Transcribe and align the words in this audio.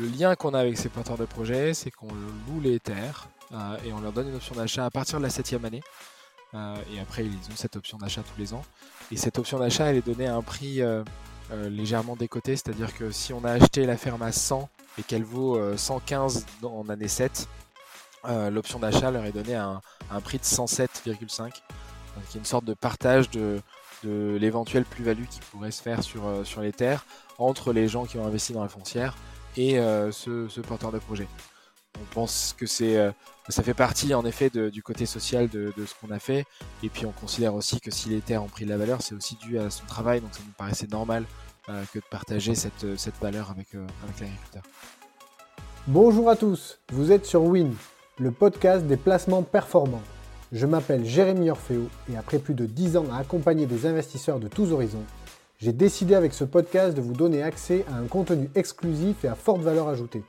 le 0.00 0.08
lien 0.08 0.34
qu'on 0.34 0.54
a 0.54 0.60
avec 0.60 0.78
ces 0.78 0.88
porteurs 0.88 1.18
de 1.18 1.26
projets, 1.26 1.74
c'est 1.74 1.90
qu'on 1.90 2.08
loue 2.48 2.60
les 2.62 2.80
terres 2.80 3.28
et 3.84 3.92
on 3.92 4.00
leur 4.00 4.12
donne 4.12 4.28
une 4.28 4.36
option 4.36 4.54
d'achat 4.54 4.86
à 4.86 4.90
partir 4.90 5.18
de 5.18 5.24
la 5.24 5.30
septième 5.30 5.64
année. 5.64 5.82
et 6.54 7.00
après, 7.00 7.26
ils 7.26 7.52
ont 7.52 7.56
cette 7.56 7.76
option 7.76 7.98
d'achat 7.98 8.22
tous 8.22 8.40
les 8.40 8.54
ans. 8.54 8.62
Et 9.12 9.16
cette 9.16 9.38
option 9.38 9.58
d'achat, 9.58 9.86
elle 9.86 9.96
est 9.96 10.06
donnée 10.06 10.26
à 10.26 10.36
un 10.36 10.42
prix 10.42 10.80
légèrement 11.52 12.16
décoté, 12.16 12.56
c'est-à-dire 12.56 12.94
que 12.94 13.10
si 13.10 13.32
on 13.32 13.44
a 13.44 13.52
acheté 13.52 13.84
la 13.84 13.96
ferme 13.96 14.22
à 14.22 14.32
100 14.32 14.68
et 14.98 15.02
qu'elle 15.02 15.24
vaut 15.24 15.58
115 15.76 16.46
en 16.62 16.88
année 16.88 17.08
7, 17.08 17.48
l'option 18.50 18.78
d'achat 18.78 19.10
leur 19.10 19.24
est 19.26 19.32
donnée 19.32 19.56
à 19.56 19.80
un, 20.10 20.20
prix 20.20 20.38
de 20.38 20.44
107,5. 20.44 21.40
Donc 21.42 21.52
il 22.30 22.34
y 22.34 22.36
a 22.36 22.38
une 22.38 22.44
sorte 22.44 22.64
de 22.64 22.74
partage 22.74 23.28
de, 23.30 23.60
l'éventuelle 24.02 24.86
plus-value 24.86 25.26
qui 25.28 25.40
pourrait 25.50 25.72
se 25.72 25.82
faire 25.82 26.02
sur 26.02 26.60
les 26.62 26.72
terres 26.72 27.04
entre 27.38 27.74
les 27.74 27.86
gens 27.86 28.06
qui 28.06 28.16
ont 28.16 28.26
investi 28.26 28.54
dans 28.54 28.62
la 28.62 28.68
foncière 28.68 29.14
et 29.56 29.78
euh, 29.78 30.12
ce, 30.12 30.60
porteur 30.60 30.92
de 30.92 30.98
projet. 30.98 31.26
On 32.00 32.14
pense 32.14 32.54
que 32.56 32.66
c'est, 32.66 32.96
euh, 32.96 33.10
ça 33.48 33.62
fait 33.62 33.74
partie 33.74 34.14
en 34.14 34.24
effet 34.24 34.50
du 34.50 34.82
côté 34.82 35.06
social 35.06 35.48
de, 35.48 35.72
ce 35.76 35.94
qu'on 36.00 36.12
a 36.12 36.18
fait. 36.18 36.44
Et 36.82 36.88
puis 36.88 37.06
on 37.06 37.12
considère 37.12 37.54
aussi 37.54 37.80
que 37.80 37.90
si 37.90 38.08
les 38.08 38.20
terres 38.20 38.42
ont 38.42 38.48
pris 38.48 38.64
de 38.64 38.70
la 38.70 38.76
valeur, 38.76 39.02
c'est 39.02 39.14
aussi 39.14 39.36
dû 39.36 39.58
à 39.58 39.70
son 39.70 39.84
travail. 39.86 40.20
Donc 40.20 40.32
ça 40.32 40.40
nous 40.46 40.52
paraissait 40.52 40.86
normal 40.86 41.24
euh, 41.68 41.84
que 41.92 41.98
de 41.98 42.04
partager 42.10 42.54
cette, 42.54 42.96
cette 42.96 43.18
valeur 43.20 43.50
avec, 43.50 43.68
avec 43.74 44.20
l'agriculteur. 44.20 44.62
Bonjour 45.86 46.28
à 46.28 46.36
tous, 46.36 46.78
vous 46.92 47.10
êtes 47.10 47.26
sur 47.26 47.42
Win, 47.42 47.74
le 48.18 48.30
podcast 48.30 48.86
des 48.86 48.96
placements 48.96 49.42
performants. 49.42 50.02
Je 50.52 50.66
m'appelle 50.66 51.04
Jérémy 51.04 51.50
Orfeo 51.50 51.88
et 52.12 52.16
après 52.16 52.38
plus 52.38 52.54
de 52.54 52.66
10 52.66 52.96
ans 52.96 53.06
à 53.12 53.18
accompagner 53.18 53.66
des 53.66 53.86
investisseurs 53.86 54.40
de 54.40 54.48
tous 54.48 54.72
horizons, 54.72 55.04
j'ai 55.60 55.72
décidé 55.74 56.14
avec 56.14 56.32
ce 56.32 56.44
podcast 56.44 56.96
de 56.96 57.02
vous 57.02 57.12
donner 57.12 57.42
accès 57.42 57.84
à 57.92 57.96
un 57.96 58.06
contenu 58.06 58.48
exclusif 58.54 59.24
et 59.24 59.28
à 59.28 59.34
forte 59.34 59.60
valeur 59.60 59.88
ajoutée. 59.88 60.22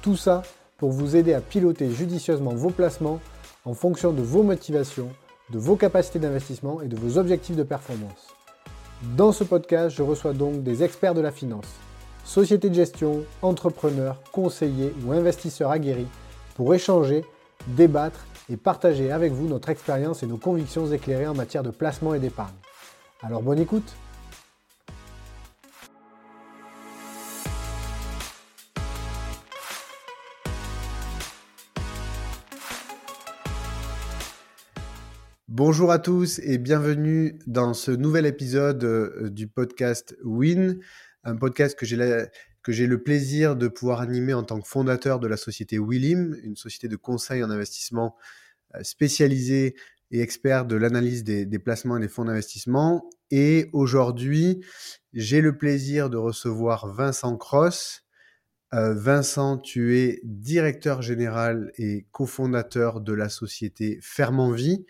Tout 0.00 0.16
ça 0.16 0.42
pour 0.78 0.90
vous 0.90 1.16
aider 1.16 1.34
à 1.34 1.42
piloter 1.42 1.90
judicieusement 1.90 2.54
vos 2.54 2.70
placements 2.70 3.20
en 3.66 3.74
fonction 3.74 4.12
de 4.12 4.22
vos 4.22 4.42
motivations, 4.42 5.10
de 5.50 5.58
vos 5.58 5.76
capacités 5.76 6.18
d'investissement 6.18 6.80
et 6.80 6.88
de 6.88 6.96
vos 6.96 7.18
objectifs 7.18 7.56
de 7.56 7.62
performance. 7.62 8.28
Dans 9.18 9.32
ce 9.32 9.44
podcast, 9.44 9.94
je 9.94 10.02
reçois 10.02 10.32
donc 10.32 10.62
des 10.62 10.82
experts 10.82 11.14
de 11.14 11.20
la 11.20 11.30
finance, 11.30 11.66
sociétés 12.24 12.70
de 12.70 12.74
gestion, 12.74 13.24
entrepreneurs, 13.42 14.22
conseillers 14.32 14.94
ou 15.04 15.12
investisseurs 15.12 15.70
aguerris 15.70 16.08
pour 16.54 16.74
échanger, 16.74 17.22
débattre 17.66 18.24
et 18.50 18.56
partager 18.56 19.12
avec 19.12 19.32
vous 19.32 19.46
notre 19.46 19.68
expérience 19.68 20.22
et 20.22 20.26
nos 20.26 20.38
convictions 20.38 20.90
éclairées 20.90 21.26
en 21.26 21.34
matière 21.34 21.62
de 21.62 21.70
placement 21.70 22.14
et 22.14 22.18
d'épargne. 22.18 22.54
Alors 23.22 23.42
bonne 23.42 23.58
écoute 23.58 23.94
Bonjour 35.62 35.92
à 35.92 35.98
tous 35.98 36.38
et 36.38 36.56
bienvenue 36.56 37.38
dans 37.46 37.74
ce 37.74 37.90
nouvel 37.90 38.24
épisode 38.24 38.82
euh, 38.82 39.28
du 39.28 39.46
podcast 39.46 40.16
Win, 40.24 40.80
un 41.22 41.36
podcast 41.36 41.78
que 41.78 41.84
j'ai 42.72 42.86
le 42.86 43.02
plaisir 43.02 43.56
de 43.56 43.68
pouvoir 43.68 44.00
animer 44.00 44.32
en 44.32 44.42
tant 44.42 44.58
que 44.58 44.66
fondateur 44.66 45.20
de 45.20 45.26
la 45.26 45.36
société 45.36 45.78
Willim, 45.78 46.34
une 46.44 46.56
société 46.56 46.88
de 46.88 46.96
conseil 46.96 47.44
en 47.44 47.50
investissement 47.50 48.16
euh, 48.74 48.82
spécialisée 48.82 49.74
et 50.10 50.22
expert 50.22 50.64
de 50.64 50.76
l'analyse 50.76 51.24
des, 51.24 51.58
placements 51.58 51.98
et 51.98 52.00
des 52.00 52.08
fonds 52.08 52.24
d'investissement. 52.24 53.10
Et 53.30 53.68
aujourd'hui, 53.74 54.64
j'ai 55.12 55.42
le 55.42 55.58
plaisir 55.58 56.08
de 56.08 56.16
recevoir 56.16 56.90
Vincent 56.90 57.36
Cross. 57.36 58.06
Euh, 58.72 58.94
Vincent, 58.94 59.58
tu 59.58 59.98
es 59.98 60.22
directeur 60.24 61.02
général 61.02 61.70
et 61.76 62.06
cofondateur 62.12 63.02
de 63.02 63.12
la 63.12 63.28
société 63.28 63.98
Ferme 64.00 64.54
Vie 64.54 64.86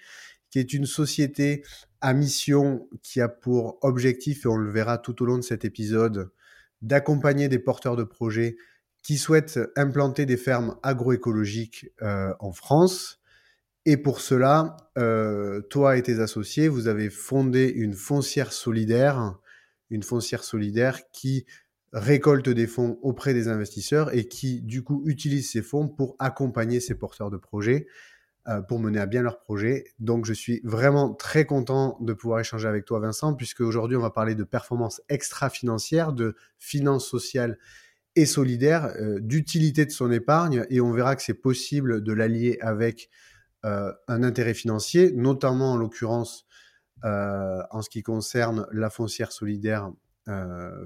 qui 0.50 0.58
est 0.58 0.72
une 0.72 0.86
société 0.86 1.64
à 2.00 2.12
mission 2.12 2.88
qui 3.02 3.20
a 3.20 3.28
pour 3.28 3.78
objectif, 3.82 4.44
et 4.44 4.48
on 4.48 4.56
le 4.56 4.70
verra 4.70 4.98
tout 4.98 5.22
au 5.22 5.26
long 5.26 5.36
de 5.36 5.42
cet 5.42 5.64
épisode, 5.64 6.30
d'accompagner 6.82 7.48
des 7.48 7.58
porteurs 7.58 7.96
de 7.96 8.04
projets 8.04 8.56
qui 9.02 9.16
souhaitent 9.16 9.60
implanter 9.76 10.26
des 10.26 10.36
fermes 10.36 10.76
agroécologiques 10.82 11.90
euh, 12.02 12.34
en 12.38 12.52
France. 12.52 13.20
Et 13.86 13.96
pour 13.96 14.20
cela, 14.20 14.76
euh, 14.98 15.60
toi 15.62 15.96
et 15.96 16.02
tes 16.02 16.20
associés, 16.20 16.68
vous 16.68 16.86
avez 16.86 17.08
fondé 17.08 17.66
une 17.66 17.94
foncière 17.94 18.52
solidaire, 18.52 19.38
une 19.88 20.02
foncière 20.02 20.44
solidaire 20.44 21.10
qui 21.12 21.46
récolte 21.92 22.48
des 22.48 22.66
fonds 22.66 22.98
auprès 23.02 23.34
des 23.34 23.48
investisseurs 23.48 24.14
et 24.14 24.28
qui, 24.28 24.60
du 24.60 24.82
coup, 24.82 25.02
utilise 25.06 25.50
ces 25.50 25.62
fonds 25.62 25.88
pour 25.88 26.14
accompagner 26.18 26.78
ces 26.78 26.94
porteurs 26.94 27.30
de 27.30 27.36
projets 27.36 27.86
pour 28.68 28.80
mener 28.80 28.98
à 28.98 29.06
bien 29.06 29.22
leur 29.22 29.38
projet. 29.38 29.84
Donc, 29.98 30.24
je 30.24 30.32
suis 30.32 30.60
vraiment 30.64 31.14
très 31.14 31.44
content 31.44 31.98
de 32.00 32.12
pouvoir 32.12 32.40
échanger 32.40 32.66
avec 32.66 32.84
toi, 32.84 32.98
Vincent, 32.98 33.34
puisque 33.34 33.60
aujourd'hui, 33.60 33.96
on 33.96 34.00
va 34.00 34.10
parler 34.10 34.34
de 34.34 34.44
performance 34.44 35.02
extra-financière, 35.08 36.12
de 36.12 36.34
finances 36.58 37.06
sociales 37.06 37.58
et 38.16 38.26
solidaires, 38.26 38.92
euh, 38.98 39.20
d'utilité 39.20 39.84
de 39.86 39.90
son 39.90 40.10
épargne, 40.10 40.66
et 40.70 40.80
on 40.80 40.92
verra 40.92 41.16
que 41.16 41.22
c'est 41.22 41.34
possible 41.34 42.02
de 42.02 42.12
l'allier 42.12 42.58
avec 42.60 43.10
euh, 43.64 43.92
un 44.08 44.22
intérêt 44.22 44.54
financier, 44.54 45.12
notamment 45.12 45.72
en 45.72 45.76
l'occurrence 45.76 46.46
en 47.02 47.80
ce 47.80 47.88
qui 47.88 48.02
concerne 48.02 48.66
la 48.72 48.90
foncière 48.90 49.32
solidaire 49.32 49.90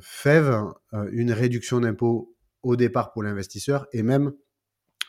FEV, 0.00 0.62
une 1.10 1.32
réduction 1.32 1.80
d'impôt 1.80 2.36
au 2.62 2.76
départ 2.76 3.12
pour 3.12 3.22
l'investisseur 3.22 3.86
et 3.92 4.02
même 4.02 4.32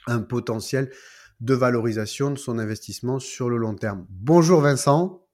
un 0.08 0.22
potentiel 0.22 0.92
de 1.42 1.54
valorisation 1.54 2.32
de 2.32 2.38
son 2.38 2.60
investissement 2.60 3.20
sur 3.20 3.50
le 3.50 3.58
long 3.58 3.76
terme. 3.76 4.06
Bonjour 4.10 4.62
Vincent. 4.62 5.26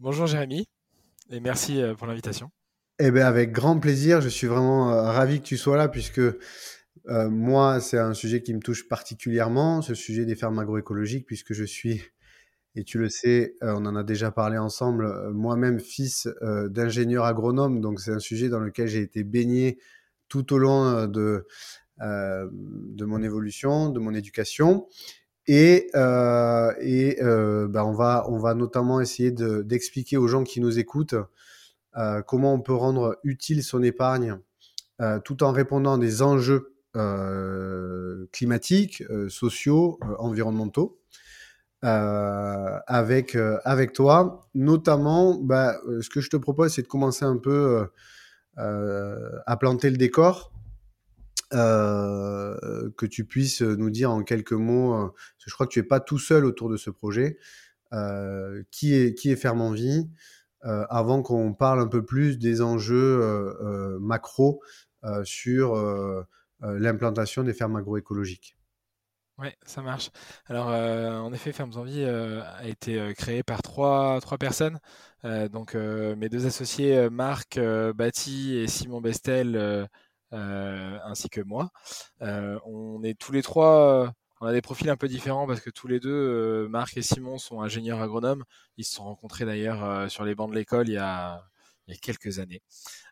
Bonjour 0.00 0.26
Jérémy 0.26 0.68
et 1.30 1.40
merci 1.40 1.80
euh, 1.80 1.94
pour 1.94 2.06
l'invitation. 2.06 2.50
Eh 2.98 3.10
bien, 3.10 3.26
avec 3.26 3.52
grand 3.52 3.78
plaisir. 3.78 4.20
Je 4.20 4.28
suis 4.28 4.46
vraiment 4.46 4.92
euh, 4.92 5.02
ravi 5.10 5.40
que 5.40 5.44
tu 5.46 5.56
sois 5.56 5.76
là 5.76 5.88
puisque 5.88 6.18
euh, 6.20 7.28
moi, 7.30 7.80
c'est 7.80 7.98
un 7.98 8.14
sujet 8.14 8.42
qui 8.42 8.54
me 8.54 8.60
touche 8.60 8.88
particulièrement, 8.88 9.82
ce 9.82 9.94
sujet 9.94 10.24
des 10.24 10.34
fermes 10.34 10.58
agroécologiques, 10.58 11.26
puisque 11.26 11.52
je 11.52 11.64
suis, 11.64 12.02
et 12.74 12.84
tu 12.84 12.98
le 12.98 13.08
sais, 13.08 13.54
on 13.62 13.86
en 13.86 13.96
a 13.96 14.02
déjà 14.02 14.30
parlé 14.30 14.58
ensemble, 14.58 15.30
moi-même 15.32 15.80
fils 15.80 16.28
d'ingénieur 16.42 17.24
agronome. 17.24 17.80
Donc, 17.80 18.00
c'est 18.00 18.12
un 18.12 18.18
sujet 18.18 18.48
dans 18.48 18.60
lequel 18.60 18.88
j'ai 18.88 19.00
été 19.00 19.24
baigné 19.24 19.78
tout 20.28 20.52
au 20.52 20.58
long 20.58 21.06
de 21.06 21.46
de 22.00 23.04
mon 23.04 23.22
évolution, 23.22 23.90
de 23.90 23.98
mon 23.98 24.14
éducation. 24.14 24.86
Et, 25.48 25.90
euh, 25.94 26.74
et 26.78 27.22
euh, 27.22 27.66
bah, 27.68 27.84
on, 27.86 27.92
va, 27.92 28.26
on 28.28 28.38
va 28.38 28.54
notamment 28.54 29.00
essayer 29.00 29.30
d'expliquer 29.32 30.18
aux 30.18 30.28
gens 30.28 30.44
qui 30.44 30.60
nous 30.60 30.78
écoutent 30.78 31.16
comment 32.28 32.54
on 32.54 32.60
peut 32.60 32.74
rendre 32.74 33.18
utile 33.24 33.64
son 33.64 33.82
épargne 33.82 34.38
tout 35.24 35.42
en 35.42 35.50
répondant 35.50 35.94
à 35.94 35.98
des 35.98 36.22
enjeux 36.22 36.74
climatiques, 38.30 39.02
sociaux, 39.28 39.98
environnementaux. 40.20 41.00
avec, 41.82 43.36
avec 43.64 43.92
toi. 43.94 44.48
Notamment, 44.54 45.34
bah, 45.34 45.76
ce 46.00 46.08
que 46.08 46.20
je 46.20 46.30
te 46.30 46.36
propose, 46.36 46.74
c'est 46.74 46.82
de 46.82 46.86
commencer 46.88 47.24
un 47.24 47.38
peu 47.38 47.88
à 48.56 49.56
planter 49.56 49.90
le 49.90 49.96
décor 49.96 50.52
euh, 51.52 52.90
que 52.96 53.06
tu 53.06 53.24
puisses 53.24 53.62
nous 53.62 53.90
dire 53.90 54.10
en 54.10 54.22
quelques 54.22 54.52
mots, 54.52 54.94
euh, 54.94 55.08
je 55.38 55.52
crois 55.52 55.66
que 55.66 55.72
tu 55.72 55.78
es 55.78 55.84
pas 55.84 56.00
tout 56.00 56.18
seul 56.18 56.44
autour 56.44 56.68
de 56.68 56.76
ce 56.76 56.90
projet, 56.90 57.38
euh, 57.92 58.62
qui 58.70 58.94
est 58.94 59.14
qui 59.14 59.30
est 59.30 59.36
Ferme 59.36 59.60
en 59.60 59.72
Vie, 59.72 60.10
avant 60.62 61.22
qu'on 61.22 61.54
parle 61.54 61.80
un 61.80 61.86
peu 61.86 62.04
plus 62.04 62.38
des 62.38 62.60
enjeux 62.62 63.98
macro 64.00 64.60
sur 65.22 66.26
l'implantation 66.60 67.44
des 67.44 67.54
fermes 67.54 67.76
agroécologiques. 67.76 68.56
Oui, 69.38 69.48
ça 69.64 69.82
marche. 69.82 70.10
Alors, 70.46 70.66
en 70.66 71.32
effet, 71.32 71.52
Fermes 71.52 71.76
en 71.76 71.84
Vie 71.84 72.04
a 72.04 72.66
été 72.66 73.14
créé 73.16 73.44
par 73.44 73.62
trois, 73.62 74.20
trois 74.20 74.36
personnes. 74.36 74.80
donc, 75.22 75.74
mes 75.74 76.28
deux 76.28 76.44
associés, 76.44 77.08
Marc 77.08 77.58
Batti 77.94 78.56
et 78.56 78.66
Simon 78.66 79.00
Bestel, 79.00 79.56
euh, 79.56 79.86
ainsi 80.32 81.28
que 81.28 81.40
moi. 81.40 81.70
Euh, 82.22 82.58
on 82.64 83.02
est 83.02 83.18
tous 83.18 83.32
les 83.32 83.42
trois 83.42 84.12
on 84.40 84.46
a 84.46 84.52
des 84.52 84.62
profils 84.62 84.88
un 84.88 84.96
peu 84.96 85.08
différents 85.08 85.48
parce 85.48 85.60
que 85.60 85.70
tous 85.70 85.88
les 85.88 85.98
deux, 85.98 86.10
euh, 86.10 86.68
Marc 86.68 86.96
et 86.96 87.02
Simon, 87.02 87.38
sont 87.38 87.60
ingénieurs 87.60 88.00
agronomes. 88.00 88.44
Ils 88.76 88.84
se 88.84 88.94
sont 88.94 89.02
rencontrés 89.04 89.44
d'ailleurs 89.44 90.08
sur 90.10 90.24
les 90.24 90.36
bancs 90.36 90.50
de 90.50 90.54
l'école 90.54 90.88
il, 90.88 90.92
y 90.94 90.96
a, 90.96 91.42
quelques 92.00 92.38
années. 92.38 92.62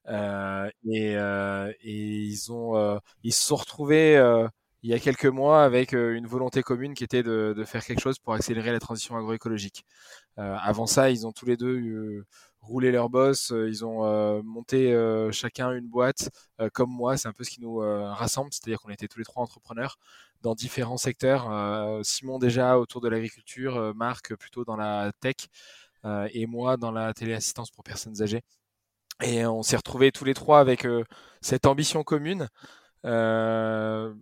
et, 0.08 1.16
ils, 1.82 2.52
ont, 2.52 3.00
ils 3.24 3.32
se 3.32 3.44
sont 3.44 3.56
retrouvés 3.56 4.16
il 4.82 4.90
y 4.90 4.94
a 4.94 5.00
quelques 5.00 5.26
mois 5.26 5.64
avec 5.64 5.92
une 5.94 6.28
volonté 6.28 6.62
commune 6.62 6.94
qui 6.94 7.02
était 7.02 7.24
de, 7.24 7.54
de 7.56 7.64
faire 7.64 7.84
quelque 7.84 8.00
chose 8.00 8.20
pour 8.20 8.34
accélérer 8.34 8.70
la 8.70 8.78
transition 8.78 9.16
agroécologique. 9.16 9.84
avant 10.36 10.86
ça, 10.86 11.10
ils 11.10 11.26
ont 11.26 11.32
tous 11.32 11.46
les 11.46 11.56
deux 11.56 12.24
roulé 12.66 12.90
leur 12.90 13.08
boss, 13.08 13.52
ils 13.54 13.84
ont 13.84 14.42
monté 14.42 14.94
chacun 15.32 15.72
une 15.72 15.88
boîte 15.88 16.30
comme 16.72 16.90
moi, 16.90 17.16
c'est 17.16 17.28
un 17.28 17.32
peu 17.32 17.44
ce 17.44 17.50
qui 17.50 17.60
nous 17.60 17.76
rassemble, 17.78 18.50
c'est-à-dire 18.52 18.80
qu'on 18.80 18.90
était 18.90 19.08
tous 19.08 19.18
les 19.18 19.24
trois 19.24 19.42
entrepreneurs 19.42 19.98
dans 20.42 20.54
différents 20.54 20.96
secteurs. 20.96 21.50
Simon 22.04 22.38
déjà 22.38 22.78
autour 22.78 23.00
de 23.00 23.08
l'agriculture, 23.08 23.94
Marc 23.94 24.34
plutôt 24.34 24.64
dans 24.64 24.76
la 24.76 25.12
tech 25.20 25.36
et 26.04 26.46
moi 26.46 26.76
dans 26.76 26.92
la 26.92 27.14
téléassistance 27.14 27.70
pour 27.70 27.84
personnes 27.84 28.22
âgées. 28.22 28.42
Et 29.22 29.46
on 29.46 29.62
s'est 29.62 29.76
retrouvés 29.76 30.12
tous 30.12 30.24
les 30.24 30.34
trois 30.34 30.60
avec 30.60 30.86
cette 31.40 31.66
ambition 31.66 32.02
commune. 32.02 32.48
Euh, 33.06 34.12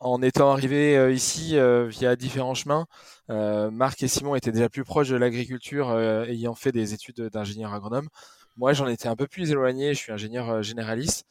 en 0.00 0.22
étant 0.22 0.50
arrivés 0.50 1.12
ici 1.12 1.56
via 1.88 2.16
différents 2.16 2.54
chemins, 2.54 2.86
Marc 3.28 4.02
et 4.02 4.08
Simon 4.08 4.34
étaient 4.34 4.52
déjà 4.52 4.68
plus 4.68 4.84
proches 4.84 5.08
de 5.08 5.16
l'agriculture, 5.16 5.96
ayant 6.26 6.54
fait 6.54 6.72
des 6.72 6.94
études 6.94 7.20
d'ingénieur 7.28 7.72
agronome. 7.74 8.08
Moi, 8.56 8.72
j'en 8.72 8.88
étais 8.88 9.08
un 9.08 9.16
peu 9.16 9.26
plus 9.26 9.50
éloigné. 9.50 9.94
Je 9.94 9.98
suis 9.98 10.12
ingénieur 10.12 10.62
généraliste. 10.62 11.26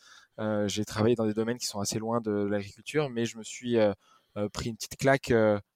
J'ai 0.67 0.85
travaillé 0.85 1.15
dans 1.15 1.25
des 1.25 1.33
domaines 1.33 1.57
qui 1.57 1.65
sont 1.65 1.79
assez 1.79 1.99
loin 1.99 2.21
de 2.21 2.31
l'agriculture, 2.31 3.09
mais 3.09 3.25
je 3.25 3.37
me 3.37 3.43
suis 3.43 3.77
pris 4.53 4.69
une 4.69 4.75
petite 4.75 4.97
claque 4.97 5.33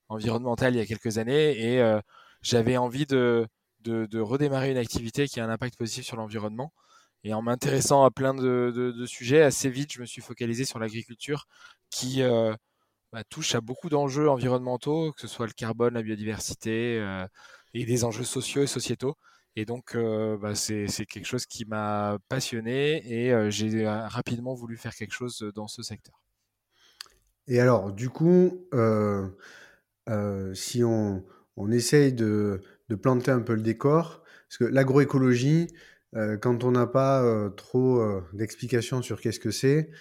environnementale 0.09 0.75
il 0.75 0.77
y 0.77 0.81
a 0.81 0.85
quelques 0.85 1.17
années 1.17 1.59
et 1.59 1.99
j'avais 2.41 2.77
envie 2.77 3.05
de, 3.05 3.47
de, 3.81 4.19
redémarrer 4.19 4.71
une 4.71 4.77
activité 4.77 5.27
qui 5.27 5.39
a 5.39 5.45
un 5.45 5.49
impact 5.49 5.77
positif 5.77 6.05
sur 6.05 6.17
l'environnement. 6.17 6.73
Et 7.23 7.33
en 7.33 7.41
m'intéressant 7.41 8.03
à 8.03 8.11
plein 8.11 8.33
de, 8.33 9.05
sujets, 9.07 9.41
assez 9.41 9.69
vite, 9.69 9.93
je 9.93 10.01
me 10.01 10.05
suis 10.05 10.21
focalisé 10.21 10.65
sur 10.65 10.79
l'agriculture 10.79 11.47
qui 11.89 12.21
bah, 13.13 13.23
touche 13.29 13.53
à 13.53 13.61
beaucoup 13.61 13.89
d'enjeux 13.89 14.27
environnementaux, 14.27 15.11
que 15.13 15.21
ce 15.21 15.27
soit 15.27 15.45
le 15.45 15.53
carbone, 15.53 15.93
la 15.93 16.01
biodiversité 16.01 16.97
euh, 16.99 17.27
et 17.75 17.85
des 17.85 18.03
enjeux 18.05 18.23
sociaux 18.23 18.63
et 18.63 18.67
sociétaux. 18.67 19.15
Et 19.55 19.65
donc, 19.65 19.95
euh, 19.95 20.35
bah, 20.35 20.55
c'est 20.55 20.87
quelque 21.05 21.27
chose 21.27 21.45
qui 21.45 21.65
m'a 21.65 22.17
passionné 22.27 23.03
et 23.05 23.31
euh, 23.31 23.51
j'ai 23.51 23.87
rapidement 23.87 24.55
voulu 24.55 24.77
faire 24.77 24.95
quelque 24.95 25.13
chose 25.13 25.47
dans 25.53 25.67
ce 25.67 25.83
secteur. 25.83 26.23
Et 27.47 27.59
alors, 27.59 27.93
du 27.93 28.09
coup, 28.09 28.67
si 30.55 30.83
on, 30.83 31.23
essaye 31.71 32.13
de, 32.13 32.61
de, 32.89 32.95
planter 32.95 33.29
un 33.29 33.41
peu 33.41 33.53
le 33.53 33.61
décor, 33.61 34.23
parce 34.47 34.57
que 34.57 34.63
l'agroécologie, 34.63 35.67
quand 36.41 36.63
on 36.63 36.71
n'a 36.71 36.87
pas 36.87 37.49
trop 37.57 38.01
d'explications 38.31 39.03
sur 39.03 39.21
qu'est-ce 39.21 39.41
que 39.41 39.51
c'est, 39.51 39.91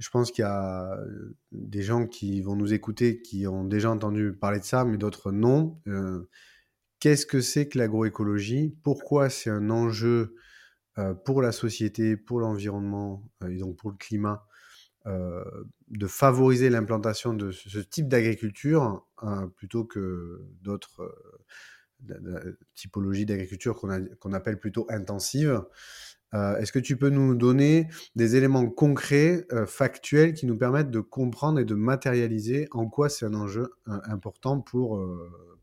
je 0.00 0.08
pense 0.08 0.32
qu'il 0.32 0.42
y 0.42 0.48
a 0.48 0.98
des 1.52 1.82
gens 1.82 2.06
qui 2.06 2.40
vont 2.40 2.56
nous 2.56 2.72
écouter 2.72 3.20
qui 3.20 3.46
ont 3.46 3.64
déjà 3.64 3.90
entendu 3.90 4.32
parler 4.32 4.58
de 4.58 4.64
ça, 4.64 4.84
mais 4.84 4.96
d'autres 4.96 5.30
non. 5.30 5.78
qu'est-ce 7.00 7.26
que 7.26 7.40
c'est 7.40 7.68
que 7.68 7.78
l'agroécologie? 7.78 8.74
Pourquoi 8.82 9.28
c'est 9.28 9.50
un 9.50 9.68
enjeu 9.68 10.34
pour 11.24 11.42
la 11.42 11.52
société, 11.52 12.16
pour 12.16 12.40
l'environnement 12.40 13.30
et 13.46 13.58
donc 13.58 13.76
pour 13.76 13.90
le 13.90 13.96
climat 13.96 14.46
de 15.04 16.06
favoriser 16.06 16.70
l'implantation 16.70 17.34
de 17.34 17.50
ce, 17.50 17.78
type 17.78 18.08
d'agriculture 18.08 19.06
plutôt 19.54 19.84
que 19.84 20.46
d'autres 20.62 21.14
typologie 22.74 23.26
d'agriculture 23.26 23.76
qu'on 23.76 24.32
appelle 24.32 24.58
plutôt 24.58 24.86
intensive. 24.88 25.62
Euh, 26.34 26.56
est-ce 26.58 26.72
que 26.72 26.78
tu 26.78 26.96
peux 26.96 27.10
nous 27.10 27.34
donner 27.34 27.88
des 28.14 28.36
éléments 28.36 28.68
concrets, 28.68 29.46
euh, 29.52 29.66
factuels, 29.66 30.34
qui 30.34 30.46
nous 30.46 30.56
permettent 30.56 30.90
de 30.90 31.00
comprendre 31.00 31.58
et 31.58 31.64
de 31.64 31.74
matérialiser 31.74 32.68
en 32.70 32.86
quoi 32.86 33.08
c'est 33.08 33.26
un 33.26 33.34
enjeu 33.34 33.72
euh, 33.88 33.98
important 34.04 34.60
pour, 34.60 35.00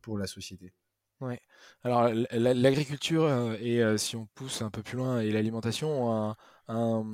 pour 0.02 0.18
la 0.18 0.28
société? 0.28 0.74
Oui. 1.20 1.36
Alors 1.84 2.10
l'agriculture 2.32 3.56
et 3.60 3.82
si 3.98 4.16
on 4.16 4.28
pousse 4.36 4.62
un 4.62 4.70
peu 4.70 4.84
plus 4.84 4.98
loin 4.98 5.20
et 5.20 5.32
l'alimentation 5.32 6.08
ont 6.08 6.36
un, 6.68 7.06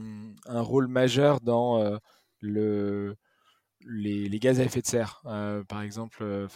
un, 0.46 0.62
rôle 0.62 0.88
majeur 0.88 1.40
dans 1.40 2.00
le, 2.42 3.16
les, 3.86 4.40
gaz 4.40 4.60
à 4.60 4.64
effet 4.64 4.82
de 4.82 4.88
serre. 4.88 5.22
par 5.70 5.82
exemple, 5.82 6.48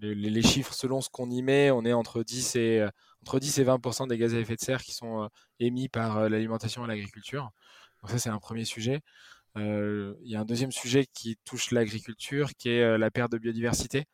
les, 0.00 0.42
chiffres 0.42 0.74
selon 0.74 1.00
ce 1.00 1.08
qu'on 1.08 1.30
y 1.30 1.42
met, 1.42 1.70
on 1.70 1.84
est 1.84 1.92
entre 1.92 2.22
10 2.22 2.56
et, 2.56 2.80
euh, 2.80 2.90
entre 3.22 3.38
10 3.38 3.58
et 3.58 3.64
20% 3.64 4.08
des 4.08 4.18
gaz 4.18 4.34
à 4.34 4.38
effet 4.38 4.56
de 4.56 4.60
serre 4.60 4.82
qui 4.82 4.92
sont 4.92 5.24
euh, 5.24 5.28
émis 5.60 5.88
par 5.88 6.18
euh, 6.18 6.28
l'alimentation 6.28 6.84
et 6.84 6.88
l'agriculture. 6.88 7.50
Donc 8.02 8.10
ça, 8.10 8.18
c'est 8.18 8.30
un 8.30 8.38
premier 8.38 8.64
sujet. 8.64 9.00
il 9.56 10.16
y 10.24 10.36
a 10.36 10.40
un 10.40 10.44
deuxième 10.44 10.72
sujet 10.72 11.06
qui 11.06 11.36
touche 11.44 11.70
l'agriculture, 11.70 12.50
qui 12.58 12.68
est 12.70 12.98
la 12.98 13.10
perte 13.10 13.32
de 13.32 13.38
biodiversité. 13.38 14.04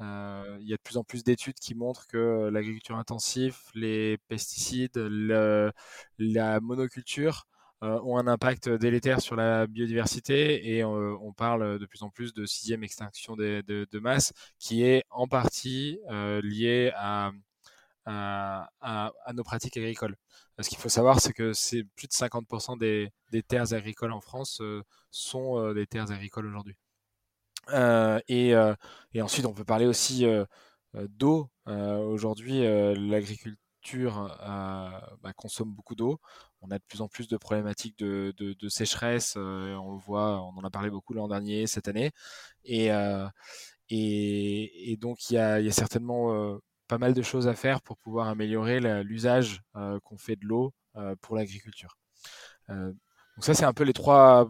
il 0.00 0.66
y 0.66 0.72
a 0.72 0.76
de 0.76 0.82
plus 0.82 0.96
en 0.96 1.04
plus 1.04 1.22
d'études 1.22 1.58
qui 1.60 1.74
montrent 1.74 2.06
que 2.06 2.48
l'agriculture 2.52 2.96
intensive, 2.96 3.56
les 3.74 4.18
pesticides, 4.28 4.96
la 6.18 6.60
monoculture 6.60 7.46
ont 7.82 8.18
un 8.18 8.26
impact 8.26 8.68
délétère 8.68 9.20
sur 9.20 9.36
la 9.36 9.66
biodiversité 9.66 10.76
et 10.76 10.82
euh, 10.82 11.16
on 11.20 11.32
parle 11.32 11.78
de 11.78 11.86
plus 11.86 12.02
en 12.02 12.10
plus 12.10 12.32
de 12.32 12.46
sixième 12.46 12.82
extinction 12.82 13.36
de, 13.36 13.98
masse 14.00 14.32
qui 14.58 14.84
est 14.84 15.04
en 15.10 15.26
partie 15.28 15.98
euh, 16.10 16.40
liée 16.42 16.92
à, 16.96 17.32
nos 19.34 19.44
pratiques 19.44 19.76
agricoles. 19.76 20.16
Ce 20.60 20.68
qu'il 20.68 20.78
faut 20.78 20.88
savoir, 20.88 21.20
c'est 21.20 21.32
que 21.32 21.52
c'est 21.52 21.84
plus 21.96 22.06
de 22.06 22.12
50% 22.12 22.78
des, 22.78 23.12
terres 23.42 23.72
agricoles 23.74 24.12
en 24.12 24.20
France 24.20 24.62
sont 25.10 25.72
des 25.74 25.86
terres 25.86 26.10
agricoles 26.10 26.46
aujourd'hui. 26.46 26.76
Et, 28.28 28.54
ensuite, 29.20 29.46
on 29.46 29.52
peut 29.52 29.64
parler 29.64 29.86
aussi 29.86 30.24
d'eau. 30.94 31.50
aujourd'hui, 31.66 32.60
l'agriculture 32.62 33.65
bah, 33.94 35.32
consomme 35.36 35.72
beaucoup 35.72 35.94
d'eau 35.94 36.20
on 36.66 36.70
a 36.70 36.78
de 36.78 36.84
plus 36.84 37.00
en 37.00 37.08
plus 37.08 37.28
de 37.28 37.36
problématiques 37.36 37.98
de, 37.98 38.68
sécheresse. 38.68 39.34
Euh, 39.36 39.74
on 39.74 40.00
en 40.08 40.64
a 40.64 40.70
parlé 40.70 40.90
beaucoup 40.90 41.14
l'an 41.14 41.28
dernier, 41.28 41.66
cette 41.66 41.88
année. 41.88 42.10
Et, 42.64 42.92
euh, 42.92 43.26
donc, 44.98 45.30
il 45.30 45.34
y 45.34 45.38
a, 45.38 45.70
certainement 45.72 46.34
euh, 46.34 46.58
pas 46.88 46.98
mal 46.98 47.14
de 47.14 47.22
choses 47.22 47.48
à 47.48 47.54
faire 47.54 47.82
pour 47.82 47.96
pouvoir 47.98 48.28
améliorer 48.28 48.80
l'usage 49.02 49.62
qu'on 49.74 50.18
fait 50.18 50.36
de 50.36 50.46
l'eau 50.46 50.72
pour 51.20 51.36
l'agriculture. 51.36 51.96
donc 52.68 52.94
ça, 53.40 53.54
c'est 53.54 53.64
un 53.64 53.74
peu 53.74 53.84
les 53.84 53.92
trois 53.92 54.48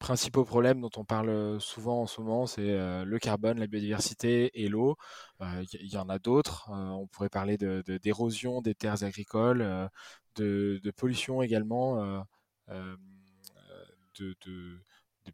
principaux 0.00 0.44
problèmes 0.44 0.80
dont 0.80 0.90
on 0.96 1.04
parle 1.04 1.60
souvent 1.60 2.02
en 2.02 2.06
ce 2.06 2.20
moment, 2.20 2.46
c'est 2.46 3.04
le 3.04 3.18
carbone, 3.18 3.60
la 3.60 3.68
biodiversité 3.68 4.50
et 4.60 4.68
l'eau. 4.68 4.96
Il 5.40 5.92
y, 5.92 5.96
en 5.96 6.08
a 6.08 6.18
d'autres. 6.18 6.68
on 6.70 7.06
pourrait 7.06 7.28
parler 7.28 7.56
d'érosion 7.58 8.62
des 8.62 8.74
terres 8.74 9.04
agricoles, 9.04 9.88
de, 10.36 10.92
pollution 10.96 11.42
également, 11.42 12.02
euh, 12.02 12.20
euh, 12.70 12.96
de, 14.18 14.80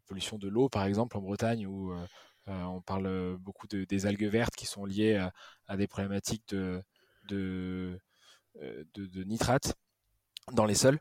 pollution 0.05 0.37
de 0.37 0.47
l'eau 0.47 0.69
par 0.69 0.85
exemple 0.85 1.17
en 1.17 1.21
Bretagne 1.21 1.65
où 1.65 1.91
euh, 1.91 2.05
on 2.47 2.81
parle 2.81 3.37
beaucoup 3.39 3.67
des 3.67 4.05
algues 4.05 4.27
vertes 4.27 4.55
qui 4.55 4.65
sont 4.65 4.85
liées 4.85 5.15
à, 5.67 5.77
des 5.77 5.87
problématiques 5.87 6.47
de, 6.49 6.81
de, 7.27 7.99
de, 8.93 9.23
nitrates 9.23 9.75
dans 10.53 10.65
les 10.65 10.75
sols. 10.75 10.99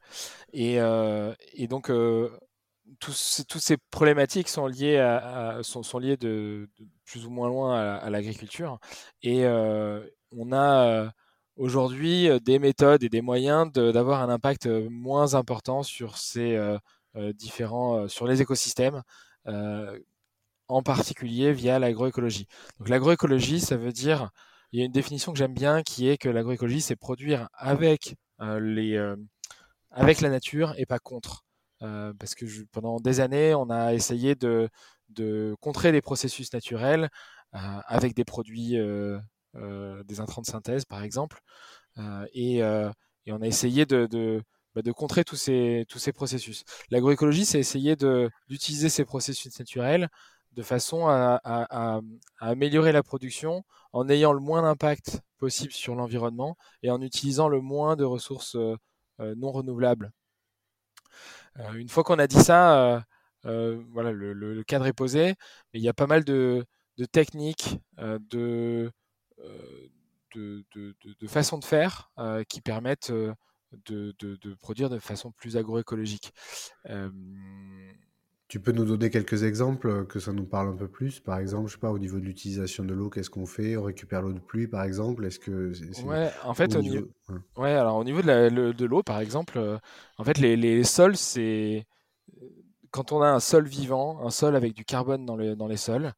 Et, 0.53 0.79
donc, 1.69 1.91
tous, 3.01 3.45
toutes 3.49 3.63
ces 3.63 3.77
problématiques 3.91 4.49
sont 4.49 4.67
liées, 4.67 4.99
sont, 5.63 5.83
sont, 5.83 6.01
de, 6.01 6.69
plus 7.05 7.27
ou 7.27 7.31
moins 7.31 7.49
loin 7.49 7.79
à, 7.79 8.11
l'agriculture. 8.11 8.79
Et 9.23 9.47
on 9.47 10.53
a 10.53 11.13
aujourd'hui 11.57 12.29
euh, 12.29 12.39
des 12.39 12.59
méthodes 12.59 13.03
et 13.03 13.09
des 13.09 13.23
moyens 13.23 13.73
d'avoir 13.73 14.23
un 14.23 14.29
impact 14.29 14.67
euh, 14.67 14.89
moins 14.91 15.35
important 15.35 15.83
sur 15.83 16.19
ces 16.19 16.57
euh, 16.57 17.33
différents, 17.33 18.09
sur 18.09 18.27
les 18.27 18.43
écosystèmes, 18.43 19.03
en 20.69 20.83
particulier 20.83 21.55
via 21.55 21.79
l'agroécologie. 21.79 22.47
Donc 22.79 22.91
l'agroécologie, 22.91 23.59
ça 23.59 23.79
veut 23.79 23.93
dire, 23.93 24.29
il 24.71 24.81
y 24.81 24.83
a 24.83 24.85
une 24.85 24.93
définition 24.93 25.33
que 25.33 25.39
j'aime 25.39 25.55
bien 25.55 25.83
qui 25.83 26.09
est 26.11 26.19
que 26.19 26.29
l'agroécologie, 26.29 26.83
c'est 26.83 26.95
produire 26.95 27.49
avec 27.55 28.17
les, 28.39 28.99
avec 29.91 30.21
la 30.21 30.29
nature 30.29 30.75
et 30.77 30.85
pas 30.85 30.99
contre. 30.99 31.46
Parce 31.81 32.35
que 32.35 32.47
pendant 32.73 33.01
des 33.01 33.21
années, 33.21 33.55
on 33.55 33.71
a 33.71 33.95
essayé 33.95 34.35
de, 34.35 34.69
contrer 35.61 35.93
les 35.93 36.03
processus 36.03 36.53
naturels 36.53 37.11
avec 37.53 38.15
des 38.15 38.25
produits 38.25 38.77
euh, 39.59 40.03
des 40.05 40.21
intrants 40.21 40.43
de 40.43 40.47
synthèse, 40.47 40.85
par 40.85 41.03
exemple. 41.03 41.41
Euh, 41.99 42.27
et, 42.35 42.63
euh, 42.63 42.91
on 43.29 43.41
a 43.43 43.47
essayé 43.47 43.87
de, 43.87 44.43
bah, 44.75 44.83
contrer 44.95 45.25
tous 45.25 45.37
ces, 45.37 45.87
processus. 46.15 46.65
L'agroécologie, 46.91 47.47
c'est 47.47 47.59
essayer 47.59 47.97
d'utiliser 48.49 48.89
ces 48.89 49.05
processus 49.05 49.59
naturels 49.59 50.09
de 50.53 50.63
façon 50.63 51.07
à, 51.09 52.01
améliorer 52.39 52.93
la 52.93 53.03
production 53.03 53.65
en 53.93 54.09
ayant 54.09 54.33
le 54.33 54.41
moins 54.41 54.63
d'impact 54.63 55.21
possible 55.39 55.73
sur 55.73 55.95
l'environnement 55.95 56.57
et 56.83 56.91
en 56.91 57.01
utilisant 57.03 57.49
le 57.49 57.61
moins 57.61 57.97
de 57.97 58.05
ressources 58.05 58.57
non 59.19 59.53
renouvelables. 59.53 60.13
Une 61.75 61.89
fois 61.89 62.05
qu'on 62.05 62.19
a 62.19 62.27
dit 62.27 62.41
ça, 62.41 63.05
voilà, 63.45 64.13
le, 64.13 64.63
cadre 64.65 64.87
est 64.87 64.93
posé, 64.93 65.35
mais 65.73 65.81
il 65.81 65.83
y 65.83 65.89
a 65.89 65.95
pas 65.95 66.07
mal 66.07 66.25
de, 66.25 66.65
techniques, 67.13 67.79
de, 67.99 68.91
façons 71.27 71.59
de 71.59 71.65
faire 71.65 72.11
qui 72.49 72.61
permettent 72.61 73.13
de, 73.13 74.55
produire 74.61 74.91
de 74.91 74.99
façon 74.99 75.33
plus 75.33 75.57
agroécologique. 75.57 76.33
Tu 78.49 78.61
peux 78.61 78.71
nous 78.71 78.85
donner 78.85 79.11
quelques 79.11 79.43
exemples 79.43 80.07
que 80.07 80.21
ça 80.21 80.33
nous 80.33 80.45
parle 80.45 80.69
un 80.69 80.77
peu 80.77 80.87
plus? 80.87 81.19
Par 81.19 81.39
exemple, 81.39 81.67
je 81.69 81.73
sais 81.73 81.81
pas, 81.81 81.91
au 81.91 81.99
niveau 81.99 82.21
de 82.21 82.25
l'utilisation 82.25 82.85
de 82.85 82.95
l'eau, 82.95 83.11
qu'est-ce 83.11 83.31
qu'on 83.31 83.47
fait? 83.47 83.77
On 83.77 83.83
récupère 83.83 84.23
l'eau 84.23 84.33
de 84.33 84.39
pluie, 84.39 84.69
par 84.69 84.85
exemple? 84.85 85.25
Est-ce 85.25 85.41
que 85.41 85.73
Ouais, 86.05 86.31
en 86.45 86.55
fait, 86.55 86.77
au 86.77 86.81
niveau... 86.81 87.09
ouais. 87.57 87.73
alors 87.73 87.97
au 87.97 88.05
niveau 88.05 88.23
de 88.23 88.85
l'eau, 88.85 89.03
par 89.03 89.19
exemple, 89.19 89.59
en 90.17 90.25
fait, 90.25 90.39
les, 90.39 90.57
les 90.57 90.85
sols, 90.85 91.17
c'est 91.17 91.87
quand 92.93 93.11
on 93.11 93.21
a 93.21 93.29
un 93.29 93.41
sol 93.41 93.67
vivant, 93.67 94.25
un 94.25 94.31
sol 94.31 94.55
avec 94.55 94.75
du 94.75 94.85
carbone 94.85 95.27
dans, 95.27 95.37
le, 95.37 95.57
dans 95.57 95.67
les 95.67 95.77
sols, 95.77 96.13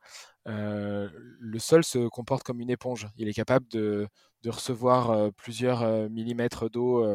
le 0.45 1.59
sol 1.59 1.83
se 1.83 2.09
comporte 2.09 2.43
comme 2.43 2.61
une 2.61 2.71
éponge. 2.71 3.09
Il 3.17 3.29
est 3.29 3.35
capable 3.35 3.67
de, 3.69 4.07
de 4.43 4.51
recevoir 4.51 5.33
plusieurs 5.33 6.11
millimètres 6.11 6.69
d'eau 6.69 7.07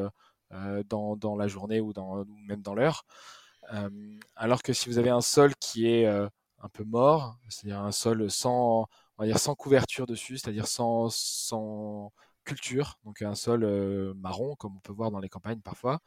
dans, 0.89 1.15
dans, 1.15 1.36
la 1.36 1.48
journée 1.48 1.79
ou, 1.79 1.93
dans, 1.93 2.22
ou 2.22 2.38
même 2.48 2.63
dans 2.63 2.74
l'heure 2.74 3.05
alors 4.36 4.62
que 4.63 4.74
si 4.74 4.89
vous 4.89 4.98
avez 4.98 5.10
un 5.10 5.22
sol 5.22 5.53
qui 5.60 5.88
est 5.88 6.05
un 6.08 6.70
peu 6.74 6.84
mort, 6.84 7.38
c'est-à-dire 7.50 7.82
un 7.82 7.91
sol 7.91 8.29
sans, 8.32 8.88
on 9.17 9.24
va 9.24 9.25
dire 9.25 9.39
sans 9.39 9.55
couverture 9.55 10.05
dessus, 10.05 10.38
c'est-à-dire 10.38 10.67
sans, 10.67 11.10
sans 11.13 12.12
culture, 12.46 13.00
donc 13.05 13.22
un 13.22 13.36
sol 13.36 13.65
marron 14.15 14.55
comme 14.55 14.75
on 14.77 14.79
peut 14.79 14.93
voir 14.93 15.12
dans 15.12 15.20
les 15.20 15.29
campagnes 15.29 15.62
parfois, 15.62 16.00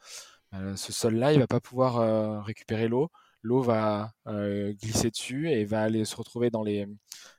ce 0.53 0.91
sol-là, 0.93 1.33
il 1.33 1.39
va 1.39 1.47
pas 1.47 1.59
pouvoir 1.59 2.43
récupérer 2.45 2.87
l'eau. 2.87 3.09
L'eau 3.43 3.61
va 3.61 4.11
glisser 4.25 5.09
dessus 5.11 5.49
et 5.51 5.65
va 5.65 5.83
aller 5.83 6.05
se 6.05 6.15
retrouver 6.15 6.49
dans 6.49 6.63
les, 6.63 6.87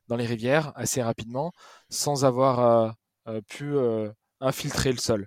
dans 0.09 0.17
les 0.17 0.27
rivières 0.27 0.73
assez 0.77 1.03
rapidement 1.03 1.53
sans 1.91 2.25
avoir 2.25 2.95
pu 3.49 3.75
infiltrer 4.41 4.93
le 4.93 4.99
sol. 4.99 5.27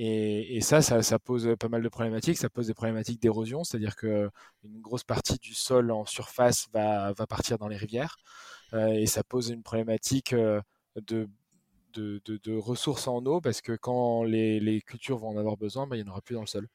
Et, 0.00 0.60
ça, 0.60 0.80
ça, 0.80 1.18
pose 1.18 1.56
pas 1.58 1.68
mal 1.68 1.82
de 1.82 1.88
problématiques. 1.88 2.38
Ça 2.38 2.48
pose 2.48 2.68
des 2.68 2.74
problématiques 2.74 3.20
d'érosion, 3.20 3.64
c'est-à-dire 3.64 3.96
qu'une 3.96 4.30
grosse 4.80 5.02
partie 5.02 5.38
du 5.38 5.54
sol 5.54 5.90
en 5.90 6.04
surface 6.04 6.68
va, 6.72 7.12
partir 7.28 7.58
dans 7.58 7.66
les 7.66 7.76
rivières. 7.76 8.16
Euh, 8.74 8.90
et 8.90 9.06
ça 9.06 9.24
pose 9.24 9.48
une 9.48 9.64
problématique 9.64 10.34
euh, 10.34 10.60
de, 10.94 11.28
ressources 12.60 13.08
en 13.08 13.26
eau, 13.26 13.40
parce 13.40 13.60
que 13.60 13.72
quand 13.72 14.22
les, 14.22 14.80
cultures 14.86 15.18
vont 15.18 15.30
en 15.30 15.36
avoir 15.36 15.56
besoin, 15.56 15.88
bah, 15.88 15.96
il 15.96 16.04
n'y 16.04 16.08
en 16.08 16.12
aura 16.12 16.20
plus 16.20 16.34
dans 16.34 16.42
le 16.42 16.46
sol. 16.46 16.68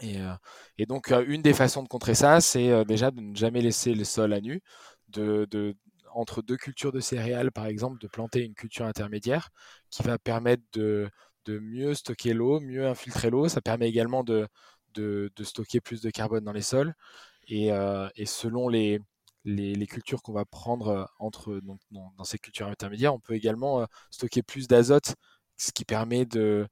Et, 0.00 0.20
euh, 0.20 0.86
donc, 0.86 1.10
une 1.26 1.42
des 1.42 1.54
façons 1.54 1.82
de 1.82 1.88
contrer 1.88 2.14
ça, 2.14 2.40
c'est 2.40 2.84
déjà 2.84 3.10
de 3.10 3.20
ne 3.20 3.34
jamais 3.34 3.62
laisser 3.62 3.94
le 3.94 4.04
sol 4.04 4.32
à 4.32 4.40
nu, 4.40 4.62
de, 5.08 5.74
entre 6.12 6.40
deux 6.40 6.56
cultures 6.56 6.92
de 6.92 7.00
céréales, 7.00 7.50
par 7.50 7.66
exemple, 7.66 7.98
de 8.00 8.06
planter 8.06 8.44
une 8.44 8.54
culture 8.54 8.86
intermédiaire 8.86 9.50
qui 9.90 10.04
va 10.04 10.18
permettre 10.18 10.62
de, 10.72 11.10
de 11.48 11.58
mieux 11.58 11.94
stocker 11.94 12.34
l'eau, 12.34 12.60
mieux 12.60 12.86
infiltrer 12.86 13.30
l'eau. 13.30 13.48
Ça 13.48 13.60
permet 13.60 13.88
également 13.88 14.22
de, 14.22 14.46
de, 14.94 15.30
stocker 15.42 15.80
plus 15.80 16.02
de 16.02 16.10
carbone 16.10 16.44
dans 16.44 16.52
les 16.52 16.62
sols. 16.62 16.94
Et, 17.48 17.72
euh, 17.72 18.08
selon 18.26 18.68
les, 18.68 19.00
les, 19.44 19.86
cultures 19.86 20.22
qu'on 20.22 20.34
va 20.34 20.44
prendre 20.44 20.88
euh, 20.88 21.04
entre, 21.18 21.60
dans, 21.62 22.24
ces 22.24 22.38
cultures 22.38 22.66
intermédiaires, 22.66 23.14
on 23.14 23.20
peut 23.20 23.34
également 23.34 23.80
euh, 23.80 23.86
stocker 24.10 24.42
plus 24.42 24.68
d'azote, 24.68 25.14
ce 25.56 25.72
qui 25.72 25.84
permet 25.86 26.26
de, 26.26 26.68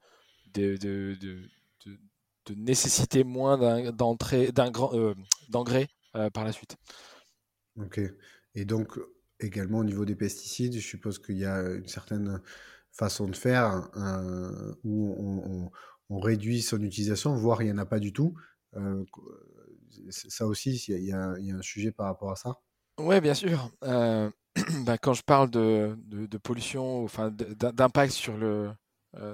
de, 0.53 0.77
de 0.77 2.55
nécessiter 2.55 3.25
moins 3.25 3.59
d'engrais 5.49 5.89
par 6.33 6.45
la 6.45 6.53
suite. 6.53 6.77
Ok. 7.79 8.01
Et 8.55 8.65
donc, 8.65 8.99
également 9.41 9.79
au 9.79 9.85
niveau 9.85 10.05
des 10.05 10.15
pesticides, 10.15 10.75
je 10.75 10.87
suppose 10.87 11.19
qu'il 11.19 11.39
y 11.39 11.45
a 11.45 11.61
une 11.61 11.89
certaine 11.89 12.41
façon 12.97 13.29
de 13.29 13.37
faire 13.37 13.89
euh, 13.97 14.75
où 14.85 15.71
on, 16.09 16.19
réduit 16.19 16.63
son 16.63 16.81
utilisation, 16.83 17.35
voire 17.35 17.63
il 17.63 17.67
n'y 17.67 17.73
en 17.73 17.79
a 17.79 17.87
pas 17.87 17.99
du 17.99 18.13
tout. 18.13 18.35
Euh, 18.77 19.05
ça 20.09 20.47
aussi, 20.47 20.77
il 20.89 21.05
y, 21.05 21.13
a 21.13 21.19
un 21.19 21.63
sujet 21.63 21.91
par 21.91 22.07
rapport 22.07 22.31
à 22.31 22.37
ça 22.37 22.61
Oui, 22.99 23.21
bien 23.21 23.35
sûr. 23.35 23.71
Euh, 23.85 24.31
bah, 24.87 24.99
quand 24.99 25.15
je 25.15 25.23
parle 25.23 25.51
de, 25.51 25.97
pollution, 26.43 27.03
enfin 27.05 27.31
d'impact 27.31 28.13
sur, 28.13 28.37
le, 28.37 28.71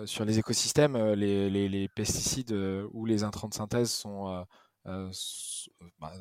sur 0.07 0.25
les 0.25 0.39
écosystèmes, 0.39 0.97
les, 1.13 1.89
pesticides 1.95 2.53
ou 2.93 3.05
les 3.05 3.23
intrants 3.23 3.49
de 3.49 3.55
synthèse 3.55 3.91
sont, 3.91 4.45
bah, 4.85 6.13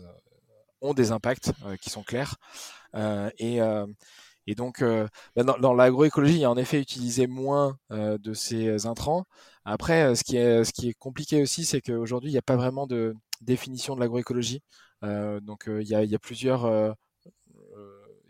ont 0.81 0.93
des 0.93 1.11
impacts 1.11 1.53
qui 1.81 1.89
sont 1.89 2.03
clairs. 2.03 2.35
et 2.93 3.61
et 4.47 4.55
donc, 4.55 4.81
euh, 4.81 5.07
bah, 5.35 5.43
dans, 5.43 5.73
l'agroécologie, 5.73 6.35
il 6.35 6.39
y 6.41 6.45
a 6.45 6.51
en 6.51 6.57
effet 6.57 6.79
utilisé 6.79 7.27
moins 7.27 7.77
euh, 7.91 8.17
de 8.17 8.33
ces 8.33 8.85
intrants. 8.87 9.25
Après, 9.65 10.03
euh, 10.03 10.15
ce 10.15 10.23
qui 10.23 10.37
est, 10.37 10.93
compliqué 10.97 11.41
aussi, 11.41 11.65
c'est 11.65 11.81
qu'aujourd'hui, 11.81 12.29
il 12.29 12.33
n'y 12.33 12.39
a 12.39 12.43
pas 12.43 12.55
vraiment 12.55 12.87
de 12.87 13.13
définition 13.41 13.95
de 13.95 13.99
l'agroécologie. 14.01 14.61
donc, 15.03 15.65
il 15.67 15.87
y, 15.87 15.95
a, 15.95 16.03
il 16.03 16.09
y 16.11 16.15
a 16.15 16.19
plusieurs. 16.19 16.95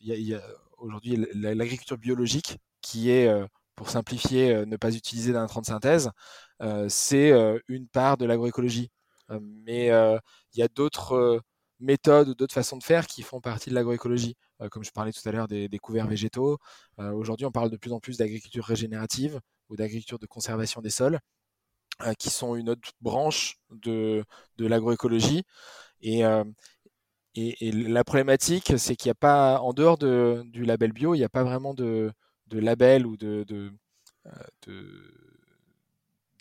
il 0.01 0.07
y 0.07 0.33
a, 0.33 0.41
aujourd'hui 0.77 1.17
l'agriculture 1.33 1.97
biologique, 1.97 2.57
qui 2.81 3.11
est, 3.11 3.29
pour 3.75 3.89
simplifier, 3.89 4.65
ne 4.65 4.77
pas 4.77 4.95
utiliser 4.95 5.33
d'intrants 5.33 5.61
de 5.61 5.65
synthèse, 5.65 6.11
c'est 6.87 7.33
une 7.67 7.87
part 7.87 8.17
de 8.17 8.25
l'agroécologie. 8.25 8.89
mais 9.41 9.87
il 9.87 10.59
y 10.59 10.63
a 10.63 10.67
d'autres 10.69 11.41
méthodes 11.81 12.29
ou 12.29 12.35
d'autres 12.35 12.53
façons 12.53 12.77
de 12.77 12.83
faire 12.83 13.07
qui 13.07 13.21
font 13.23 13.41
partie 13.41 13.69
de 13.69 13.75
l'agroécologie. 13.75 14.35
Euh, 14.61 14.69
comme 14.69 14.83
je 14.83 14.91
parlais 14.91 15.11
tout 15.11 15.27
à 15.27 15.31
l'heure 15.31 15.47
des, 15.47 15.79
couverts 15.79 16.07
végétaux. 16.07 16.57
Euh, 16.99 17.11
aujourd'hui, 17.11 17.45
on 17.45 17.51
parle 17.51 17.69
de 17.69 17.77
plus 17.77 17.91
en 17.93 17.99
plus 17.99 18.17
d'agriculture 18.17 18.63
régénérative 18.63 19.39
ou 19.69 19.75
d'agriculture 19.75 20.19
de 20.19 20.27
conservation 20.27 20.81
des 20.81 20.89
sols, 20.89 21.19
euh, 22.01 22.13
qui 22.13 22.29
sont 22.29 22.55
une 22.55 22.69
autre 22.69 22.91
branche 23.01 23.57
de, 23.71 24.23
de 24.57 24.67
l'agroécologie. 24.67 25.43
Et, 26.01 26.21
et, 27.35 27.71
la 27.71 28.03
problématique, 28.03 28.73
c'est 28.77 28.95
qu'il 28.95 29.09
n'y 29.09 29.11
a 29.11 29.15
pas, 29.15 29.59
en 29.61 29.73
dehors 29.73 29.97
de, 29.97 30.43
du 30.47 30.65
label 30.65 30.91
bio, 30.91 31.15
il 31.15 31.19
n'y 31.19 31.23
a 31.23 31.29
pas 31.29 31.43
vraiment 31.43 31.73
de, 31.73 32.11
de 32.47 32.59
label 32.59 33.05
ou 33.05 33.17
de 33.17 33.45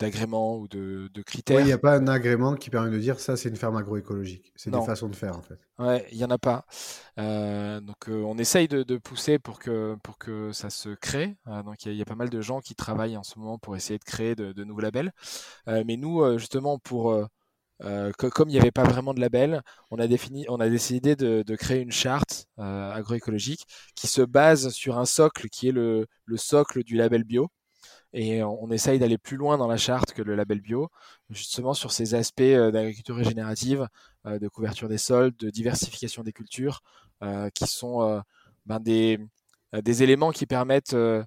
d'agrément 0.01 0.57
ou 0.57 0.67
de, 0.67 1.09
critères. 1.25 1.61
il 1.61 1.67
n'y 1.67 1.73
a 1.73 1.79
pas 1.79 1.97
un 1.97 2.09
agrément 2.09 2.57
qui 2.57 2.71
permet 2.71 2.91
de 2.91 2.99
dire 2.99 3.21
ça, 3.21 3.37
c'est 3.37 3.51
une 3.51 3.57
ferme 3.57 3.77
agroécologique. 3.77 4.53
C'est 4.57 4.71
des 4.71 4.83
façons 4.83 5.09
de 5.09 5.15
faire, 5.15 5.37
en 5.37 5.43
fait. 5.43 5.61
Ouais, 5.79 6.07
il 6.11 6.19
n'y 6.19 6.25
en 6.25 6.31
a 6.31 6.39
pas. 6.39 6.65
Euh, 7.19 7.81
donc, 7.81 8.09
euh, 8.09 8.23
on 8.23 8.39
essaye 8.39 8.67
de, 8.67 8.97
pousser 8.97 9.39
pour 9.39 9.59
que, 9.59 9.97
pour 10.03 10.19
que 10.19 10.53
ça 10.53 10.71
se 10.71 10.89
crée. 10.91 11.37
Euh, 11.47 11.63
donc, 11.63 11.85
il 11.85 11.95
y, 11.95 12.03
a 12.03 12.05
pas 12.07 12.15
mal 12.15 12.31
de 12.31 12.41
gens 12.41 12.61
qui 12.61 12.75
travaillent 12.75 13.17
en 13.17 13.23
ce 13.23 13.39
moment 13.39 13.59
pour 13.59 13.77
essayer 13.77 13.99
de 13.99 14.05
créer 14.05 14.35
de, 14.35 14.65
nouveaux 14.65 14.81
labels. 14.81 15.13
mais 15.67 15.97
nous, 15.97 16.39
justement, 16.39 16.79
pour. 16.79 17.15
comme 17.81 18.49
il 18.49 18.53
n'y 18.53 18.59
avait 18.59 18.71
pas 18.71 18.85
vraiment 18.85 19.13
de 19.13 19.21
label, 19.21 19.63
on 19.91 19.99
a, 19.99 20.07
défini, 20.07 20.47
on 20.49 20.61
a 20.61 20.69
décidé 20.71 21.15
de, 21.15 21.57
créer 21.57 21.81
une 21.81 21.93
charte 21.93 22.47
agroécologique 22.57 23.67
qui 23.95 24.07
se 24.07 24.23
base 24.23 24.71
sur 24.71 24.99
un 24.99 25.05
socle 25.05 25.49
qui 25.51 25.69
est 25.69 25.73
le, 25.73 26.07
le 26.25 26.37
socle 26.39 26.83
du 26.85 26.97
label 26.97 27.25
bio. 27.25 27.51
Et 28.13 28.43
on, 28.43 28.71
essaye 28.71 28.99
d'aller 28.99 29.19
plus 29.19 29.37
loin 29.37 29.57
dans 29.57 29.69
la 29.69 29.77
charte 29.77 30.13
que 30.13 30.23
le 30.23 30.35
label 30.35 30.61
bio, 30.61 30.91
justement 31.31 31.75
sur 31.75 31.93
ces 31.93 32.15
aspects 32.15 32.41
euh, 32.41 32.73
d'agriculture 32.73 33.15
régénérative, 33.15 33.87
euh, 34.27 34.39
de 34.41 34.49
couverture 34.49 34.89
des 34.89 34.99
sols, 34.99 35.31
de 35.39 35.49
diversification 35.51 36.25
des 36.25 36.33
cultures, 36.33 36.83
euh, 37.23 37.51
qui 37.51 37.67
sont 37.67 38.23
ben 38.67 38.81
des, 38.81 39.19
éléments 40.03 40.33
qui 40.33 40.47
permettent 40.47 40.95
de, 40.95 41.27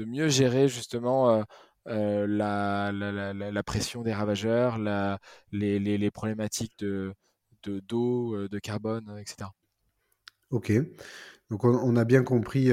mieux 0.00 0.28
gérer 0.28 0.66
justement 0.66 1.44
la, 1.86 3.62
pression 3.64 4.02
des 4.02 4.12
ravageurs, 4.12 4.78
les, 5.52 6.10
problématiques 6.10 6.76
de 6.78 7.14
d'eau, 7.64 8.48
de, 8.48 8.58
carbone, 8.58 9.16
etc. 9.20 9.50
Ok, 10.50 10.72
donc 11.50 11.64
on, 11.64 11.96
a 11.96 12.04
bien 12.04 12.24
compris 12.24 12.70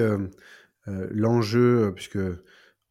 l'enjeu, 1.11 1.85
euh, 1.85 1.91
puisque 1.91 2.19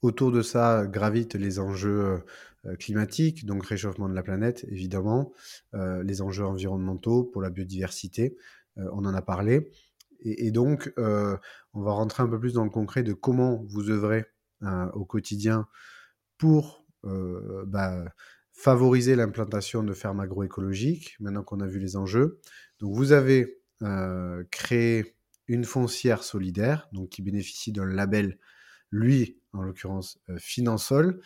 autour 0.02 0.32
de 0.32 0.42
ça 0.42 0.86
gravitent 0.86 1.34
les 1.34 1.58
enjeux 1.58 2.22
euh, 2.66 2.76
climatiques, 2.76 3.46
donc 3.46 3.64
réchauffement 3.64 4.08
de 4.08 4.14
la 4.14 4.22
planète, 4.22 4.66
évidemment, 4.68 5.32
les 5.72 6.22
enjeux 6.22 6.44
environnementaux 6.44 7.24
pour 7.24 7.40
la 7.40 7.50
biodiversité, 7.50 8.36
on 8.76 9.04
en 9.04 9.14
a 9.14 9.22
parlé. 9.22 9.70
Et, 10.20 10.50
donc, 10.50 10.92
on 10.96 11.80
va 11.80 11.92
rentrer 11.92 12.24
un 12.24 12.26
peu 12.26 12.38
plus 12.38 12.54
dans 12.54 12.64
le 12.64 12.70
concret 12.70 13.04
de 13.04 13.12
comment 13.12 13.64
vous 13.68 13.90
œuvrez 13.90 14.26
au 14.92 15.04
quotidien 15.04 15.68
pour 16.36 16.84
bah, 17.04 18.04
favoriser 18.52 19.14
l'implantation 19.14 19.84
de 19.84 19.94
fermes 19.94 20.20
agroécologiques, 20.20 21.16
maintenant 21.20 21.44
qu'on 21.44 21.60
a 21.60 21.66
vu 21.66 21.78
les 21.78 21.96
enjeux. 21.96 22.40
Donc, 22.80 22.94
vous 22.94 23.12
avez 23.12 23.62
créé 24.50 25.17
une 25.48 25.64
foncière 25.64 26.22
solidaire, 26.22 26.88
donc 26.92 27.10
qui 27.10 27.22
bénéficie 27.22 27.72
d'un 27.72 27.86
label, 27.86 28.38
lui, 28.90 29.38
en 29.52 29.62
l'occurrence, 29.62 30.18
euh, 30.28 30.36
Finansol. 30.38 31.20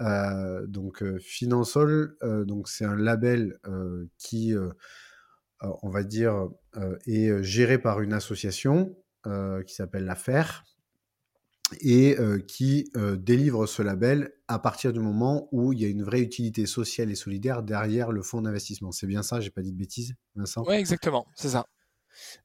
Euh, 0.00 0.66
donc, 0.66 1.02
euh, 1.02 1.18
Finansol, 1.18 2.16
c'est 2.66 2.84
un 2.84 2.96
label 2.96 3.58
qui 4.18 4.54
on 5.82 5.88
va 5.88 6.02
dire, 6.02 6.48
est 7.06 7.42
géré 7.42 7.78
par 7.78 8.00
une 8.00 8.12
association 8.12 8.94
qui 9.24 9.74
s'appelle 9.74 10.04
la 10.04 10.14
FER 10.14 10.44
et 11.80 12.16
qui 12.46 12.92
délivre 13.18 13.66
ce 13.66 13.82
label 13.82 14.32
à 14.48 14.58
partir 14.58 14.92
du 14.92 15.00
moment 15.00 15.48
où 15.52 15.72
il 15.72 15.80
y 15.80 15.84
a 15.84 15.88
une 15.88 16.04
vraie 16.04 16.20
utilité 16.20 16.66
sociale 16.66 17.10
et 17.10 17.14
solidaire 17.14 17.62
derrière 17.62 18.12
le 18.12 18.22
fonds 18.22 18.42
d'investissement. 18.42 18.92
C'est 18.92 19.06
bien 19.06 19.22
ça, 19.22 19.40
j'ai 19.40 19.50
pas 19.50 19.62
dit 19.62 19.72
de 19.72 19.78
bêtises, 19.78 20.14
Vincent? 20.34 20.62
Oui, 20.66 20.74
exactement, 20.74 21.26
c'est 21.34 21.48
ça. 21.48 21.64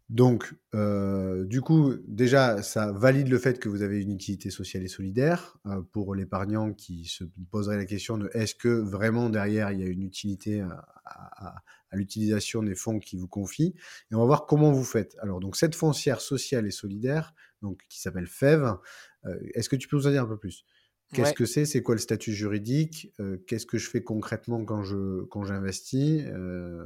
Donc, 0.10 0.54
euh, 0.75 1.46
du 1.46 1.62
coup, 1.62 1.94
déjà, 2.06 2.62
ça 2.62 2.92
valide 2.92 3.30
le 3.30 3.38
fait 3.38 3.60
que 3.60 3.70
vous 3.70 3.82
avez 3.82 4.01
une 4.01 4.12
utilité 4.12 4.50
sociale 4.50 4.84
et 4.84 4.90
solidaire 4.90 5.58
euh, 5.66 5.82
pour 5.94 6.16
l'épargnant 6.16 6.74
qui 6.74 7.06
se 7.06 7.24
poserait 7.50 7.78
la 7.78 7.86
question 7.86 8.18
de 8.18 8.30
est-ce 8.34 8.54
que 8.54 8.68
vraiment 8.68 9.30
derrière 9.30 9.72
il 9.72 9.80
y 9.80 9.84
a 9.84 9.88
une 9.88 10.04
utilité 10.04 10.62
à, 11.06 11.56
l'utilisation 11.94 12.63
des 12.63 12.75
fonds 12.75 13.00
qui 13.00 13.18
vous 13.18 13.28
confient. 13.28 13.74
Et 14.12 14.16
on 14.16 14.20
va 14.20 14.25
voir 14.25 14.46
comment 14.46 14.72
vous 14.72 14.84
faites. 14.84 15.16
Alors, 15.22 15.40
donc, 15.40 15.56
cette 15.56 15.75
foncière 15.75 16.22
sociale 16.22 16.66
et 16.66 16.72
solidaire, 16.72 17.34
donc 17.62 17.82
qui 17.90 18.01
s'appelle 18.01 18.28
FEV, 18.28 18.78
euh, 19.25 19.40
est-ce 19.54 19.70
que 19.70 19.75
tu 19.78 19.88
peux 19.88 19.98
nous 19.98 20.08
en 20.08 20.12
dire 20.12 20.24
un 20.24 20.28
peu 20.28 20.38
plus? 20.38 20.66
Qu'est-ce 21.13 21.34
que 21.34 21.46
c'est? 21.46 21.66
C'est 21.66 21.82
quoi 21.82 21.96
le 21.96 22.00
statut 22.00 22.34
juridique? 22.34 23.13
Qu'est-ce 23.46 23.66
que 23.66 23.78
je 23.78 23.90
fais 23.90 24.01
concrètement 24.01 24.63
quand 24.63 24.84
je 24.84 25.25
quand 25.25 25.44
j'investis? 25.44 26.24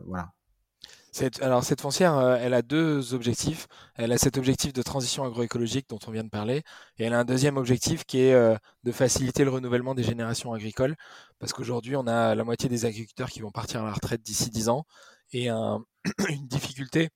Voilà 0.07 0.34
alors 1.41 1.63
cette 1.63 1.81
foncière, 1.81 2.17
euh, 2.17 2.37
elle 2.39 2.53
a 2.53 2.61
deux 2.61 3.13
objectifs. 3.13 3.67
Elle 3.95 4.11
a 4.11 4.17
cet 4.17 4.37
objectif 4.37 4.73
de 4.73 4.81
transition 4.81 5.23
agroécologique 5.23 5.87
dont 5.89 5.99
on 6.07 6.11
vient 6.11 6.23
de 6.23 6.29
parler, 6.29 6.63
et 6.97 7.05
elle 7.05 7.13
a 7.13 7.19
un 7.19 7.25
deuxième 7.25 7.57
objectif 7.57 8.05
qui 8.05 8.21
est 8.21 8.33
euh, 8.33 8.55
de 8.83 8.91
faciliter 8.91 9.43
le 9.43 9.51
renouvellement 9.51 9.95
des 9.95 10.03
générations 10.03 10.53
agricoles, 10.53 10.95
parce 11.39 11.53
qu'aujourd'hui 11.53 11.95
on 11.95 12.07
a 12.07 12.35
la 12.35 12.43
moitié 12.43 12.69
des 12.69 12.85
agriculteurs 12.85 13.29
qui 13.29 13.41
vont 13.41 13.51
partir 13.51 13.81
à 13.81 13.85
la 13.85 13.93
retraite 13.93 14.21
d'ici 14.21 14.49
10 14.49 14.69
ans, 14.69 14.85
et 15.31 15.47
une 16.29 16.47
difficulté 16.47 17.09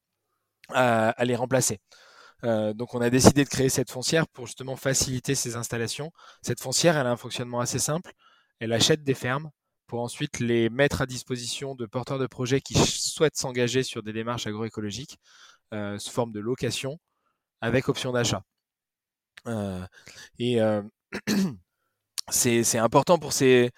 à, 0.73 1.25
les 1.25 1.35
remplacer. 1.35 1.79
Euh, 2.43 2.73
donc 2.73 2.93
on 2.95 3.01
a 3.01 3.09
décidé 3.09 3.43
de 3.43 3.49
créer 3.49 3.69
cette 3.69 3.91
foncière 3.91 4.27
pour 4.27 4.45
justement 4.45 4.75
faciliter 4.75 5.35
ces 5.35 5.55
installations. 5.55 6.11
Cette 6.41 6.61
foncière, 6.61 6.97
elle 6.97 7.07
a 7.07 7.11
un 7.11 7.17
fonctionnement 7.17 7.59
assez 7.59 7.79
simple. 7.79 8.13
Elle 8.59 8.73
achète 8.73 9.03
des 9.03 9.13
fermes, 9.13 9.51
pour 9.89 10.01
ensuite 10.01 10.39
les 10.39 10.69
mettre 10.69 11.01
à 11.01 11.07
disposition 11.07 11.73
de 11.73 11.87
porteurs 11.87 12.19
de 12.19 12.27
projets 12.27 12.61
qui 12.61 12.75
souhaitent 12.75 13.35
s'engager 13.35 13.81
sur 13.81 14.03
des 14.03 14.13
démarches 14.13 14.45
agroécologiques 14.45 15.17
euh, 15.73 15.97
sous 15.97 16.11
forme 16.11 16.31
de 16.31 16.39
location 16.39 16.99
avec 17.59 17.89
option 17.89 18.13
d'achat. 18.13 18.43
Euh, 19.47 19.83
et 20.37 20.61
euh, 20.61 20.83
c'est 22.29 22.77
important 22.77 23.17
pour 23.17 23.33
ces, 23.33 23.71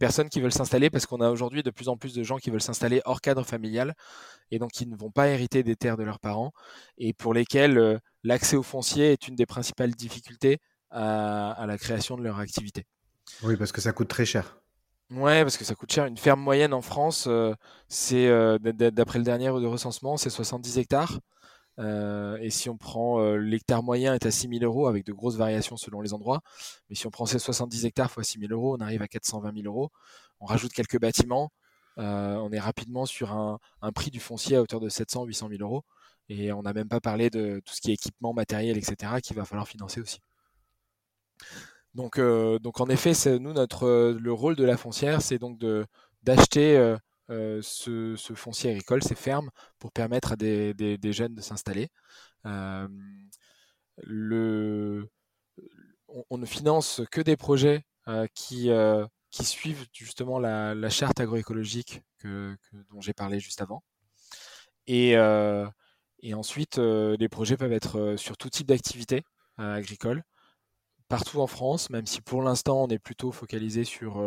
personnes 0.00 0.28
qui 0.28 0.40
veulent 0.40 0.52
s'installer 0.52 0.90
parce 0.90 1.06
qu'on 1.06 1.20
a 1.20 1.30
aujourd'hui 1.30 1.62
de 1.62 1.70
plus 1.70 1.88
en 1.88 1.96
plus 1.96 2.14
de 2.14 2.24
gens 2.24 2.38
qui 2.38 2.50
veulent 2.50 2.60
s'installer 2.60 3.00
hors 3.04 3.20
cadre 3.20 3.44
familial 3.44 3.94
et 4.50 4.58
donc 4.58 4.72
qui 4.72 4.88
ne 4.88 4.96
vont 4.96 5.12
pas 5.12 5.28
hériter 5.28 5.62
des 5.62 5.76
terres 5.76 5.96
de 5.96 6.02
leurs 6.02 6.18
parents 6.18 6.50
et 6.96 7.12
pour 7.12 7.32
lesquels 7.32 8.00
l'accès 8.24 8.56
au 8.56 8.64
foncier 8.64 9.12
est 9.12 9.28
une 9.28 9.36
des 9.36 9.46
principales 9.46 9.92
difficultés 9.92 10.58
à 10.90 11.64
la 11.64 11.78
création 11.78 12.16
de 12.16 12.24
leur 12.24 12.40
activité. 12.40 12.86
Oui, 13.44 13.56
parce 13.56 13.70
que 13.70 13.80
ça 13.80 13.92
coûte 13.92 14.08
très 14.08 14.26
cher. 14.26 14.57
Ouais, 15.10 15.42
parce 15.42 15.56
que 15.56 15.64
ça 15.64 15.74
coûte 15.74 15.90
cher. 15.90 16.04
Une 16.04 16.18
ferme 16.18 16.40
moyenne 16.40 16.74
en 16.74 16.82
France, 16.82 17.24
euh, 17.28 17.54
c'est 17.88 18.26
euh, 18.28 18.58
d'après 18.58 19.18
le 19.18 19.24
dernier 19.24 19.46
de 19.46 19.66
recensement, 19.66 20.18
c'est 20.18 20.28
70 20.28 20.78
hectares. 20.78 21.20
Euh, 21.78 22.36
et 22.40 22.50
si 22.50 22.68
on 22.68 22.76
prend 22.76 23.20
l'hectare 23.36 23.82
moyen 23.82 24.14
est 24.14 24.26
à 24.26 24.30
6 24.30 24.48
000 24.48 24.64
euros 24.64 24.88
avec 24.88 25.04
de 25.06 25.12
grosses 25.12 25.36
variations 25.36 25.76
selon 25.76 26.00
les 26.02 26.12
endroits. 26.12 26.40
Mais 26.90 26.96
si 26.96 27.06
on 27.06 27.10
prend 27.10 27.24
ces 27.26 27.38
70 27.38 27.86
hectares 27.86 28.10
fois 28.10 28.24
6 28.24 28.40
000 28.40 28.52
euros, 28.52 28.76
on 28.76 28.80
arrive 28.80 29.02
à 29.02 29.08
420 29.08 29.54
000 29.54 29.66
euros. 29.66 29.90
On 30.40 30.46
rajoute 30.46 30.72
quelques 30.72 31.00
bâtiments, 31.00 31.52
on 31.96 32.50
est 32.52 32.60
rapidement 32.60 33.06
sur 33.06 33.32
un, 33.32 33.58
un, 33.82 33.92
prix 33.92 34.10
du 34.10 34.20
foncier 34.20 34.56
à 34.56 34.62
hauteur 34.62 34.80
de 34.80 34.88
700 34.88 35.24
800 35.24 35.48
000 35.50 35.62
euros. 35.62 35.84
Et 36.28 36.52
on 36.52 36.62
n'a 36.62 36.72
même 36.74 36.88
pas 36.88 37.00
parlé 37.00 37.30
de 37.30 37.60
tout 37.64 37.74
ce 37.74 37.80
qui 37.80 37.90
est 37.90 37.94
équipement, 37.94 38.34
matériel, 38.34 38.76
etc. 38.78 39.20
qu'il 39.22 39.36
va 39.36 39.44
falloir 39.44 39.68
financer 39.68 40.00
aussi. 40.00 40.20
Donc, 41.98 42.18
euh, 42.20 42.60
donc 42.60 42.80
en 42.80 42.88
effet, 42.88 43.12
nous 43.40 43.52
notre 43.52 43.84
euh, 43.84 44.16
le 44.20 44.32
rôle 44.32 44.54
de 44.54 44.62
la 44.62 44.76
foncière, 44.76 45.20
c'est 45.20 45.38
donc 45.38 45.58
d'acheter 46.22 46.76
euh, 47.28 47.60
ce, 47.60 48.14
foncier 48.36 48.70
agricole, 48.70 49.02
ces 49.02 49.16
fermes, 49.16 49.50
pour 49.80 49.90
permettre 49.90 50.32
à 50.32 50.36
des, 50.36 50.98
jeunes 51.12 51.34
de 51.34 51.40
s'installer. 51.40 51.88
le, 54.04 55.08
on, 56.30 56.38
ne 56.38 56.46
finance 56.46 57.02
que 57.10 57.20
des 57.20 57.36
projets 57.36 57.82
qui, 58.32 58.70
qui 59.30 59.44
suivent 59.44 59.84
justement 59.92 60.38
la, 60.38 60.90
charte 60.90 61.18
agroécologique 61.18 62.02
que, 62.18 62.56
dont 62.92 63.00
j'ai 63.00 63.12
parlé 63.12 63.40
juste 63.40 63.60
avant. 63.60 63.82
Et 64.86 65.16
ensuite, 66.32 66.78
les 66.78 67.28
projets 67.28 67.56
peuvent 67.56 67.72
être 67.72 68.14
sur 68.16 68.36
tout 68.36 68.50
type 68.50 68.68
d'activité 68.68 69.24
agricole 69.56 70.22
partout 71.08 71.40
en 71.40 71.46
France, 71.46 71.90
même 71.90 72.06
si 72.06 72.20
pour 72.20 72.42
l'instant 72.42 72.84
on 72.84 72.88
est 72.88 72.98
plutôt 72.98 73.32
focalisé 73.32 73.84
sur 73.84 74.20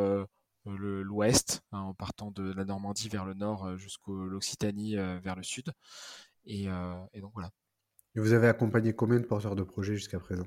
euh, 0.67 1.03
l'ouest, 1.03 1.61
hein, 1.71 1.79
en 1.79 1.93
partant 1.93 2.31
de 2.31 2.53
la 2.53 2.65
Normandie 2.65 3.09
vers 3.09 3.25
le 3.25 3.33
nord 3.33 3.65
euh, 3.65 3.77
jusqu'au 3.77 4.27
l'Occitanie 4.27 4.97
euh, 4.97 5.19
vers 5.23 5.35
le 5.35 5.43
sud. 5.43 5.71
Et, 6.45 6.65
donc 6.65 7.31
voilà. 7.33 7.51
Et 8.15 8.19
vous 8.19 8.33
avez 8.33 8.47
accompagné 8.47 8.93
combien 8.93 9.19
de 9.19 9.25
porteurs 9.25 9.55
de 9.55 9.63
projets 9.63 9.95
jusqu'à 9.95 10.19
présent? 10.19 10.45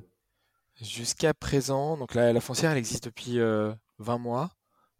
Jusqu'à 0.81 1.33
présent, 1.35 1.97
donc 1.97 2.15
la, 2.15 2.41
foncière 2.41 2.73
elle 2.73 2.79
existe 2.79 3.05
depuis 3.05 3.39
20 3.39 4.19
mois. 4.19 4.51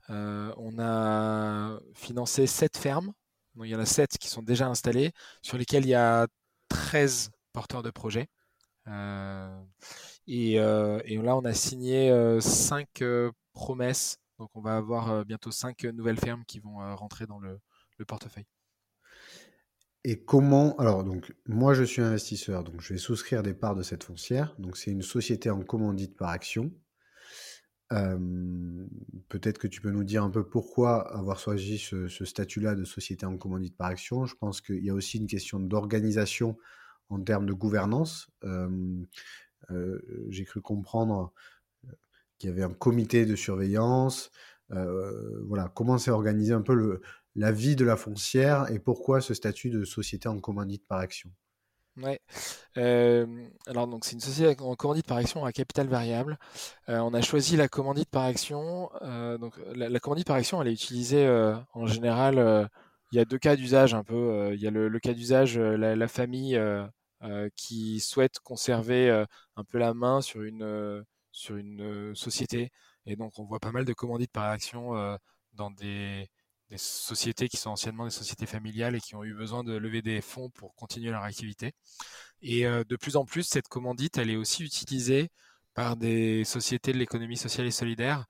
on 0.09 0.79
a 0.79 1.81
financé 1.95 2.47
7 2.47 2.77
fermes. 2.77 3.13
Donc, 3.57 3.67
il 3.67 3.71
y 3.71 3.75
en 3.75 3.81
a 3.81 3.87
7 3.87 4.19
qui 4.19 4.29
sont 4.29 4.43
déjà 4.43 4.69
installées, 4.69 5.13
sur 5.43 5.59
lesquelles 5.59 5.85
il 5.85 5.91
y 5.91 5.95
a 5.95 6.29
13 6.69 7.31
porteurs 7.53 7.83
de 7.83 7.91
projets. 7.91 8.29
Euh, 10.29 11.01
et, 11.05 11.17
là, 11.19 11.37
on 11.37 11.45
a 11.45 11.53
signé 11.53 12.11
euh, 12.11 12.41
cinq 12.41 13.03
euh, 13.03 13.31
promesses. 13.53 14.19
Donc, 14.39 14.51
on 14.55 14.61
va 14.61 14.77
avoir 14.77 15.25
bientôt 15.25 15.53
cinq 15.53 15.85
nouvelles 15.85 16.19
fermes 16.19 16.45
qui 16.45 16.59
vont 16.59 16.79
rentrer 16.97 17.27
dans 17.27 17.39
le, 17.39 17.61
portefeuille. 18.07 18.47
Et 20.03 20.25
comment 20.25 20.77
Alors, 20.77 21.05
donc, 21.05 21.33
moi, 21.47 21.73
je 21.73 21.85
suis 21.85 22.03
investisseur, 22.03 22.65
donc 22.65 22.81
je 22.81 22.93
vais 22.93 22.99
souscrire 22.99 23.45
des 23.45 23.55
parts 23.55 23.77
de 23.77 23.85
cette 23.85 24.03
foncière. 24.03 24.55
Donc, 24.59 24.77
c'est 24.77 24.91
une 24.91 25.03
société 25.03 25.51
en 25.51 25.63
commandite 25.63 26.17
par 26.17 26.31
action. 26.31 26.73
Peut-être 27.91 29.59
que 29.59 29.69
tu 29.69 29.81
peux 29.81 29.93
nous 29.93 30.03
dire 30.03 30.25
un 30.25 30.31
peu 30.31 30.43
pourquoi 30.43 31.17
avoir 31.17 31.39
choisi 31.39 31.79
ce, 31.79 32.09
statut-là 32.09 32.75
de 32.75 32.83
société 32.83 33.25
en 33.25 33.37
commandite 33.37 33.77
par 33.77 33.87
action. 33.87 34.27
Je 34.27 34.35
pense 34.35 34.61
qu'il 34.61 34.85
y 34.85 34.91
a 34.91 34.95
aussi 34.95 35.19
une 35.19 35.29
question 35.29 35.61
d'organisation 35.61 36.57
en 37.09 37.23
termes 37.23 37.47
de 37.47 37.53
gouvernance. 37.53 38.29
J'ai 40.29 40.45
cru 40.45 40.61
comprendre 40.61 41.33
euh, 41.85 41.93
qu'il 42.39 42.51
y 42.51 42.53
avait 42.53 42.63
un 42.63 42.73
comité 42.73 43.27
de 43.27 43.37
surveillance. 43.37 44.31
Euh, 44.71 45.43
voilà, 45.47 45.71
comment 45.75 45.99
s'est 45.99 46.11
organisé 46.11 46.53
un 46.53 46.63
peu 46.63 47.01
la 47.37 47.53
vie 47.53 47.77
de 47.77 47.85
la 47.85 47.97
foncière 47.97 48.71
et 48.71 48.79
pourquoi 48.79 49.21
ce 49.21 49.35
statut 49.35 49.71
de 49.71 49.85
société 49.85 50.29
en 50.29 50.39
commandite 50.41 50.87
par 50.87 50.99
action? 50.99 51.31
Ouais. 51.97 52.19
alors 52.75 53.87
donc 53.87 54.05
c'est 54.05 54.15
une 54.15 54.21
société 54.21 54.61
en 54.61 54.75
commandite 54.75 55.07
par 55.07 55.17
action 55.17 55.45
à 55.45 55.53
capital 55.53 55.87
variable. 55.87 56.41
on 56.89 57.15
a 57.15 57.21
choisi 57.21 57.57
la 57.57 57.69
commandite 57.69 58.11
par 58.11 58.25
action. 58.25 58.91
donc 59.39 59.55
la, 59.77 60.01
commandite 60.01 60.27
par 60.27 60.35
action, 60.35 60.61
elle 60.61 60.67
est 60.67 60.73
utilisée 60.73 61.29
en 61.73 61.87
général. 61.87 62.69
il 63.13 63.19
y 63.19 63.21
a 63.21 63.25
deux 63.25 63.39
cas 63.39 63.55
d'usage 63.55 63.95
un 63.95 64.03
peu. 64.03 64.51
il 64.55 64.61
y 64.61 64.67
a 64.67 64.73
le, 64.73 64.99
cas 64.99 65.13
d'usage 65.13 65.57
la, 65.57 66.09
famille 66.09 66.57
euh, 66.57 66.85
qui 67.57 68.01
souhaitent 68.01 68.39
conserver 68.41 69.09
euh, 69.11 69.25
un 69.57 69.65
peu 69.65 69.79
la 69.79 69.95
main 69.95 70.21
sur 70.21 70.43
une, 70.43 70.63
euh, 70.63 71.03
sur 71.33 71.57
une 71.57 72.15
société. 72.15 72.71
Et 73.07 73.17
donc, 73.17 73.39
on 73.39 73.45
voit 73.45 73.61
pas 73.61 73.73
mal 73.73 73.85
de 73.85 73.93
commandites 73.93 74.33
par 74.33 74.45
action 74.51 74.93
dans 75.53 75.71
des, 75.71 76.29
sociétés 76.77 77.49
qui 77.49 77.57
sont 77.57 77.71
anciennement 77.71 78.05
des 78.05 78.11
sociétés 78.11 78.47
familiales 78.47 78.97
et 78.97 79.01
qui 79.01 79.15
ont 79.15 79.25
eu 79.25 79.35
besoin 79.35 79.63
de 79.63 79.75
lever 79.77 80.03
des 80.03 80.21
fonds 80.21 80.51
pour 80.51 80.75
continuer 80.75 81.11
leur 81.11 81.23
activité. 81.23 81.73
Et 82.41 82.65
de 82.65 82.97
plus 82.97 83.17
en 83.17 83.25
plus, 83.25 83.43
cette 83.43 83.69
commandite, 83.69 84.19
elle 84.19 84.31
est 84.31 84.37
aussi 84.37 84.65
utilisée 84.65 85.31
par 85.75 85.97
des 85.97 86.45
sociétés 86.45 86.93
de 86.93 86.99
l'économie 86.99 87.37
sociale 87.37 87.67
et 87.67 87.71
solidaire 87.71 88.25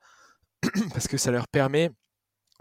parce 0.93 1.07
que 1.07 1.17
ça 1.17 1.31
leur 1.31 1.47
permet 1.47 1.89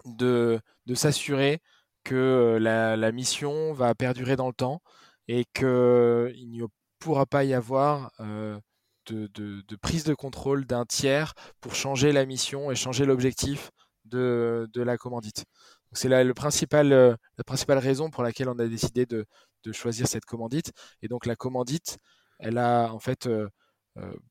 de, 0.05 0.61
de 0.87 0.95
s'assurer 0.95 1.61
que 2.05 2.59
la, 2.61 3.13
mission 3.13 3.73
va 3.73 3.95
perdurer 3.95 4.37
dans 4.37 4.47
le 4.47 4.55
temps, 4.55 4.83
et 5.29 5.45
qu'il 5.55 5.65
ne 5.65 6.67
pourra 6.99 7.27
pas 7.27 7.45
y 7.45 7.55
avoir 7.55 8.13
euh, 8.21 8.59
de, 9.07 9.77
prise 9.77 10.05
de 10.05 10.15
contrôle 10.15 10.65
d'un 10.67 10.85
tiers 10.85 11.35
pour 11.61 11.75
changer 11.75 12.13
la 12.13 12.27
mission 12.27 12.71
et 12.71 12.75
changer 12.75 13.05
l'objectif 13.05 13.71
de, 14.05 14.69
la 14.75 14.97
commandite. 14.97 15.45
C'est 15.93 16.09
la, 16.09 16.25
le 16.25 16.35
principal, 16.35 16.93
euh, 16.93 17.15
la 17.39 17.45
principale 17.45 17.79
raison 17.79 18.11
pour 18.11 18.23
laquelle 18.23 18.49
on 18.49 18.59
a 18.59 18.67
décidé 18.67 19.07
de, 19.07 19.27
choisir 19.73 20.07
cette 20.07 20.27
commandite. 20.27 20.73
Et 21.01 21.09
donc 21.09 21.25
la 21.25 21.37
commandite, 21.37 21.97
elle 22.39 22.59
a 22.59 22.93
en 22.93 22.99
fait, 22.99 23.27
euh, 23.27 23.49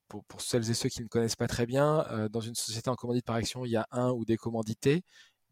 pour, 0.08 0.23
pour, 0.25 0.41
celles 0.41 0.69
et 0.69 0.75
ceux 0.75 0.89
qui 0.89 1.01
ne 1.01 1.08
connaissent 1.08 1.36
pas 1.36 1.47
très 1.47 1.65
bien, 1.65 2.06
dans 2.32 2.41
une 2.41 2.53
société 2.53 2.89
en 2.89 2.95
commandite 2.95 3.25
par 3.25 3.36
action, 3.38 3.65
il 3.65 3.71
y 3.71 3.77
a 3.77 3.88
un 3.91 4.12
ou 4.12 4.25
des 4.25 4.38
commandités 4.38 5.03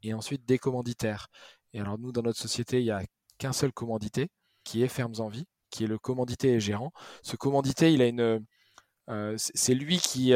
et 0.04 0.13
ensuite 0.13 0.45
des 0.45 0.60
commanditaires. 0.60 1.27
Et 1.73 1.80
alors 1.80 1.97
nous, 1.97 2.12
dans 2.12 2.21
notre 2.21 2.39
société, 2.39 2.80
il 2.80 2.86
y 2.86 2.91
a 2.91 3.04
qu'un 3.38 3.54
seul 3.54 3.71
commandité, 3.71 4.30
qui 4.63 4.84
est 4.84 4.88
Fermes 4.88 5.15
en 5.19 5.28
Vie, 5.28 5.45
qui 5.69 5.84
est 5.84 5.88
le 5.88 5.97
commandité 5.97 6.54
et 6.54 6.60
gérant. 6.60 6.91
Ce 7.24 7.36
commandité, 7.36 7.93
il 7.93 8.02
a 8.02 8.08
une, 8.08 8.45
c'est 9.38 9.74
lui 9.74 9.97
qui, 9.97 10.34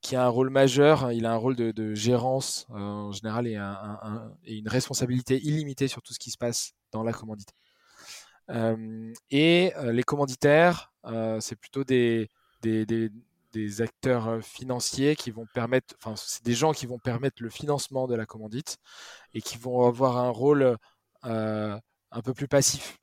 qui 0.00 0.16
a 0.16 0.24
un 0.24 0.28
rôle 0.28 0.50
majeur. 0.50 1.12
Il 1.12 1.26
a 1.26 1.32
un 1.32 1.36
rôle 1.36 1.56
de, 1.56 1.94
gérance 1.94 2.66
en 2.70 3.12
général 3.12 3.46
et, 3.46 3.56
une 4.56 4.68
responsabilité 4.68 5.40
illimitée 5.42 5.88
sur 5.88 6.02
tout 6.02 6.12
ce 6.12 6.18
qui 6.18 6.30
se 6.30 6.38
passe 6.38 6.72
dans 6.92 7.02
la 7.02 7.12
commandité. 7.12 7.54
et 9.30 9.72
les 9.82 10.02
commanditaires, 10.02 10.92
c'est 11.40 11.56
plutôt 11.56 11.84
des, 11.84 12.28
des, 12.62 12.86
des 13.54 13.80
acteurs 13.80 14.28
euh, 14.28 14.40
financiers 14.40 15.16
qui 15.16 15.30
vont 15.30 15.46
permettre, 15.54 15.94
enfin, 15.98 16.14
c'est 16.16 16.44
des 16.44 16.54
gens 16.54 16.72
qui 16.72 16.86
vont 16.86 16.98
permettre 16.98 17.42
le 17.42 17.48
financement 17.50 18.06
de 18.06 18.14
la 18.14 18.26
commandite 18.26 18.78
et 19.32 19.40
qui 19.40 19.56
vont 19.56 19.86
avoir 19.86 20.18
un 20.18 20.30
rôle 20.30 20.76
euh, 21.24 21.78
un 22.10 22.22
peu 22.22 22.34
plus 22.34 22.48
passif. 22.48 22.98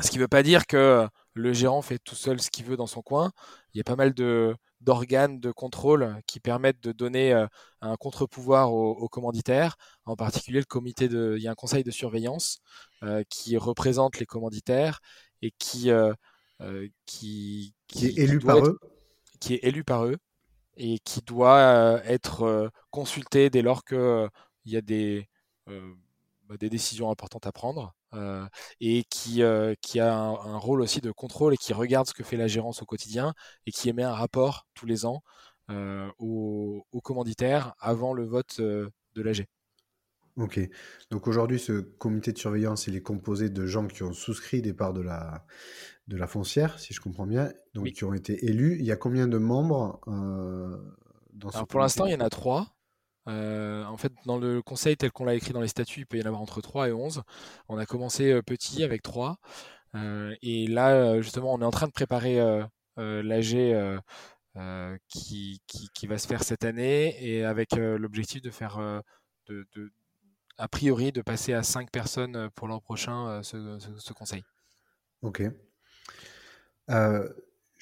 Ce 0.00 0.10
qui 0.10 0.16
ne 0.16 0.22
veut 0.22 0.28
pas 0.28 0.42
dire 0.42 0.66
que 0.66 1.06
le 1.34 1.52
gérant 1.52 1.82
fait 1.82 1.98
tout 1.98 2.14
seul 2.14 2.40
ce 2.40 2.50
qu'il 2.50 2.64
veut 2.64 2.76
dans 2.76 2.86
son 2.86 3.02
coin. 3.02 3.30
Il 3.74 3.78
y 3.78 3.80
a 3.80 3.84
pas 3.84 3.96
mal 3.96 4.14
de, 4.14 4.56
d'organes 4.80 5.38
de 5.38 5.52
contrôle 5.52 6.16
qui 6.26 6.40
permettent 6.40 6.82
de 6.82 6.92
donner 6.92 7.32
euh, 7.32 7.46
un 7.80 7.96
contre-pouvoir 7.96 8.72
aux, 8.72 9.08
commanditaires, 9.08 9.76
en 10.04 10.16
particulier 10.16 10.60
le 10.60 10.64
comité 10.64 11.08
de, 11.08 11.34
il 11.36 11.42
y 11.42 11.48
a 11.48 11.50
un 11.50 11.54
conseil 11.54 11.84
de 11.84 11.90
surveillance 11.90 12.60
qui 13.28 13.56
représente 13.56 14.18
les 14.18 14.26
commanditaires 14.26 15.00
et 15.42 15.52
qui, 15.58 15.90
qui, 17.04 17.74
qui, 17.88 18.06
est 18.06 18.18
élu 18.18 18.38
par 18.38 18.58
eux 18.58 18.78
qui 19.42 19.54
est 19.54 19.64
élu 19.64 19.82
par 19.82 20.06
eux 20.06 20.16
et 20.76 21.00
qui 21.00 21.20
doit 21.20 21.58
euh, 21.58 22.00
être 22.04 22.42
euh, 22.42 22.68
consulté 22.90 23.50
dès 23.50 23.60
lors 23.60 23.84
qu'il 23.84 23.98
euh, 23.98 24.28
y 24.64 24.76
a 24.76 24.80
des, 24.80 25.28
des 26.58 26.70
décisions 26.70 27.10
importantes 27.10 27.46
à 27.46 27.52
prendre 27.52 27.94
et 28.80 29.04
qui, 29.08 29.42
qui 29.80 30.00
a 30.00 30.14
un, 30.14 30.58
rôle 30.58 30.82
aussi 30.82 31.00
de 31.00 31.10
contrôle 31.12 31.54
et 31.54 31.56
qui 31.56 31.72
regarde 31.72 32.06
ce 32.06 32.14
que 32.14 32.22
fait 32.22 32.36
la 32.36 32.46
gérance 32.46 32.82
au 32.82 32.84
quotidien 32.84 33.34
et 33.66 33.72
qui 33.72 33.88
émet 33.88 34.02
un 34.02 34.12
rapport 34.12 34.66
tous 34.74 34.86
les 34.86 35.06
ans 35.06 35.22
aux, 35.68 36.84
aux, 36.92 37.00
commanditaires 37.00 37.74
avant 37.80 38.12
le 38.12 38.24
vote 38.24 38.60
de 38.60 38.92
l'AG. 39.16 39.46
Ok. 40.36 40.60
Donc 41.10 41.26
aujourd'hui, 41.26 41.58
ce 41.58 41.80
comité 41.80 42.32
de 42.32 42.38
surveillance, 42.38 42.86
il 42.86 42.96
est 42.96 43.02
composé 43.02 43.50
de 43.50 43.66
gens 43.66 43.86
qui 43.86 44.02
ont 44.02 44.12
souscrit 44.12 44.62
des 44.62 44.72
parts 44.72 44.94
de 44.94 45.02
la, 45.02 45.44
de 46.08 46.16
la 46.16 46.26
foncière, 46.26 46.78
si 46.78 46.94
je 46.94 47.00
comprends 47.00 47.26
bien, 47.26 47.52
donc 47.74 47.88
qui 47.88 48.04
ont 48.04 48.14
été 48.14 48.46
élus. 48.46 48.76
Il 48.78 48.84
y 48.84 48.92
a 48.92 48.96
combien 48.96 49.28
de 49.28 49.36
membres 49.36 50.00
euh, 50.08 50.76
dans 51.34 51.50
ce 51.50 51.56
Alors 51.56 51.66
pour 51.66 51.80
l'instant, 51.80 52.06
il 52.06 52.12
y 52.12 52.16
en 52.16 52.20
a 52.20 52.30
trois. 52.30 52.74
Euh, 53.28 53.84
en 53.84 53.96
fait, 53.96 54.12
dans 54.26 54.38
le 54.38 54.62
conseil 54.62 54.96
tel 54.96 55.12
qu'on 55.12 55.24
l'a 55.24 55.34
écrit 55.34 55.52
dans 55.52 55.60
les 55.60 55.68
statuts, 55.68 56.00
il 56.00 56.06
peut 56.06 56.18
y 56.18 56.22
en 56.22 56.26
avoir 56.26 56.42
entre 56.42 56.60
3 56.60 56.88
et 56.88 56.92
11. 56.92 57.22
On 57.68 57.78
a 57.78 57.86
commencé 57.86 58.32
euh, 58.32 58.42
petit 58.42 58.82
avec 58.82 59.02
3. 59.02 59.38
et 60.42 60.66
là, 60.68 61.20
justement, 61.20 61.52
on 61.54 61.60
est 61.60 61.64
en 61.64 61.70
train 61.70 61.86
de 61.86 61.92
préparer 61.92 62.38
l'AG 62.96 64.00
qui, 65.08 65.60
qui, 65.66 66.06
va 66.06 66.18
se 66.18 66.26
faire 66.26 66.42
cette 66.42 66.64
année 66.64 67.16
et 67.24 67.44
avec 67.44 67.72
l'objectif 67.76 68.42
de 68.42 68.50
faire 68.50 69.02
de, 69.48 69.66
a 70.58 70.68
priori 70.68 71.12
de 71.12 71.22
passer 71.22 71.52
à 71.52 71.62
5 71.62 71.90
personnes 71.90 72.36
euh, 72.36 72.48
pour 72.54 72.68
l'an 72.68 72.80
prochain 72.80 73.28
euh, 73.28 73.42
ce, 73.42 74.12
conseil. 74.12 74.44
Ok. 75.22 75.42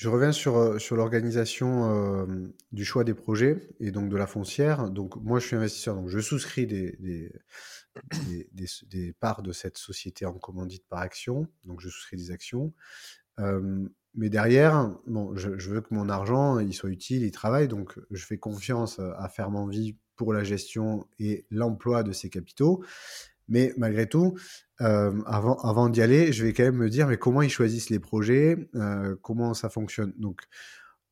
Euh, 0.00 0.04
je 0.04 0.08
reviens 0.08 0.32
sur, 0.32 0.80
sur 0.80 0.96
l'organisation 0.96 2.26
du 2.72 2.84
choix 2.84 3.04
des 3.04 3.14
projets 3.14 3.68
et 3.80 3.90
donc 3.90 4.08
de 4.08 4.16
la 4.16 4.26
foncière. 4.26 4.90
Donc 4.90 5.16
moi 5.16 5.38
je 5.38 5.46
suis 5.46 5.56
investisseur, 5.56 5.94
donc 5.94 6.08
je 6.08 6.18
souscris 6.18 6.66
des, 6.66 6.96
des, 8.52 9.12
parts 9.20 9.42
de 9.42 9.52
cette 9.52 9.78
société 9.78 10.26
en 10.26 10.34
commandite 10.34 10.86
par 10.88 11.00
action, 11.00 11.46
donc 11.64 11.80
je 11.80 11.88
souscris 11.88 12.16
des 12.16 12.30
actions. 12.30 12.72
mais 14.14 14.30
derrière, 14.30 14.94
bon, 15.06 15.36
je, 15.36 15.70
veux 15.70 15.80
que 15.80 15.94
mon 15.94 16.08
argent 16.08 16.58
il 16.58 16.74
soit 16.74 16.90
utile, 16.90 17.22
il 17.22 17.30
travaille, 17.30 17.68
donc 17.68 17.98
je 18.10 18.24
fais 18.24 18.38
confiance 18.38 18.98
à 18.98 19.48
mon 19.48 19.66
vie 19.66 19.96
pour 20.16 20.32
la 20.34 20.44
gestion 20.44 21.06
et 21.18 21.46
l'emploi 21.50 22.02
de 22.02 22.12
ces 22.12 22.28
capitaux. 22.28 22.84
Mais 23.50 23.74
malgré 23.76 24.08
tout, 24.08 24.38
euh, 24.80 25.20
avant, 25.26 25.88
d'y 25.90 26.00
aller, 26.00 26.32
je 26.32 26.44
vais 26.44 26.52
quand 26.52 26.62
même 26.62 26.76
me 26.76 26.88
dire, 26.88 27.06
mais 27.08 27.18
comment 27.18 27.42
ils 27.42 27.50
choisissent 27.50 27.90
les 27.90 27.98
projets, 27.98 28.70
euh, 28.76 29.16
comment 29.20 29.52
ça 29.54 29.68
fonctionne? 29.68 30.14
Donc, 30.16 30.42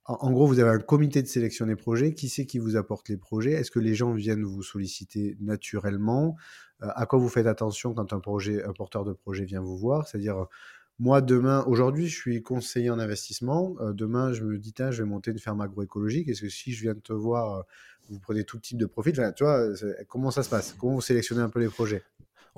en, 0.05 0.31
gros, 0.33 0.47
vous 0.47 0.59
avez 0.59 0.71
un 0.71 0.79
comité 0.79 1.21
de 1.21 1.27
sélection 1.27 1.67
des 1.67 1.77
projets. 1.77 2.15
Qui 2.15 2.31
c'est 2.31 2.47
qui 2.47 2.59
vous 2.59 2.77
apporte 2.77 3.11
les 3.11 3.19
projets? 3.19 3.53
Est-ce 3.53 3.71
que 3.71 3.81
les 3.81 3.95
gens 3.95 4.13
viennent 4.13 4.45
vous 4.45 4.63
solliciter 4.63 5.37
naturellement? 5.41 6.37
Euh, 6.83 6.87
À 6.95 7.05
quoi 7.05 7.19
vous 7.19 7.29
faites 7.29 7.47
attention 7.47 7.93
quand 7.93 8.15
un 8.15 8.21
projet, 8.21 8.65
un 8.65 8.73
porteur 8.73 9.05
de 9.05 9.13
projet 9.13 9.45
vient 9.45 9.61
vous 9.61 9.77
voir? 9.77 10.09
C'est-à-dire, 10.09 10.47
moi, 10.99 11.21
demain, 11.21 11.63
aujourd'hui, 11.67 12.07
je 12.07 12.17
suis 12.17 12.43
conseiller 12.43 12.89
en 12.91 12.99
investissement. 12.99 13.77
demain, 13.93 14.33
je 14.33 14.45
me 14.45 14.59
dis, 14.59 14.73
tiens, 14.73 14.91
je 14.91 15.03
vais 15.03 15.09
monter 15.09 15.31
une 15.33 15.39
ferme 15.39 15.61
agroécologique. 15.61 16.29
Est-ce 16.29 16.43
que 16.43 16.49
si 16.49 16.73
je 16.73 16.83
viens 16.83 16.95
de 16.95 17.01
te 17.01 17.13
voir 17.13 17.67
vous 18.11 18.19
prenez 18.19 18.45
tout 18.45 18.59
type 18.59 18.79
de 18.79 18.87
profil. 18.87 19.13
tu 19.37 19.45
vois, 19.45 19.69
comment 20.09 20.31
ça 20.31 20.43
se 20.43 20.49
passe? 20.49 20.75
Comment 20.79 20.95
vous 20.95 21.01
sélectionnez 21.01 21.43
un 21.43 21.51
peu 21.51 21.61
les 21.61 21.69
projets? 21.69 22.03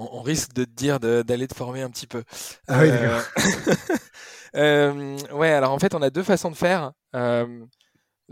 On, 0.00 0.22
risque 0.22 0.52
de 0.52 0.64
te 0.64 0.70
dire 0.70 1.00
d'aller 1.00 1.48
te 1.48 1.54
former 1.54 1.82
un 1.82 1.90
petit 1.90 2.06
peu. 2.06 2.22
Ah 2.68 2.80
oui, 2.80 2.88
euh, 2.90 3.20
euh, 4.56 5.18
ouais, 5.32 5.50
alors 5.50 5.72
en 5.72 5.78
fait, 5.78 5.94
on 5.94 6.02
a 6.02 6.10
deux 6.10 6.22
façons 6.22 6.50
de 6.50 6.56
faire. 6.56 6.92
Euh, 7.14 7.64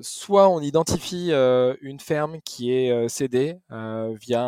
soit 0.01 0.49
on 0.49 0.61
identifie 0.61 1.33
une 1.33 1.99
ferme 1.99 2.41
qui 2.43 2.73
est 2.73 3.09
cédée 3.09 3.59
via 3.69 4.41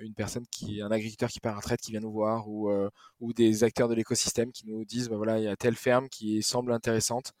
une 0.00 0.14
personne 0.16 0.44
qui, 0.48 0.80
un 0.80 0.92
agriculteur 0.92 1.28
qui 1.28 1.40
part 1.40 1.54
à 1.54 1.56
retraite 1.56 1.80
qui 1.80 1.90
vient 1.90 2.00
nous 2.00 2.12
voir 2.12 2.48
ou, 2.48 2.70
ou 3.18 3.32
des 3.32 3.64
acteurs 3.64 3.88
de 3.88 3.94
l'écosystème 3.94 4.52
qui 4.52 4.64
nous 4.68 4.84
disent 4.84 5.08
bah 5.08 5.16
voilà 5.16 5.38
il 5.38 5.44
y 5.44 5.48
a 5.48 5.56
telle 5.56 5.74
ferme 5.74 6.08
qui 6.08 6.40
semble 6.44 6.72
intéressante 6.72 7.32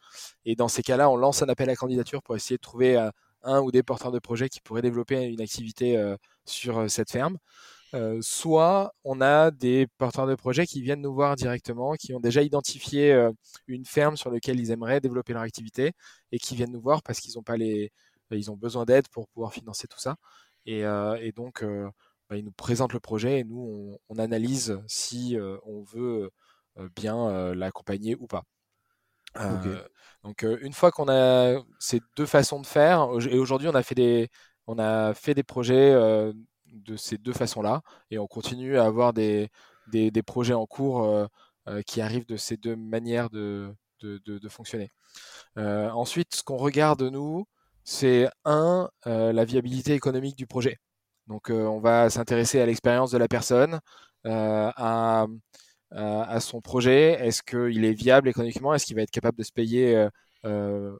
et 0.44 0.56
dans 0.56 0.66
ces 0.66 0.82
cas-là 0.82 1.08
on 1.08 1.14
lance 1.14 1.40
un 1.40 1.48
appel 1.48 1.70
à 1.70 1.76
candidature 1.76 2.20
pour 2.20 2.34
essayer 2.34 2.56
de 2.56 2.62
trouver 2.62 3.10
un 3.44 3.60
ou 3.60 3.70
des 3.70 3.82
porteurs 3.82 4.12
de 4.12 4.18
projets 4.18 4.48
qui 4.48 4.60
pourraient 4.60 4.82
développer 4.82 5.22
une 5.24 5.40
activité 5.40 5.96
euh, 5.96 6.16
sur 6.44 6.78
euh, 6.78 6.88
cette 6.88 7.10
ferme. 7.10 7.38
Euh, 7.94 8.18
soit 8.22 8.92
on 9.04 9.20
a 9.20 9.50
des 9.50 9.86
porteurs 9.98 10.26
de 10.26 10.34
projets 10.34 10.66
qui 10.66 10.82
viennent 10.82 11.00
nous 11.00 11.14
voir 11.14 11.36
directement, 11.36 11.94
qui 11.94 12.12
ont 12.14 12.20
déjà 12.20 12.42
identifié 12.42 13.28
une 13.66 13.84
ferme 13.84 14.16
sur 14.16 14.30
laquelle 14.30 14.60
ils 14.60 14.70
aimeraient 14.70 15.00
développer 15.00 15.32
leur 15.32 15.42
activité 15.42 15.92
et 16.32 16.38
qui 16.38 16.56
viennent 16.56 16.72
nous 16.72 16.80
voir 16.80 17.02
parce 17.02 17.20
qu'ils 17.20 17.38
ont 17.38 17.42
pas 17.42 17.56
les, 17.56 17.92
ils 18.30 18.50
ont 18.50 18.56
besoin 18.56 18.84
d'aide 18.84 19.08
pour 19.08 19.28
pouvoir 19.28 19.52
financer 19.52 19.86
tout 19.86 20.00
ça. 20.00 20.16
Et, 20.66 20.82
donc 21.36 21.64
bah, 22.30 22.36
ils 22.36 22.44
nous 22.44 22.52
présentent 22.52 22.94
le 22.94 23.00
projet 23.00 23.40
et 23.40 23.44
nous 23.44 23.96
on 24.08 24.18
analyse 24.18 24.80
si 24.86 25.36
on 25.64 25.82
veut 25.84 26.30
bien 26.96 27.54
l'accompagner 27.54 28.16
ou 28.16 28.26
pas. 28.26 28.44
Euh, 29.40 29.82
donc 30.22 30.44
euh, 30.44 30.58
une 30.62 30.72
fois 30.72 30.90
qu'on 30.90 31.08
a 31.08 31.60
ces 31.78 32.00
deux 32.16 32.26
façons 32.26 32.60
de 32.60 32.66
faire, 32.66 33.08
et 33.28 33.38
aujourd'hui 33.38 33.68
on 33.68 33.74
a 33.74 33.82
fait 33.82 33.94
des, 33.94 34.28
on 34.66 34.78
a 34.78 35.14
fait 35.14 35.34
des 35.34 35.42
projets 35.42 35.92
euh, 35.92 36.32
de 36.74 36.96
ces 36.96 37.18
deux 37.18 37.32
façons-là, 37.32 37.82
et 38.10 38.18
on 38.18 38.26
continue 38.26 38.78
à 38.78 38.84
avoir 38.84 39.12
des, 39.12 39.50
projets 40.26 40.54
en 40.54 40.66
cours 40.66 41.28
qui 41.86 42.00
arrivent 42.00 42.26
de 42.26 42.36
ces 42.36 42.56
deux 42.56 42.76
manières 42.76 43.30
de, 43.30 43.74
fonctionner. 44.48 44.90
ensuite, 45.56 46.34
ce 46.34 46.42
qu'on 46.42 46.56
regarde 46.56 47.02
nous, 47.02 47.46
c'est 47.84 48.28
un, 48.44 48.90
la 49.04 49.44
viabilité 49.44 49.94
économique 49.94 50.36
du 50.36 50.46
projet. 50.46 50.78
Donc 51.26 51.50
on 51.50 51.80
va 51.80 52.10
s'intéresser 52.10 52.60
à 52.60 52.66
l'expérience 52.66 53.10
de 53.10 53.18
la 53.18 53.28
personne, 53.28 53.80
à 54.24 55.26
euh, 55.94 56.40
son 56.40 56.60
projet 56.60 57.12
Est-ce 57.12 57.42
qu'il 57.42 57.84
est 57.84 57.92
viable 57.92 58.28
économiquement? 58.28 58.74
Est-ce 58.74 58.86
qu'il 58.86 58.96
va 58.96 59.02
être 59.02 59.10
capable 59.10 59.38
de 59.38 59.44
se 59.44 59.52
payer 59.52 59.96
euh, 59.96 60.08
euh, 60.44 60.96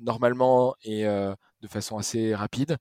normalement 0.00 0.74
et 0.82 1.04
de 1.04 1.68
façon 1.68 1.98
assez 1.98 2.34
rapide? 2.34 2.76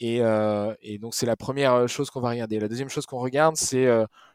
Et, 0.00 0.98
donc 1.00 1.14
c'est 1.14 1.26
la 1.26 1.36
première 1.36 1.88
chose 1.88 2.10
qu'on 2.10 2.20
va 2.20 2.30
regarder. 2.30 2.60
La 2.60 2.68
deuxième 2.68 2.88
chose 2.88 3.06
qu'on 3.06 3.18
regarde, 3.18 3.56
c'est 3.56 3.86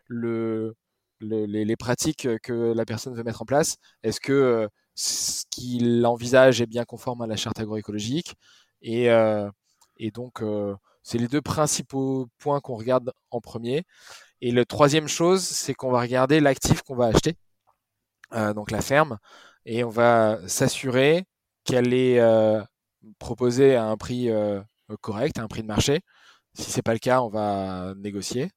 le, 0.07 0.75
les, 1.19 1.75
pratiques 1.75 2.27
que 2.43 2.73
la 2.73 2.85
personne 2.85 3.15
veut 3.15 3.23
mettre 3.23 3.41
en 3.41 3.45
place. 3.45 3.77
Est-ce 4.03 4.19
que 4.19 4.67
ce 4.95 5.43
qu'il 5.51 6.05
envisage 6.05 6.61
est 6.61 6.67
bien 6.67 6.85
conforme 6.85 7.21
à 7.21 7.27
la 7.27 7.35
charte 7.35 7.59
agroécologique? 7.59 8.35
Et, 8.81 9.07
et 9.97 10.11
donc 10.11 10.41
c'est 11.03 11.17
les 11.17 11.27
deux 11.27 11.41
principaux 11.41 12.27
points 12.37 12.59
qu'on 12.59 12.75
regarde 12.75 13.11
en 13.31 13.41
premier. 13.41 13.83
Et 14.41 14.51
le 14.51 14.65
troisième 14.65 15.07
chose, 15.07 15.43
c'est 15.43 15.73
qu'on 15.73 15.91
va 15.91 16.01
regarder 16.01 16.39
l'actif 16.39 16.81
qu'on 16.81 16.95
va 16.95 17.07
acheter, 17.07 17.35
euh, 18.33 18.53
donc 18.53 18.71
la 18.71 18.81
ferme, 18.81 19.17
et 19.65 19.83
on 19.83 19.89
va 19.89 20.39
s'assurer 20.47 21.25
qu'elle 21.63 21.93
est 21.93 22.19
euh, 22.19 22.61
proposée 23.19 23.75
à 23.75 23.85
un 23.85 23.97
prix 23.97 24.31
euh, 24.31 24.61
correct, 24.97 25.39
à 25.39 25.43
un 25.43 25.47
prix 25.47 25.61
de 25.61 25.67
marché. 25.67 26.01
Si 26.53 26.71
c'est 26.71 26.81
pas 26.81 26.93
le 26.93 26.99
cas, 26.99 27.21
on 27.21 27.29
va 27.29 27.93
négocier. 27.97 28.49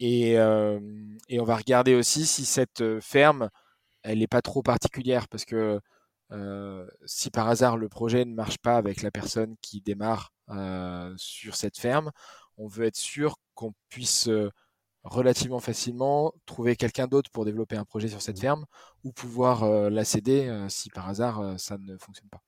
Et, 0.00 0.32
et, 0.32 1.40
on 1.40 1.44
va 1.44 1.56
regarder 1.56 1.94
aussi 1.94 2.26
si 2.26 2.44
cette 2.44 3.00
ferme, 3.00 3.48
elle 4.02 4.18
n'est 4.18 4.26
pas 4.26 4.42
trop 4.42 4.62
particulière, 4.62 5.28
parce 5.28 5.44
que 5.44 5.80
si 7.06 7.30
par 7.30 7.48
hasard 7.48 7.76
le 7.76 7.88
projet 7.88 8.24
ne 8.24 8.34
marche 8.34 8.58
pas 8.58 8.76
avec 8.76 9.02
la 9.02 9.10
personne 9.10 9.56
qui 9.62 9.80
démarre 9.80 10.32
sur 11.16 11.56
cette 11.56 11.78
ferme, 11.78 12.10
on 12.56 12.66
veut 12.66 12.86
être 12.86 12.96
sûr 12.96 13.36
qu'on 13.54 13.72
puisse 13.88 14.28
relativement 15.04 15.60
facilement 15.60 16.32
trouver 16.46 16.76
quelqu'un 16.76 17.06
d'autre 17.06 17.30
pour 17.30 17.44
développer 17.44 17.76
un 17.76 17.84
projet 17.84 18.08
sur 18.08 18.22
cette 18.22 18.38
mmh. 18.38 18.40
ferme 18.40 18.64
ou 19.04 19.12
pouvoir 19.12 19.90
la 19.90 20.04
céder 20.04 20.66
si 20.68 20.90
par 20.90 21.08
hasard 21.08 21.58
ça 21.58 21.78
ne 21.78 21.96
fonctionne 21.98 22.28
pas. 22.30 22.42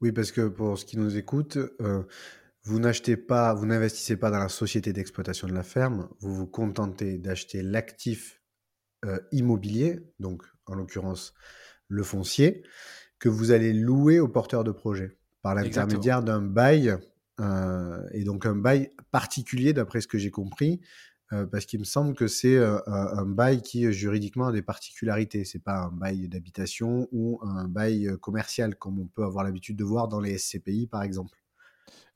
Oui, 0.00 0.12
parce 0.12 0.32
que 0.32 0.48
pour 0.48 0.78
ce 0.78 0.84
qui 0.84 0.96
nous 0.96 1.16
écoute, 1.18 1.58
vous 2.62 2.78
n'achetez 2.78 3.16
pas, 3.16 3.54
vous 3.54 3.66
n'investissez 3.66 4.16
pas 4.16 4.30
dans 4.30 4.38
la 4.38 4.48
société 4.48 4.92
d'exploitation 4.92 5.48
de 5.48 5.54
la 5.54 5.62
ferme, 5.62 6.08
vous 6.20 6.34
vous 6.34 6.46
contentez 6.46 7.18
d'acheter 7.18 7.62
l'actif 7.62 8.42
immobilier, 9.32 10.00
donc 10.18 10.42
en 10.66 10.74
l'occurrence 10.74 11.32
le 11.88 12.02
foncier, 12.02 12.62
que 13.18 13.30
vous 13.30 13.50
allez 13.50 13.72
louer 13.72 14.20
aux 14.20 14.28
porteurs 14.28 14.62
de 14.62 14.72
projet 14.72 15.16
par 15.40 15.54
l'intermédiaire 15.54 16.22
d'un 16.22 16.42
bail, 16.42 16.98
et 18.12 18.24
donc 18.24 18.44
un 18.44 18.56
bail 18.56 18.90
particulier 19.10 19.72
d'après 19.72 20.02
ce 20.02 20.06
que 20.06 20.18
j'ai 20.18 20.30
compris, 20.30 20.82
euh, 21.32 21.46
parce 21.46 21.64
qu'il 21.64 21.78
me 21.78 21.84
semble 21.84 22.14
que 22.14 22.26
c'est 22.26 22.56
euh, 22.56 22.78
un, 22.86 23.24
bail 23.24 23.62
qui 23.62 23.86
euh, 23.86 23.92
juridiquement 23.92 24.48
a 24.48 24.52
des 24.52 24.62
particularités. 24.62 25.44
C'est 25.44 25.62
pas 25.62 25.82
un 25.82 25.92
bail 25.92 26.28
d'habitation 26.28 27.08
ou 27.12 27.38
un 27.42 27.68
bail 27.68 28.10
commercial 28.20 28.74
comme 28.74 28.98
on 28.98 29.06
peut 29.06 29.22
avoir 29.22 29.44
l'habitude 29.44 29.76
de 29.76 29.84
voir 29.84 30.08
dans 30.08 30.20
les 30.20 30.38
SCPI 30.38 30.88
par 30.88 31.02
exemple. 31.02 31.39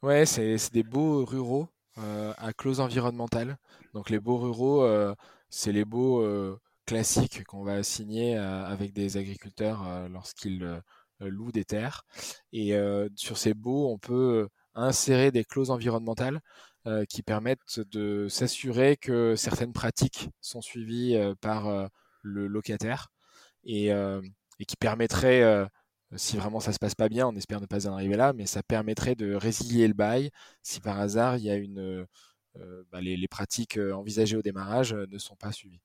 Ouais, 0.04 0.26
c'est 0.26 0.70
des 0.72 0.82
beaux 0.82 1.24
ruraux 1.24 1.68
à 1.96 2.52
clause 2.52 2.80
environnementale. 2.80 3.56
Donc 3.94 4.10
les 4.10 4.20
beaux 4.20 4.36
ruraux, 4.36 4.86
c'est 5.48 5.72
les 5.72 5.86
beaux 5.86 6.22
classiques 6.86 7.44
qu'on 7.44 7.64
va 7.64 7.82
signer 7.82 8.36
avec 8.36 8.92
des 8.92 9.16
agriculteurs 9.16 10.08
lorsqu'ils 10.10 10.82
louent 11.20 11.52
des 11.52 11.64
terres. 11.64 12.02
Et 12.52 12.74
sur 13.16 13.38
ces 13.38 13.54
baux, 13.54 13.90
on 13.90 13.98
peut 13.98 14.48
insérer 14.74 15.30
des 15.30 15.44
clauses 15.44 15.70
environnementales 15.70 16.40
euh, 16.86 17.06
qui 17.06 17.22
permettent 17.22 17.80
de 17.92 18.28
s'assurer 18.28 18.98
que 18.98 19.36
certaines 19.36 19.72
pratiques 19.72 20.28
sont 20.42 20.60
suivies 20.60 21.16
euh, 21.16 21.34
par 21.40 21.66
euh, 21.66 21.86
le 22.20 22.46
locataire 22.46 23.08
et, 23.64 23.90
qui 24.68 24.76
permettraient, 24.76 25.66
si 26.16 26.36
vraiment 26.36 26.60
ça 26.60 26.72
se 26.72 26.78
passe 26.78 26.94
pas 26.94 27.08
bien, 27.08 27.26
on 27.26 27.36
espère 27.36 27.60
ne 27.60 27.66
pas 27.66 27.88
en 27.88 27.94
arriver 27.94 28.16
là, 28.16 28.32
mais 28.32 28.46
ça 28.46 28.62
permettrait 28.62 29.14
de 29.14 29.34
résilier 29.34 29.88
le 29.88 29.94
bail 29.94 30.30
si 30.62 30.80
par 30.80 31.00
hasard 31.00 31.36
il 31.38 31.44
y 31.44 31.50
a 31.50 31.56
une, 31.56 32.06
bah, 32.92 33.00
les, 33.00 33.28
pratiques 33.28 33.78
envisagées 33.78 34.36
au 34.36 34.42
démarrage 34.42 34.94
ne 34.94 35.18
sont 35.18 35.36
pas 35.36 35.52
suivies. 35.52 35.80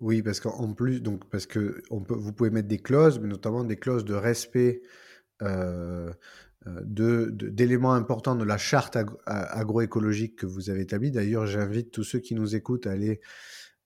Oui, 0.00 0.22
parce 0.22 0.38
qu'en 0.38 0.74
plus, 0.74 1.00
donc 1.00 1.28
parce 1.28 1.46
que 1.46 1.82
on 1.90 2.00
peut, 2.00 2.14
vous 2.14 2.32
pouvez 2.32 2.50
mettre 2.50 2.68
des 2.68 2.78
clauses, 2.78 3.18
mais 3.18 3.28
notamment 3.28 3.64
des 3.64 3.76
clauses 3.76 4.04
de 4.04 4.14
respect 4.14 4.82
euh, 5.42 6.12
d'éléments 6.84 7.94
importants 7.94 8.34
de 8.36 8.44
la 8.44 8.58
charte 8.58 8.98
agroécologique 9.26 10.36
que 10.36 10.46
vous 10.46 10.70
avez 10.70 10.82
établie. 10.82 11.10
D'ailleurs, 11.10 11.46
j'invite 11.46 11.90
tous 11.90 12.04
ceux 12.04 12.18
qui 12.18 12.34
nous 12.34 12.56
écoutent 12.56 12.86
à 12.86 12.92
aller 12.92 13.20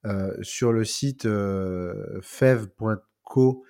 euh, 0.05 0.35
sur 0.41 0.73
le 0.73 0.83
site 0.83 1.25
euh, 1.25 2.19
fev.co, 2.21 3.63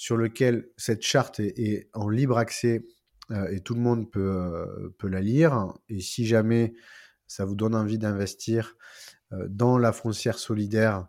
sur 0.00 0.16
lequel 0.16 0.66
cette 0.78 1.02
charte 1.02 1.40
est, 1.40 1.90
en 1.92 2.08
libre 2.08 2.38
accès 2.38 2.86
et 3.50 3.60
tout 3.60 3.74
le 3.74 3.82
monde 3.82 4.10
peut, 4.10 4.94
peut 4.96 5.08
la 5.08 5.20
lire. 5.20 5.74
Et 5.90 6.00
si 6.00 6.24
jamais 6.24 6.72
ça 7.26 7.44
vous 7.44 7.54
donne 7.54 7.74
envie 7.74 7.98
d'investir 7.98 8.78
dans 9.30 9.76
la 9.76 9.92
foncière 9.92 10.38
solidaire, 10.38 11.06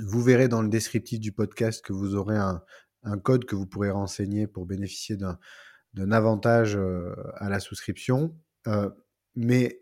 vous 0.00 0.20
verrez 0.20 0.48
dans 0.48 0.62
le 0.62 0.68
descriptif 0.68 1.20
du 1.20 1.30
podcast 1.30 1.80
que 1.80 1.92
vous 1.92 2.16
aurez 2.16 2.36
un, 2.36 2.60
code 3.22 3.44
que 3.44 3.54
vous 3.54 3.66
pourrez 3.66 3.90
renseigner 3.90 4.48
pour 4.48 4.66
bénéficier 4.66 5.16
d'un 5.16 6.10
avantage 6.10 6.76
à 7.36 7.48
la 7.48 7.60
souscription. 7.60 8.36
mais 9.36 9.80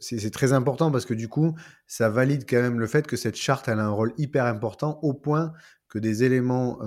c'est 0.00 0.30
très 0.32 0.52
important 0.52 0.90
parce 0.90 1.06
que 1.06 1.14
du 1.14 1.28
coup, 1.28 1.56
ça 1.86 2.10
valide 2.10 2.44
quand 2.46 2.60
même 2.60 2.78
le 2.78 2.86
fait 2.86 3.06
que 3.06 3.16
cette 3.16 3.36
charte 3.36 3.70
a 3.70 3.72
un 3.72 3.88
rôle 3.88 4.12
hyper 4.18 4.44
important 4.44 5.00
au 5.00 5.14
point 5.14 5.54
que 5.88 5.98
des 5.98 6.24
éléments 6.24 6.78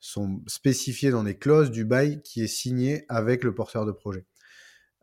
sont 0.00 0.42
spécifiés 0.46 1.10
dans 1.10 1.22
les 1.22 1.36
clauses 1.36 1.70
du 1.70 1.84
bail 1.84 2.20
qui 2.22 2.42
est 2.42 2.48
signé 2.48 3.04
avec 3.08 3.44
le 3.44 3.54
porteur 3.54 3.86
de 3.86 3.92
projet. 3.92 4.26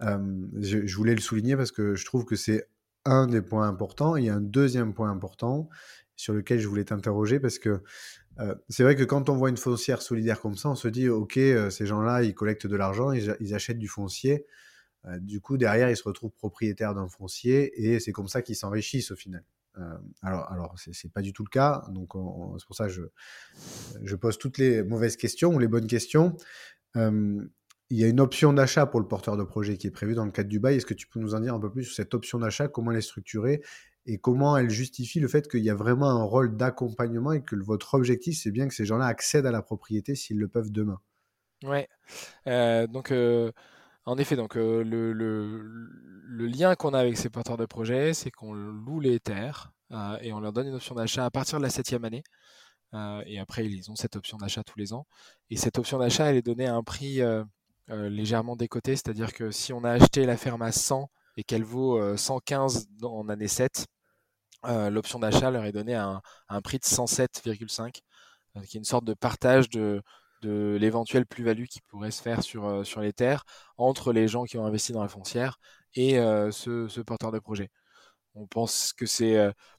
Je, 0.02 0.86
je, 0.86 0.96
voulais 0.98 1.16
le 1.16 1.22
souligner 1.22 1.56
parce 1.56 1.72
que 1.72 1.96
je 1.96 2.06
trouve 2.06 2.26
que 2.26 2.36
c'est 2.36 2.68
un 3.06 3.28
des 3.28 3.42
points 3.42 3.68
importants. 3.68 4.16
Il 4.16 4.26
y 4.26 4.30
a 4.30 4.36
un 4.36 4.42
deuxième 4.42 4.94
point 4.94 5.10
important 5.10 5.70
sur 6.16 6.34
lequel 6.34 6.60
je 6.60 6.68
voulais 6.68 6.86
t'interroger 6.86 7.40
parce 7.40 7.60
que 7.60 7.82
euh, 8.40 8.56
c'est 8.70 8.84
vrai 8.84 8.96
que 8.96 9.04
quand 9.04 9.30
on 9.30 9.36
voit 9.36 9.50
une 9.50 9.58
foncière 9.58 10.02
solidaire 10.02 10.42
comme 10.42 10.58
ça, 10.58 10.70
on 10.70 10.76
se 10.76 10.88
dit, 10.88 11.08
OK, 11.08 11.38
euh, 11.38 11.70
ces 11.70 11.86
gens-là, 11.86 12.24
ils 12.24 12.34
collectent 12.34 12.68
de 12.68 12.76
l'argent, 12.76 13.12
ils, 13.12 13.54
achètent 13.54 13.80
du 13.80 13.88
foncier. 13.88 14.46
Euh, 15.06 15.20
du 15.20 15.40
coup, 15.40 15.58
derrière, 15.58 15.90
ils 15.90 15.98
se 15.98 16.04
retrouvent 16.04 16.34
propriétaires 16.34 16.96
d'un 16.96 17.08
foncier 17.08 17.72
et 17.82 18.00
c'est 18.00 18.12
comme 18.12 18.28
ça 18.28 18.42
qu'ils 18.42 18.56
s'enrichissent 18.56 19.12
au 19.12 19.16
final. 19.16 19.44
Alors, 20.22 20.52
alors 20.52 20.76
c'est 20.78 21.12
pas 21.12 21.22
du 21.22 21.34
tout 21.34 21.44
le 21.44 21.50
cas. 21.50 21.84
Donc, 21.90 22.14
c'est 22.60 22.66
pour 22.66 22.76
ça 22.76 22.88
que 22.88 22.94
je, 24.04 24.16
pose 24.16 24.38
toutes 24.38 24.58
les 24.58 24.84
mauvaises 24.84 25.18
questions 25.18 25.54
ou 25.54 25.60
les 25.60 25.68
bonnes 25.68 25.88
questions. 25.88 26.36
il 26.96 27.50
y 27.90 28.04
a 28.04 28.08
une 28.08 28.20
option 28.20 28.54
d'achat 28.54 28.86
pour 28.86 29.00
le 29.00 29.08
porteur 29.08 29.38
de 29.38 29.44
projet 29.44 29.78
qui 29.78 29.88
est 29.88 29.92
prévue 29.92 30.16
dans 30.16 30.26
le 30.26 30.32
cadre 30.32 30.50
du 30.50 30.60
bail. 30.60 30.78
Est-ce 30.78 30.86
que 30.86 30.94
tu 30.94 31.08
peux 31.08 31.20
nous 31.20 31.36
en 31.36 31.40
dire 31.40 31.54
un 31.54 31.60
peu 31.60 31.72
plus 31.72 31.84
sur 31.84 31.96
cette 31.96 32.14
option 32.14 32.40
d'achat, 32.40 32.68
comment 32.68 32.92
elle 32.92 32.98
est 32.98 33.02
structurée? 33.02 33.62
Et 34.08 34.20
comment 34.20 34.56
elle 34.56 34.70
justifie 34.70 35.20
le 35.20 35.28
fait 35.28 35.50
qu'il 35.50 35.64
y 35.64 35.70
a 35.72 35.76
vraiment 35.76 36.10
un 36.10 36.24
rôle 36.24 36.56
d'accompagnement 36.56 37.32
et 37.32 37.44
que 37.44 37.56
votre 37.56 37.96
objectif, 37.96 38.38
c'est 38.40 38.52
bien 38.52 38.68
que 38.68 38.74
ces 38.76 38.86
gens-là 38.86 39.08
accèdent 39.08 39.48
à 39.48 39.52
la 39.52 39.64
propriété 39.64 40.14
s'ils 40.14 40.38
le 40.38 40.48
peuvent 40.48 40.72
demain? 40.72 41.00
Ouais. 41.64 41.88
Euh, 42.48 42.86
donc, 42.86 43.12
euh, 43.12 43.52
en 44.06 44.18
effet, 44.18 44.36
donc 44.36 44.58
euh, 44.58 44.84
le, 44.84 45.14
lien 46.44 46.76
qu'on 46.76 46.94
a 46.94 47.00
avec 47.00 47.18
ces 47.18 47.30
porteurs 47.30 47.58
de 47.58 47.66
projets, 47.66 48.14
c'est 48.14 48.32
qu'on 48.32 48.54
loue 48.54 49.00
les 49.00 49.20
terres 49.20 49.72
et 50.22 50.34
on 50.34 50.40
leur 50.40 50.52
donne 50.52 50.68
une 50.68 50.76
option 50.76 50.96
d'achat 50.96 51.26
à 51.26 51.32
partir 51.32 51.60
de 51.60 51.64
la 51.64 51.70
septième 51.70 52.04
année. 52.06 52.24
et 53.26 53.40
après, 53.40 53.66
ils 53.66 53.92
ont 53.92 53.96
cette 53.96 54.16
option 54.16 54.38
d'achat 54.38 54.64
tous 54.64 54.78
les 54.78 54.94
ans. 54.94 55.06
Et 55.50 55.58
cette 55.58 55.78
option 55.78 56.00
d'achat, 56.00 56.26
elle 56.26 56.38
est 56.38 56.42
donnée 56.42 56.68
à 56.68 56.76
un 56.76 56.84
prix 56.84 57.22
légèrement 57.88 58.56
décoté, 58.56 58.96
c'est-à-dire 58.96 59.34
que 59.34 59.52
si 59.52 59.74
on 59.74 59.84
a 59.84 59.92
acheté 59.92 60.26
la 60.26 60.38
ferme 60.38 60.64
à 60.64 60.72
100 60.72 61.10
et 61.38 61.44
qu'elle 61.44 61.64
vaut 61.64 62.18
115 62.18 62.88
en 63.04 63.30
année 63.30 63.48
7, 63.48 63.88
euh, 64.68 64.90
l'option 64.90 65.20
d'achat 65.20 65.52
leur 65.52 65.66
est 65.66 65.72
donnée 65.72 65.96
à 65.96 66.22
un, 66.50 66.62
prix 66.62 66.80
de 66.80 66.84
107,5, 66.84 68.02
euh, 68.58 68.62
qui 68.62 68.78
est 68.78 68.80
une 68.80 68.86
sorte 68.86 69.06
de 69.06 69.14
partage 69.14 69.70
de, 69.70 70.02
l'éventuelle 70.44 71.26
plus-value 71.26 71.66
qui 71.66 71.82
pourrait 71.82 72.12
se 72.12 72.22
faire 72.22 72.42
euh, 72.56 72.84
sur 72.84 73.02
les 73.02 73.14
terres 73.14 73.46
entre 73.78 74.14
les 74.14 74.28
gens 74.28 74.44
qui 74.44 74.60
ont 74.60 74.66
investi 74.68 74.92
dans 74.92 75.02
la 75.02 75.08
foncière 75.08 75.58
et 75.96 76.14
ce, 76.52 77.02
porteur 77.02 77.32
de 77.32 77.40
projet. 77.40 77.70
On 78.36 78.48
pense 78.48 78.94
que 78.94 79.06
c'est, 79.06 79.38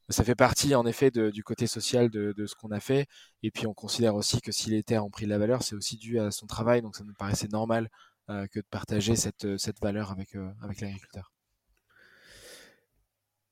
ça 0.08 0.24
fait 0.24 0.34
partie 0.34 0.74
en 0.74 0.86
effet 0.86 1.10
du 1.10 1.42
côté 1.44 1.66
social 1.66 2.10
de, 2.10 2.46
ce 2.46 2.54
qu'on 2.54 2.70
a 2.70 2.80
fait. 2.80 3.06
Et 3.42 3.50
puis 3.50 3.66
on 3.66 3.74
considère 3.74 4.14
aussi 4.14 4.40
que 4.40 4.52
si 4.52 4.70
les 4.70 4.82
terres 4.82 5.04
ont 5.04 5.10
pris 5.10 5.26
de 5.26 5.30
la 5.30 5.38
valeur, 5.38 5.62
c'est 5.62 5.74
aussi 5.74 5.96
dû 5.96 6.18
à 6.18 6.30
son 6.30 6.46
travail. 6.46 6.82
Donc 6.82 6.96
ça 6.96 7.04
nous 7.04 7.14
paraissait 7.14 7.48
normal 7.48 7.90
que 8.28 8.58
de 8.58 8.66
partager 8.70 9.14
cette, 9.14 9.58
cette 9.58 9.80
valeur 9.80 10.10
avec, 10.10 10.34
avec 10.62 10.80
l'agriculteur. 10.80 11.32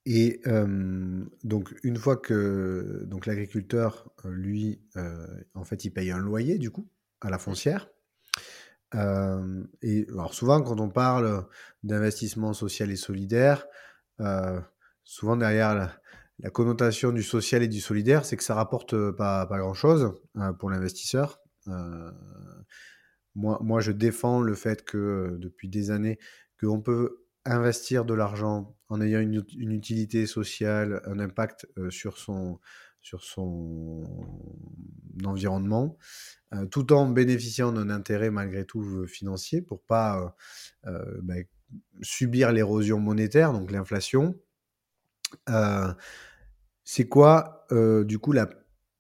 Et 0.07 0.41
donc 1.45 1.75
une 1.83 1.97
fois 1.97 2.17
que 2.17 3.05
donc 3.07 3.27
l'agriculteur, 3.27 4.11
lui, 4.25 4.81
en 5.55 5.65
fait, 5.65 5.85
il 5.85 5.91
paye 5.91 6.11
un 6.11 6.19
loyer 6.19 6.59
du 6.59 6.71
coup 6.71 6.89
à 7.21 7.31
la 7.31 7.39
foncière? 7.39 7.89
Et 9.83 10.07
souvent 10.33 10.63
quand 10.63 10.81
on 10.81 10.89
parle 10.89 11.47
d'investissement 11.83 12.53
social 12.53 12.91
et 12.91 12.97
solidaire, 12.97 13.67
souvent 15.05 15.37
derrière 15.37 15.75
la, 15.75 16.51
connotation 16.51 17.13
du 17.13 17.23
social 17.23 17.63
et 17.63 17.69
du 17.69 17.81
solidaire, 17.81 18.25
c'est 18.25 18.37
que 18.37 18.43
ça 18.45 18.55
rapporte 18.55 19.11
pas, 19.13 19.47
grand-chose 19.51 20.15
pour 20.59 20.71
l'investisseur. 20.71 21.41
moi, 23.35 23.81
je 23.81 23.93
défends 23.93 24.41
le 24.41 24.55
fait 24.55 24.85
que 24.85 25.37
depuis 25.39 25.69
des 25.69 25.91
années, 25.91 26.19
qu'on 26.61 26.81
peut 26.81 27.25
investir 27.45 28.05
de 28.05 28.15
l'argent 28.15 28.77
en 28.89 29.01
ayant 29.01 29.21
une, 29.21 29.73
utilité 29.73 30.27
sociale, 30.27 31.03
un 31.07 31.19
impact 31.19 31.67
sur, 31.91 32.19
son, 32.19 32.59
sur 33.05 33.23
son 33.23 34.03
environnement, 35.25 35.99
euh, 36.55 36.65
tout 36.67 36.93
en 36.93 37.09
bénéficiant 37.09 37.71
d'un 37.71 37.91
intérêt 37.91 38.31
malgré 38.31 38.65
tout 38.65 38.83
euh, 38.83 39.07
financier 39.07 39.61
pour 39.61 39.83
pas 39.83 40.35
bah, 40.85 41.35
subir 42.03 42.51
l'érosion 42.51 42.99
monétaire, 42.99 43.53
donc 43.53 43.71
l'inflation. 43.71 44.35
C'est 46.85 47.09
quoi, 47.09 47.67
du 47.71 48.19
coup, 48.19 48.33
la 48.33 48.49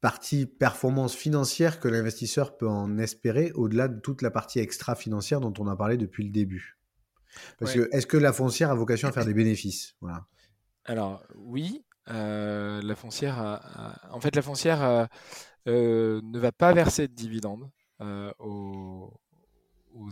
partie 0.00 0.44
performance 0.46 1.14
financière 1.14 1.80
que 1.80 1.88
l'investisseur 1.88 2.58
peut 2.58 2.68
en 2.68 2.98
espérer 2.98 3.52
au-delà 3.52 3.88
de 3.88 4.00
toute 4.00 4.20
la 4.20 4.30
partie 4.30 4.58
extra-financière 4.58 5.40
dont 5.40 5.54
on 5.58 5.66
a 5.66 5.76
parlé 5.76 5.96
depuis 5.96 6.24
le 6.24 6.30
début? 6.30 6.78
Parce 7.58 7.72
que 7.72 7.88
est-ce 7.92 8.06
que 8.06 8.16
la 8.16 8.32
foncière 8.32 8.70
a 8.70 8.74
vocation 8.74 9.08
à 9.08 9.12
faire 9.12 9.24
des 9.24 9.34
bénéfices? 9.34 9.96
Voilà. 10.00 10.26
Alors 10.84 11.24
oui, 11.36 11.84
euh, 12.10 12.80
la 12.82 12.94
foncière, 12.94 13.60
en 14.10 14.20
fait, 14.20 14.36
la 14.36 14.42
foncière 14.42 14.82
euh, 14.82 15.06
euh, 15.68 16.20
ne 16.22 16.38
va 16.38 16.52
pas 16.52 16.72
verser 16.72 17.08
de 17.08 17.14
dividendes 17.14 17.70
aux, 18.38 19.10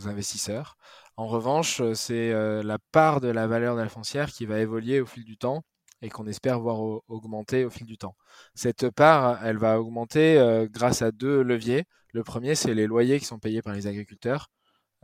investisseurs. 0.05 0.77
En 1.17 1.27
revanche, 1.27 1.81
c'est 1.93 2.33
la 2.63 2.77
part 2.91 3.21
de 3.21 3.27
la 3.27 3.47
valeur 3.47 3.75
de 3.75 3.81
la 3.81 3.89
foncière 3.89 4.31
qui 4.31 4.45
va 4.45 4.59
évoluer 4.59 4.99
au 5.01 5.05
fil 5.05 5.23
du 5.23 5.37
temps 5.37 5.63
et 6.03 6.09
qu'on 6.09 6.27
espère 6.27 6.59
voir 6.59 7.01
augmenter 7.07 7.63
au 7.63 7.69
fil 7.69 7.87
du 7.87 7.97
temps. 7.97 8.15
Cette 8.55 8.89
part, 8.89 9.43
elle 9.45 9.57
va 9.57 9.79
augmenter 9.79 10.37
euh, 10.37 10.67
grâce 10.69 11.01
à 11.01 11.11
deux 11.11 11.41
leviers. 11.41 11.85
Le 12.11 12.23
premier, 12.23 12.55
c'est 12.55 12.73
les 12.73 12.87
loyers 12.87 13.19
qui 13.19 13.25
sont 13.25 13.39
payés 13.39 13.61
par 13.61 13.73
les 13.73 13.87
agriculteurs, 13.87 14.49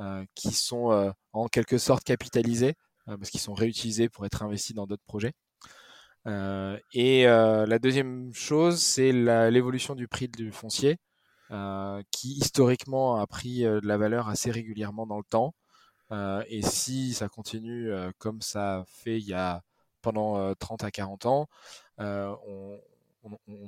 euh, 0.01 0.25
qui 0.35 0.51
sont 0.51 0.91
euh, 0.91 1.09
en 1.31 1.47
quelque 1.47 1.77
sorte 1.77 2.03
capitalisés, 2.03 2.75
parce 3.05 3.31
qu'ils 3.31 3.39
sont 3.39 3.55
réutilisés 3.55 4.07
pour 4.07 4.25
être 4.27 4.43
investis 4.43 4.75
dans 4.75 4.85
d'autres 4.85 5.05
projets. 5.07 5.33
Et 6.25 7.23
la 7.25 7.79
deuxième 7.79 8.33
chose, 8.33 8.81
c'est 8.81 9.11
l'évolution 9.11 9.95
du 9.95 10.07
prix 10.07 10.27
du 10.27 10.51
foncier, 10.51 10.97
qui 12.11 12.33
historiquement 12.33 13.17
a 13.17 13.27
pris 13.27 13.61
de 13.61 13.87
la 13.87 13.97
valeur 13.97 14.29
assez 14.29 14.51
régulièrement 14.51 15.07
dans 15.07 15.17
le 15.17 15.23
temps. 15.23 15.53
et 16.47 16.61
si 16.61 17.13
ça 17.13 17.29
continue 17.29 17.91
comme 18.17 18.41
ça 18.41 18.83
fait 18.87 19.17
il 19.17 19.27
y 19.27 19.33
a 19.33 19.61
pendant 20.01 20.53
30 20.55 20.83
à 20.83 20.91
40 20.91 21.25
ans, 21.25 21.47
on, 21.97 22.79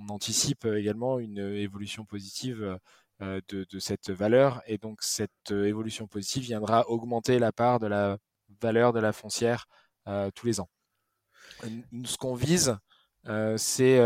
anticipe 0.10 0.66
également 0.66 1.20
une 1.20 1.40
évolution 1.40 2.06
positive 2.06 2.80
de, 3.20 3.80
cette 3.80 4.10
valeur 4.10 4.62
et 4.66 4.78
donc 4.78 5.02
cette 5.02 5.52
évolution 5.52 6.08
positive 6.08 6.44
viendra 6.44 6.88
augmenter 6.90 7.40
la 7.40 7.52
part 7.52 7.80
de 7.80 7.88
la 7.88 8.18
valeur 8.62 8.94
de 8.94 9.00
la 9.00 9.14
foncière 9.14 9.68
tous 10.36 10.46
les 10.46 10.60
ans. 10.60 10.70
Ce 12.06 12.18
qu'on 12.18 12.36
vise, 12.36 12.78
c'est 13.58 14.00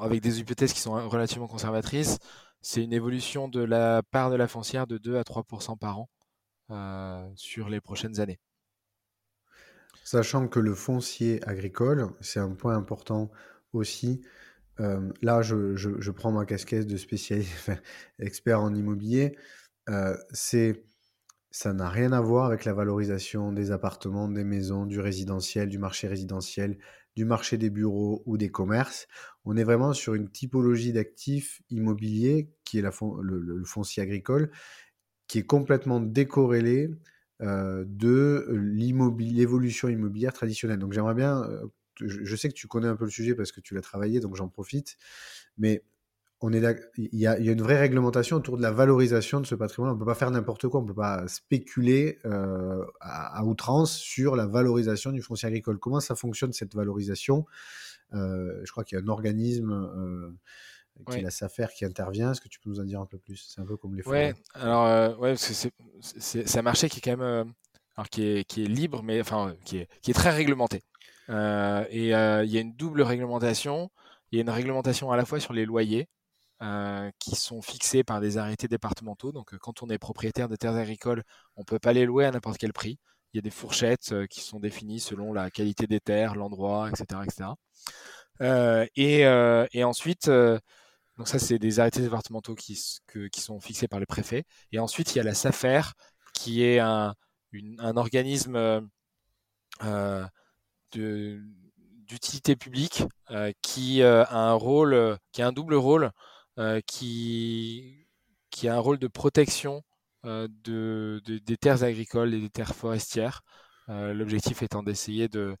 avec 0.00 0.20
des 0.20 0.40
hypothèses 0.40 0.72
qui 0.72 0.80
sont 0.80 1.08
relativement 1.08 1.48
conservatrices, 1.48 2.18
c'est 2.60 2.82
une 2.82 2.92
évolution 2.92 3.48
de 3.48 3.60
la 3.60 4.02
part 4.02 4.30
de 4.30 4.36
la 4.36 4.48
foncière 4.48 4.86
de 4.86 4.98
2 4.98 5.16
à 5.16 5.22
3% 5.22 5.78
par 5.78 6.00
an 6.00 6.08
sur 7.36 7.68
les 7.68 7.80
prochaines 7.80 8.20
années. 8.20 8.38
Sachant 10.06 10.46
que 10.46 10.60
le 10.60 10.74
foncier 10.76 11.42
agricole, 11.48 12.10
c'est 12.20 12.38
un 12.38 12.54
point 12.54 12.76
important 12.76 13.28
aussi. 13.72 14.22
Euh, 14.78 15.12
là, 15.20 15.42
je, 15.42 16.10
prends 16.12 16.30
ma 16.30 16.44
casquette 16.44 16.86
de 16.86 16.96
spécialiste, 16.96 17.72
expert 18.20 18.60
en 18.60 18.72
immobilier. 18.72 19.36
Euh, 19.88 20.16
c'est, 20.30 20.84
ça 21.50 21.72
n'a 21.72 21.88
rien 21.88 22.12
à 22.12 22.20
voir 22.20 22.46
avec 22.46 22.64
la 22.64 22.74
valorisation 22.74 23.52
des 23.52 23.70
appartements, 23.70 24.28
des 24.28 24.44
maisons, 24.44 24.86
du 24.86 25.00
résidentiel, 25.00 25.68
du 25.68 25.78
marché 25.78 26.08
résidentiel, 26.08 26.78
du 27.16 27.24
marché 27.24 27.56
des 27.56 27.70
bureaux 27.70 28.22
ou 28.26 28.36
des 28.36 28.50
commerces. 28.50 29.08
On 29.44 29.56
est 29.56 29.64
vraiment 29.64 29.94
sur 29.94 30.14
une 30.14 30.30
typologie 30.30 30.92
d'actifs 30.92 31.62
immobiliers 31.70 32.50
qui 32.64 32.78
est 32.78 32.82
le, 32.82 33.64
foncier 33.64 34.02
agricole, 34.02 34.50
qui 35.28 35.38
est 35.38 35.46
complètement 35.46 35.98
décorrélé 36.00 36.90
euh, 37.42 37.84
de 37.86 38.46
l'évolution 38.50 39.88
immobilière 39.88 40.32
traditionnelle. 40.32 40.78
Donc 40.78 40.92
j'aimerais 40.92 41.14
bien, 41.14 41.42
euh, 41.42 41.66
je, 42.00 42.36
sais 42.36 42.48
que 42.48 42.54
tu 42.54 42.66
connais 42.66 42.88
un 42.88 42.96
peu 42.96 43.04
le 43.04 43.10
sujet 43.10 43.34
parce 43.34 43.50
que 43.50 43.60
tu 43.60 43.74
l'as 43.74 43.80
travaillé, 43.80 44.20
donc 44.20 44.36
j'en 44.36 44.48
profite, 44.48 44.96
mais 45.56 45.82
on 46.40 46.52
est 46.52 46.62
il, 46.96 47.18
y 47.18 47.26
a, 47.26 47.38
il 47.38 47.46
y 47.46 47.48
a 47.48 47.52
une 47.52 47.62
vraie 47.62 47.78
réglementation 47.78 48.36
autour 48.36 48.56
de 48.56 48.62
la 48.62 48.70
valorisation 48.70 49.40
de 49.40 49.46
ce 49.46 49.54
patrimoine. 49.54 49.92
On 49.92 49.94
ne 49.94 49.98
peut 49.98 50.06
pas 50.06 50.14
faire 50.14 50.30
n'importe 50.30 50.68
quoi, 50.68 50.80
on 50.80 50.82
ne 50.82 50.88
peut 50.88 50.94
pas 50.94 51.26
spéculer 51.28 52.18
euh, 52.24 52.84
à, 53.00 53.44
outrance 53.44 53.96
sur 53.96 54.36
la 54.36 54.46
valorisation 54.46 55.12
du 55.12 55.22
foncier 55.22 55.48
agricole. 55.48 55.78
Comment 55.78 56.00
ça 56.00 56.14
fonctionne 56.14 56.52
cette 56.52 56.74
valorisation? 56.74 57.46
Je 58.12 58.70
crois 58.70 58.84
qu'il 58.84 58.98
y 58.98 59.00
a 59.00 59.04
un 59.04 59.08
organisme 59.08 60.34
qui 61.10 61.18
est 61.18 61.22
la 61.22 61.30
SAFER 61.30 61.66
qui 61.74 61.84
intervient. 61.84 62.32
Est-ce 62.32 62.40
que 62.40 62.48
tu 62.48 62.58
peux 62.60 62.70
nous 62.70 62.80
en 62.80 62.84
dire 62.84 63.00
un 63.00 63.06
peu 63.06 63.18
plus? 63.18 63.48
C'est 63.48 63.60
un 63.60 63.66
peu 63.66 63.76
comme 63.76 63.94
les 63.94 64.06
Ouais, 64.06 64.34
alors, 64.54 64.86
euh, 64.86 65.14
ouais, 65.16 65.34
c'est 65.36 66.58
un 66.58 66.62
marché 66.62 66.88
qui 66.88 66.98
est 66.98 67.00
quand 67.00 67.10
même 67.10 67.20
euh, 67.20 67.44
alors 67.96 68.08
qui, 68.08 68.22
est, 68.24 68.44
qui 68.44 68.64
est 68.64 68.68
libre, 68.68 69.02
mais 69.02 69.20
enfin, 69.20 69.54
qui 69.64 69.78
est, 69.78 69.88
qui 70.02 70.10
est 70.10 70.14
très 70.14 70.30
réglementé. 70.30 70.82
Euh, 71.28 71.84
et 71.90 72.08
il 72.08 72.50
y 72.50 72.58
a 72.58 72.60
une 72.60 72.74
double 72.74 73.02
réglementation. 73.02 73.90
Il 74.32 74.36
y 74.36 74.38
a 74.40 74.42
une 74.42 74.50
réglementation 74.50 75.10
à 75.12 75.16
la 75.16 75.24
fois 75.24 75.38
sur 75.38 75.52
les 75.52 75.64
loyers, 75.64 76.08
qui 77.18 77.36
sont 77.36 77.60
fixés 77.62 78.04
par 78.04 78.20
des 78.20 78.38
arrêtés 78.38 78.68
départementaux. 78.68 79.32
Donc, 79.32 79.56
quand 79.58 79.82
on 79.82 79.88
est 79.88 79.98
propriétaire 79.98 80.48
de 80.48 80.56
terres 80.56 80.74
agricoles, 80.74 81.22
on 81.56 81.60
ne 81.60 81.66
peut 81.66 81.78
pas 81.78 81.92
les 81.92 82.06
louer 82.06 82.24
à 82.24 82.30
n'importe 82.30 82.58
quel 82.58 82.72
prix. 82.72 82.98
Il 83.32 83.36
y 83.36 83.40
a 83.40 83.42
des 83.42 83.50
fourchettes 83.50 84.14
qui 84.30 84.40
sont 84.40 84.60
définies 84.60 85.00
selon 85.00 85.32
la 85.32 85.50
qualité 85.50 85.86
des 85.86 86.00
terres, 86.00 86.34
l'endroit, 86.34 86.88
etc. 86.90 87.20
etc. 87.24 87.50
et, 88.96 89.84
ensuite, 89.84 90.30
donc 91.18 91.28
ça, 91.28 91.38
c'est 91.38 91.58
des 91.58 91.80
arrêtés 91.80 92.02
départementaux 92.02 92.54
qui, 92.54 92.76
sont 93.34 93.60
fixés 93.60 93.88
par 93.88 94.00
le 94.00 94.06
préfet. 94.06 94.44
Et 94.72 94.78
ensuite, 94.78 95.14
il 95.14 95.18
y 95.18 95.20
a 95.20 95.24
la 95.24 95.34
SAFER, 95.34 95.80
qui 96.34 96.62
est 96.62 96.78
un, 96.78 97.14
un 97.78 97.96
organisme 97.96 98.56
euh, 98.56 98.80
euh 100.96 101.40
d'utilité 102.08 102.54
publique 102.54 103.02
euh, 103.32 103.50
qui 103.62 104.00
euh, 104.00 104.24
a 104.26 104.50
un 104.50 104.52
rôle, 104.52 105.18
qui 105.32 105.42
a 105.42 105.48
un 105.48 105.52
double 105.52 105.74
rôle, 105.74 106.12
qui, 106.86 108.06
qui 108.50 108.68
a 108.68 108.76
un 108.76 108.78
rôle 108.78 108.98
de 108.98 109.08
protection 109.08 109.82
de, 110.24 111.22
des 111.24 111.56
terres 111.56 111.84
agricoles 111.84 112.34
et 112.34 112.40
des 112.40 112.50
terres 112.50 112.74
forestières. 112.74 113.42
L'objectif 113.88 114.62
étant 114.62 114.82
d'essayer 114.82 115.28
de, 115.28 115.56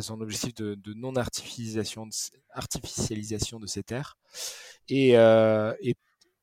son 0.00 0.20
objectif 0.20 0.54
de, 0.54 0.94
non-artificialisation 0.94 2.08
artificialisation 2.52 3.58
de 3.58 3.66
ces 3.66 3.82
terres. 3.82 4.16
Euh, 4.90 5.74
et, 5.80 5.94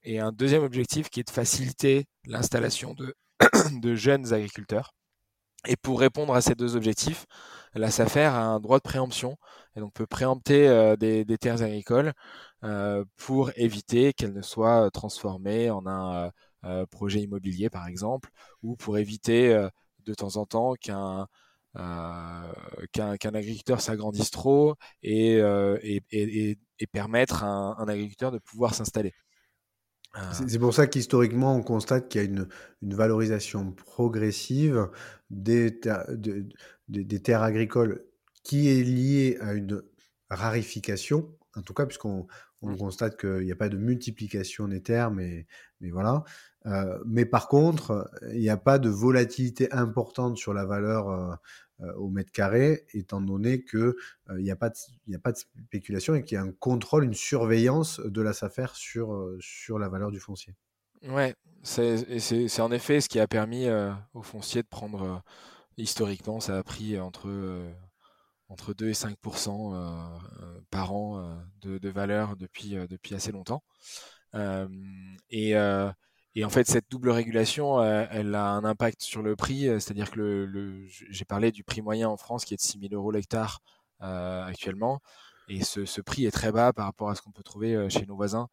et, 0.03 0.19
un 0.19 0.31
deuxième 0.31 0.63
objectif 0.63 1.09
qui 1.09 1.19
est 1.19 1.27
de 1.27 1.31
faciliter 1.31 2.05
l'installation 2.25 2.93
de, 2.93 3.15
de 3.81 3.95
jeunes 3.95 4.33
agriculteurs. 4.33 4.93
Et 5.67 5.75
pour 5.75 5.99
répondre 5.99 6.33
à 6.33 6.41
ces 6.41 6.55
deux 6.55 6.75
objectifs, 6.75 7.25
la 7.75 7.91
SAFER 7.91 8.25
a 8.25 8.41
un 8.41 8.59
droit 8.59 8.79
de 8.79 8.83
préemption 8.83 9.37
et 9.75 9.79
donc 9.79 9.93
peut 9.93 10.07
préempter 10.07 10.67
euh, 10.67 10.95
des, 10.95 11.25
terres 11.38 11.62
agricoles 11.62 12.13
euh, 12.63 13.05
pour 13.17 13.51
éviter 13.55 14.13
qu'elles 14.13 14.34
ne 14.34 14.41
soient 14.41 14.89
transformées 14.91 15.69
en 15.69 15.86
un 15.88 16.31
euh, 16.65 16.86
projet 16.88 17.21
immobilier 17.21 17.69
par 17.69 17.88
exemple, 17.88 18.29
ou 18.63 18.75
pour 18.75 18.97
éviter 18.97 19.67
de 20.05 20.13
temps 20.13 20.36
en 20.38 20.45
temps 20.45 20.73
qu'un 20.75 21.27
agriculteur 23.34 23.81
s'agrandisse 23.81 24.31
trop 24.31 24.75
et, 25.03 25.38
et, 25.38 26.03
et, 26.12 26.60
et 26.79 26.88
permettre 26.88 27.43
à 27.43 27.47
un, 27.47 27.88
agriculteur 27.88 28.31
de 28.31 28.39
pouvoir 28.39 28.73
s'installer. 28.73 29.13
Euh, 30.17 30.19
c'est 30.47 30.60
pour 30.60 30.73
ça 30.73 30.88
qu'historiquement, 30.88 31.55
on 31.55 31.63
constate 31.63 32.10
qu'il 32.10 32.21
y 32.21 32.23
a 32.25 32.27
une, 32.27 32.47
valorisation 32.81 33.71
progressive 33.71 34.89
des 35.29 35.79
terres 35.79 37.43
agricoles 37.43 38.05
qui 38.43 38.69
est 38.69 38.84
liée 38.84 39.38
à 39.41 39.54
une 39.54 39.82
rarification, 40.30 41.36
en 41.56 41.62
tout 41.62 41.73
cas, 41.73 41.86
puisqu'on 41.86 42.27
on 42.62 42.75
constate 42.77 43.19
qu'il 43.19 43.43
n'y 43.43 43.51
a 43.51 43.56
pas 43.56 43.69
de 43.69 43.77
multiplication 43.77 44.67
des 44.67 44.82
terres, 44.82 45.12
mais, 45.12 45.47
mais 45.80 45.89
voilà. 45.89 46.23
Euh, 46.67 46.99
mais 47.06 47.25
par 47.25 47.47
contre, 47.47 48.10
il 48.32 48.39
n'y 48.39 48.49
a 48.49 48.58
pas 48.58 48.77
de 48.77 48.89
volatilité 48.89 49.71
importante 49.71 50.38
sur 50.38 50.54
la 50.54 50.65
valeur 50.65 51.10
euh, 51.10 51.34
euh, 51.82 51.93
au 51.95 52.10
mètre 52.10 52.32
carré, 52.32 52.86
étant 52.93 53.19
donné 53.19 53.63
qu'il 53.63 53.93
n'y 54.38 54.51
a, 54.51 54.56
pas 54.56 54.69
de, 54.69 55.15
a 55.15 55.19
pas 55.19 55.32
de 55.32 55.38
spéculation 55.38 56.13
et 56.13 56.23
qu'il 56.23 56.36
y 56.36 56.38
a 56.38 56.43
un 56.43 56.51
contrôle, 56.51 57.04
une 57.04 57.15
surveillance 57.15 57.99
de 57.99 58.21
la 58.21 58.34
SAFER 58.34 58.67
sur, 58.73 59.36
sur 59.39 59.80
la 59.80 59.89
valeur 59.89 60.12
du 60.12 60.19
foncier. 60.19 60.54
Ouais, 61.08 61.34
c'est 61.63 62.60
en 62.60 62.71
effet 62.71 63.01
ce 63.01 63.10
qui 63.10 63.19
a 63.19 63.27
permis 63.27 63.65
au 64.13 64.21
foncier 64.21 64.62
de 64.62 64.67
prendre, 64.67 65.23
historiquement, 65.77 66.39
ça 66.39 66.60
a 66.60 66.63
pris 66.63 66.99
entre, 66.99 67.27
entre 68.51 68.73
2 68.73 68.89
et 68.89 68.93
5% 68.93 69.73
par 70.69 70.93
an 70.93 71.41
de, 71.61 71.77
de, 71.77 71.89
valeur 71.89 72.35
depuis, 72.35 72.75
depuis 72.89 73.15
assez 73.15 73.31
longtemps. 73.31 73.63
et 75.29 75.55
et 76.35 76.45
en 76.45 76.49
fait, 76.49 76.65
cette 76.67 76.89
double 76.89 77.09
régulation, 77.09 77.81
euh, 77.81 78.05
elle 78.09 78.35
a 78.35 78.51
un 78.51 78.63
impact 78.63 79.01
sur 79.01 79.21
le 79.21 79.35
prix, 79.35 79.67
euh, 79.67 79.79
c'est-à-dire 79.79 80.09
que 80.11 80.19
le, 80.19 80.85
j'ai 80.87 81.25
parlé 81.25 81.51
du 81.51 81.63
prix 81.63 81.81
moyen 81.81 82.07
en 82.07 82.15
France 82.15 82.45
qui 82.45 82.53
est 82.53 82.57
de 82.57 82.61
6 82.61 82.79
000 82.79 82.93
euros 82.93 83.11
l'hectare 83.11 83.59
euh, 84.01 84.45
actuellement, 84.45 85.01
et 85.49 85.61
ce, 85.63 85.86
ce, 85.86 85.99
prix 86.01 86.26
est 86.26 86.32
très 86.32 86.51
bas 86.53 86.71
par 86.71 86.86
rapport 86.86 87.09
à 87.09 87.15
ce 87.15 87.21
qu'on 87.21 87.32
peut 87.32 87.43
trouver 87.43 87.89
chez 87.89 88.05
nos 88.05 88.15
voisins. 88.15 88.47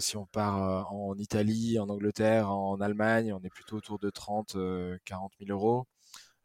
si 0.00 0.16
on 0.16 0.26
part 0.26 0.92
en 0.92 1.16
Italie, 1.16 1.78
en 1.78 1.88
Angleterre, 1.88 2.50
en 2.50 2.80
Allemagne, 2.80 3.32
on 3.32 3.40
est 3.42 3.50
plutôt 3.50 3.76
autour 3.76 3.98
de 3.98 4.10
30, 4.10 4.56
40 5.04 5.32
000 5.40 5.50
euros. 5.50 5.86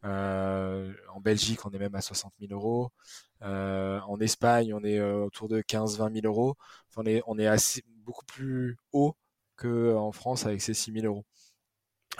En 0.04 1.20
Belgique, 1.20 1.64
on 1.66 1.70
est 1.70 1.78
même 1.78 1.94
à 1.94 2.00
60 2.00 2.32
000 2.40 2.52
euros. 2.52 2.90
en 3.40 4.20
Espagne, 4.20 4.74
on 4.74 4.84
est 4.84 5.00
autour 5.00 5.48
de 5.48 5.62
15-20 5.62 6.20
000 6.22 6.26
euros. 6.26 6.56
On 6.96 7.04
est, 7.06 7.22
beaucoup 8.04 8.24
plus 8.24 8.76
haut 8.92 9.16
en 9.64 10.12
France 10.12 10.46
avec 10.46 10.62
ces 10.62 10.74
6 10.74 10.92
000 10.92 11.06
euros. 11.06 11.24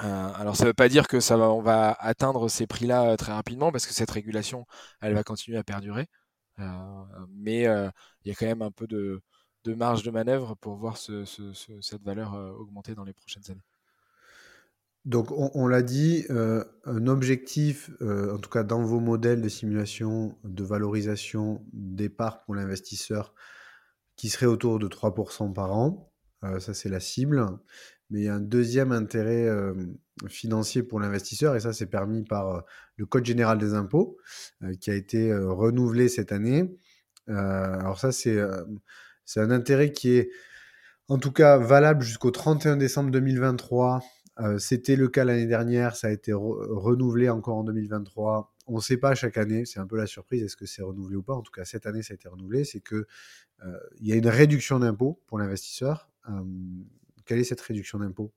Euh, 0.03 0.33
alors 0.35 0.57
ça 0.57 0.65
ne 0.65 0.69
veut 0.69 0.75
pas 0.75 0.89
dire 0.89 1.07
que 1.07 1.21
ça 1.21 1.37
va, 1.37 1.51
on 1.51 1.61
va 1.61 1.93
atteindre 1.93 2.49
ces 2.49 2.67
prix-là 2.67 3.11
euh, 3.11 3.17
très 3.17 3.33
rapidement 3.33 3.71
parce 3.71 3.87
que 3.87 3.93
cette 3.93 4.11
régulation, 4.11 4.67
elle 5.03 5.15
va 5.15 5.23
continuer 5.23 5.59
à 5.59 5.65
perdurer. 5.65 6.09
Euh, 6.59 7.05
mais 7.29 7.63
il 7.63 8.29
y 8.29 8.31
a 8.31 8.35
quand 8.35 8.47
même 8.47 8.63
un 8.63 8.71
peu 8.71 8.87
de, 8.87 9.23
marge 9.67 10.03
de 10.03 10.11
manœuvre 10.11 10.55
pour 10.57 10.77
voir 10.77 10.97
cette 10.97 12.03
valeur 12.03 12.35
augmenter 12.35 12.95
dans 12.95 13.05
les 13.05 13.13
prochaines 13.15 13.51
années. 13.51 13.65
Donc, 15.05 15.33
on, 15.33 15.67
l'a 15.67 15.83
dit, 15.83 16.25
euh, 16.31 16.65
un 16.85 17.09
objectif, 17.09 17.91
euh, 18.03 18.35
en 18.35 18.39
tout 18.39 18.51
cas 18.51 18.63
dans 18.63 18.85
vos 18.85 19.01
modèles 19.01 19.43
de 19.43 19.49
simulation 19.49 20.39
de 20.45 20.63
valorisation 20.63 21.67
départ 21.73 22.45
pour 22.45 22.55
l'investisseur, 22.55 23.35
qui 24.15 24.29
serait 24.29 24.47
autour 24.47 24.79
de 24.79 24.87
3% 24.87 25.53
par 25.53 25.73
an. 25.73 26.13
Euh, 26.45 26.61
ça, 26.61 26.73
c'est 26.73 26.89
la 26.89 27.01
cible. 27.01 27.45
Mais 28.11 28.21
il 28.21 28.25
y 28.27 28.29
a 28.29 28.35
un 28.35 28.41
deuxième 28.41 28.93
intérêt 28.93 29.49
financier 30.29 30.83
pour 30.83 31.01
l'investisseur, 31.01 31.57
et 31.57 31.61
ça, 31.61 31.73
c'est 31.73 31.87
permis 31.87 32.23
par 32.25 32.63
le 32.97 33.07
Code 33.07 33.25
général 33.25 33.57
des 33.57 33.73
impôts, 33.73 34.19
qui 34.81 34.91
a 34.91 34.95
été 34.95 35.35
renouvelé 35.35 36.09
cette 36.11 36.31
année. 36.31 36.77
alors 37.27 37.99
ça, 37.99 38.13
c'est 38.13 38.39
un 39.37 39.51
intérêt 39.51 39.93
qui 39.93 40.11
est 40.11 40.31
en 41.09 41.17
tout 41.17 41.33
cas 41.33 41.57
valable 41.57 42.03
jusqu'au 42.03 42.31
31 42.31 42.77
décembre 42.77 43.11
2023 43.11 44.03
euh, 44.41 44.59
c'était 44.59 44.97
le 44.97 45.09
cas 45.09 45.25
l'année 45.25 45.47
dernière, 45.47 45.95
ça 45.95 46.09
a 46.09 46.11
été 46.11 46.33
renouvelé 46.33 47.29
encore 47.29 47.57
en 47.57 47.65
2023. 47.65 48.55
On 48.67 48.77
ne 48.77 48.81
sait 48.81 48.97
pas 48.97 49.15
chaque 49.15 49.37
année, 49.37 49.67
c'est 49.67 49.81
un 49.81 49.87
peu 49.87 49.97
la 49.97 50.07
surprise, 50.07 50.43
est-ce 50.43 50.57
que 50.57 50.67
c'est 50.67 50.83
renouvelé 50.83 51.17
ou 51.17 51.23
pas. 51.23 51.35
En 51.35 51.43
tout 51.43 51.53
cas, 51.53 51.65
cette 51.65 51.87
année, 51.87 52.03
ça 52.03 52.13
a 52.13 52.15
été 52.15 52.29
renouvelé. 52.29 52.65
C'est 52.65 52.81
qu'il 52.81 53.05
euh, 53.65 53.79
y 54.01 54.13
a 54.13 54.17
une 54.17 54.29
réduction 54.29 54.79
d'impôt 54.79 55.21
pour 55.27 55.39
l'investisseur. 55.39 56.09
Euh, 56.29 56.43
quelle 57.27 57.39
est 57.39 57.45
cette 57.45 57.61
réduction 57.61 57.99
d'impôt 57.99 58.33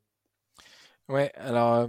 Ouais, 1.08 1.32
alors 1.36 1.88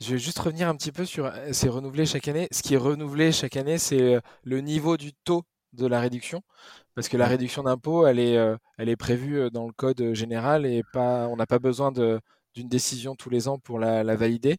je 0.00 0.12
vais 0.12 0.18
juste 0.18 0.38
revenir 0.40 0.68
un 0.68 0.74
petit 0.74 0.92
peu 0.92 1.04
sur 1.04 1.32
c'est 1.52 1.68
renouvelé 1.68 2.04
chaque 2.04 2.28
année. 2.28 2.48
Ce 2.50 2.62
qui 2.62 2.74
est 2.74 2.78
renouvelé 2.78 3.32
chaque 3.32 3.56
année, 3.56 3.78
c'est 3.78 4.20
le 4.42 4.60
niveau 4.60 4.96
du 4.96 5.12
taux 5.12 5.44
de 5.72 5.86
la 5.86 6.00
réduction, 6.00 6.42
parce 6.94 7.08
que 7.08 7.16
la 7.16 7.26
réduction 7.26 7.62
d'impôt, 7.62 8.06
elle 8.06 8.18
est, 8.18 8.36
elle 8.76 8.88
est 8.88 8.96
prévue 8.96 9.50
dans 9.52 9.66
le 9.66 9.72
code 9.72 10.14
général 10.14 10.66
et 10.66 10.82
pas, 10.92 11.28
on 11.28 11.36
n'a 11.36 11.46
pas 11.46 11.60
besoin 11.60 11.92
de, 11.92 12.20
d'une 12.56 12.68
décision 12.68 13.14
tous 13.14 13.30
les 13.30 13.48
ans 13.48 13.58
pour 13.58 13.78
la, 13.78 14.02
valider, 14.16 14.56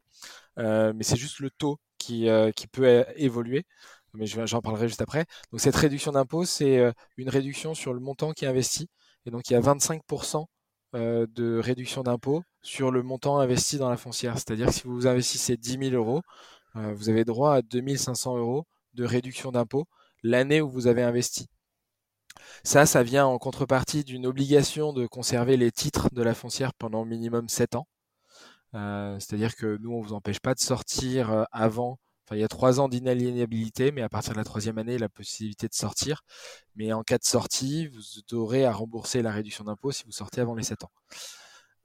euh, 0.59 0.93
mais 0.95 1.03
c'est 1.03 1.17
juste 1.17 1.39
le 1.39 1.49
taux 1.49 1.79
qui, 1.97 2.29
euh, 2.29 2.51
qui 2.51 2.67
peut 2.67 3.05
évoluer. 3.15 3.65
Mais 4.13 4.25
j'en 4.25 4.61
parlerai 4.61 4.87
juste 4.87 5.01
après. 5.01 5.25
Donc 5.51 5.61
cette 5.61 5.75
réduction 5.75 6.11
d'impôt, 6.11 6.45
c'est 6.45 6.79
euh, 6.79 6.91
une 7.17 7.29
réduction 7.29 7.73
sur 7.73 7.93
le 7.93 7.99
montant 7.99 8.31
qui 8.31 8.45
est 8.45 8.47
investi. 8.47 8.87
Et 9.25 9.31
donc 9.31 9.49
il 9.49 9.53
y 9.53 9.55
a 9.55 9.61
25% 9.61 10.45
de 10.93 11.59
réduction 11.59 12.01
d'impôt 12.01 12.43
sur 12.61 12.91
le 12.91 13.03
montant 13.03 13.39
investi 13.39 13.77
dans 13.77 13.89
la 13.89 13.97
foncière. 13.97 14.35
C'est-à-dire 14.35 14.67
que 14.67 14.73
si 14.73 14.83
vous 14.85 15.05
investissez 15.05 15.57
10 15.57 15.89
000 15.91 15.95
euros, 15.95 16.21
vous 16.75 17.09
avez 17.09 17.25
droit 17.25 17.55
à 17.55 17.61
2500 17.61 18.37
euros 18.37 18.65
de 18.93 19.03
réduction 19.05 19.51
d'impôt 19.51 19.85
l'année 20.23 20.61
où 20.61 20.69
vous 20.69 20.87
avez 20.87 21.03
investi. 21.03 21.47
Ça, 22.63 22.85
ça 22.85 23.03
vient 23.03 23.25
en 23.25 23.37
contrepartie 23.37 24.03
d'une 24.03 24.25
obligation 24.25 24.93
de 24.93 25.07
conserver 25.07 25.57
les 25.57 25.71
titres 25.71 26.09
de 26.13 26.21
la 26.21 26.33
foncière 26.33 26.73
pendant 26.73 27.05
minimum 27.05 27.49
7 27.49 27.75
ans. 27.75 27.87
Euh, 28.75 29.17
c'est-à-dire 29.19 29.55
que 29.55 29.77
nous, 29.77 29.91
on 29.93 30.01
ne 30.01 30.07
vous 30.07 30.13
empêche 30.13 30.39
pas 30.39 30.53
de 30.53 30.59
sortir 30.59 31.31
euh, 31.31 31.43
avant. 31.51 31.99
Enfin, 32.25 32.35
il 32.35 32.41
y 32.41 32.43
a 32.43 32.47
3 32.49 32.79
ans 32.79 32.89
d'inaliénabilité, 32.89 33.91
mais 33.91 34.01
à 34.01 34.09
partir 34.09 34.33
de 34.33 34.37
la 34.37 34.43
troisième 34.43 34.77
année, 34.77 34.97
la 34.97 35.09
possibilité 35.09 35.67
de 35.67 35.73
sortir. 35.73 36.23
Mais 36.75 36.91
en 36.93 37.03
cas 37.03 37.17
de 37.17 37.23
sortie, 37.23 37.87
vous 37.87 38.01
aurez 38.33 38.65
à 38.65 38.73
rembourser 38.73 39.21
la 39.21 39.31
réduction 39.31 39.63
d'impôt 39.63 39.91
si 39.91 40.03
vous 40.05 40.11
sortez 40.11 40.41
avant 40.41 40.55
les 40.55 40.63
7 40.63 40.83
ans. 40.83 40.91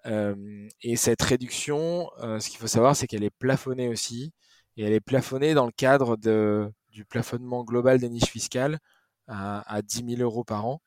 Euh, 0.07 0.69
et 0.83 0.97
cette 0.97 1.23
réduction, 1.23 2.11
ce 2.21 2.49
qu'il 2.49 2.59
faut 2.59 2.67
savoir, 2.67 2.97
c'est 2.97 3.07
qu'elle 3.07 3.25
est 3.25 3.31
plafonnée 3.31 3.89
aussi. 3.89 4.33
Et 4.77 4.85
elle 4.85 4.93
est 4.93 5.01
plafonnée 5.01 5.55
dans 5.55 5.67
le 5.67 5.73
cadre 5.73 6.17
de, 6.17 6.73
du 6.91 7.05
plafonnement 7.05 7.65
global 7.65 7.99
des 7.99 8.09
niches 8.09 8.31
fiscales 8.31 8.79
à, 9.29 9.83
10 9.83 10.17
000 10.17 10.23
euros 10.23 10.45
par 10.45 10.67
an. 10.67 10.83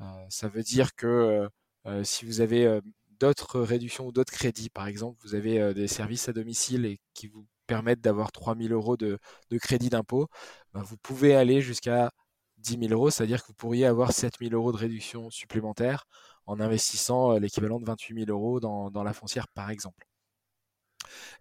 Euh, 0.00 0.04
ça 0.30 0.48
veut 0.48 0.62
dire 0.62 0.94
que 0.94 1.06
euh, 1.06 1.48
euh, 1.86 2.04
si 2.04 2.24
vous 2.24 2.40
avez 2.40 2.80
d'autres 3.20 3.60
réductions 3.60 4.06
ou 4.06 4.12
d'autres 4.12 4.32
crédits, 4.32 4.70
par 4.70 4.86
exemple, 4.86 5.18
vous 5.22 5.34
avez 5.34 5.74
des 5.74 5.88
services 5.88 6.28
à 6.28 6.32
domicile 6.32 6.86
et 6.86 6.98
qui 7.14 7.28
vous 7.28 7.46
permettent 7.66 8.00
d'avoir 8.00 8.32
3 8.32 8.56
000 8.56 8.72
euros 8.74 8.96
de, 8.96 9.18
crédit 9.60 9.90
d'impôt, 9.90 10.28
ben, 10.74 10.82
vous 10.82 10.96
pouvez 10.98 11.34
aller 11.34 11.60
jusqu'à 11.62 12.10
10 12.58 12.78
000 12.88 12.92
euros, 12.92 13.10
c'est-à-dire 13.10 13.42
que 13.42 13.48
vous 13.48 13.54
pourriez 13.54 13.86
avoir 13.86 14.12
7 14.12 14.34
000 14.40 14.54
euros 14.54 14.72
de 14.72 14.78
réduction 14.78 15.30
supplémentaire 15.30 16.06
en 16.46 16.60
investissant 16.60 17.32
l'équivalent 17.38 17.78
de 17.80 17.86
28 17.86 18.26
000 18.26 18.30
euros 18.30 18.60
dans, 18.60 19.02
la 19.04 19.12
foncière, 19.12 19.48
par 19.48 19.70
exemple. 19.70 20.06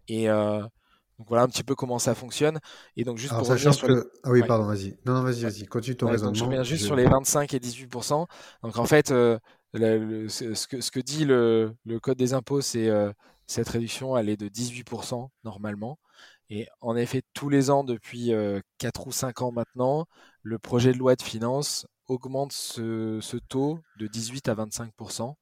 Et, 0.07 0.27
donc 1.19 1.27
voilà 1.27 1.43
un 1.43 1.47
petit 1.47 1.63
peu 1.63 1.75
comment 1.75 1.99
ça 1.99 2.15
fonctionne. 2.15 2.59
Et 2.95 3.03
donc 3.03 3.17
juste 3.17 3.33
pour 3.33 3.45
revenir 3.45 3.73
sur 3.73 3.89
Ah 4.23 4.31
oui, 4.31 4.41
pardon, 4.47 4.65
vas-y. 4.65 4.97
Non, 5.05 5.13
non 5.13 5.21
vas-y, 5.21 5.41
vas-y, 5.41 5.65
continue 5.65 5.97
ton 5.97 6.07
raisonnement. 6.07 6.33
je 6.33 6.43
reviens 6.45 6.63
juste 6.63 6.85
sur 6.85 6.95
les 6.95 7.05
25 7.05 7.53
et 7.53 7.59
18%. 7.59 8.25
Donc 8.63 8.77
en 8.77 8.85
fait, 8.85 9.11
euh, 9.11 9.37
ce, 9.75 10.67
que, 10.67 10.79
ce, 10.79 10.91
que, 10.91 10.99
dit 11.01 11.25
le, 11.25 11.75
code 12.01 12.17
des 12.17 12.33
impôts, 12.33 12.61
c'est 12.61 12.87
euh, 12.87 13.11
cette 13.47 13.67
réduction, 13.67 14.15
elle 14.17 14.29
est 14.29 14.37
de 14.37 14.47
18% 14.47 15.27
normalement. 15.43 15.99
Et 16.49 16.67
en 16.79 16.95
effet, 16.95 17.21
tous 17.33 17.49
les 17.49 17.69
ans, 17.69 17.83
depuis 17.83 18.31
4 18.77 19.01
euh, 19.01 19.03
ou 19.05 19.11
5 19.11 19.41
ans 19.41 19.51
maintenant, 19.51 20.07
le 20.41 20.57
projet 20.57 20.93
de 20.93 20.97
loi 20.97 21.15
de 21.17 21.21
finances 21.21 21.85
augmente 22.07 22.53
ce, 22.53 23.19
ce 23.21 23.37
taux 23.37 23.79
de 23.97 24.07
18 24.07 24.47
à 24.47 24.55
25%. 24.55 25.35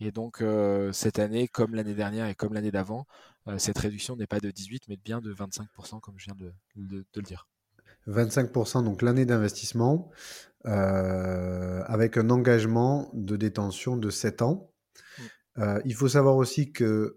Et 0.00 0.12
donc, 0.12 0.42
cette 0.92 1.18
année, 1.18 1.48
comme 1.48 1.74
l'année 1.74 1.94
dernière 1.94 2.26
et 2.26 2.34
comme 2.34 2.52
l'année 2.52 2.72
d'avant, 2.72 3.06
cette 3.58 3.78
réduction 3.78 4.16
n'est 4.16 4.26
pas 4.26 4.40
de 4.40 4.50
18, 4.50 4.84
mais 4.88 4.96
bien 4.96 5.20
de 5.20 5.34
25%, 5.34 6.00
comme 6.00 6.14
je 6.18 6.26
viens 6.26 6.36
de, 6.36 7.04
le 7.14 7.22
dire. 7.22 7.48
25%, 8.08 8.84
donc 8.84 9.02
l'année 9.02 9.26
d'investissement, 9.26 10.10
avec 10.64 12.16
un 12.16 12.30
engagement 12.30 13.10
de 13.14 13.36
détention 13.36 13.96
de 13.96 14.10
7 14.10 14.42
ans. 14.42 14.70
Mmh. 15.56 15.62
il 15.84 15.94
faut 15.94 16.08
savoir 16.08 16.36
aussi 16.36 16.72
que 16.72 17.16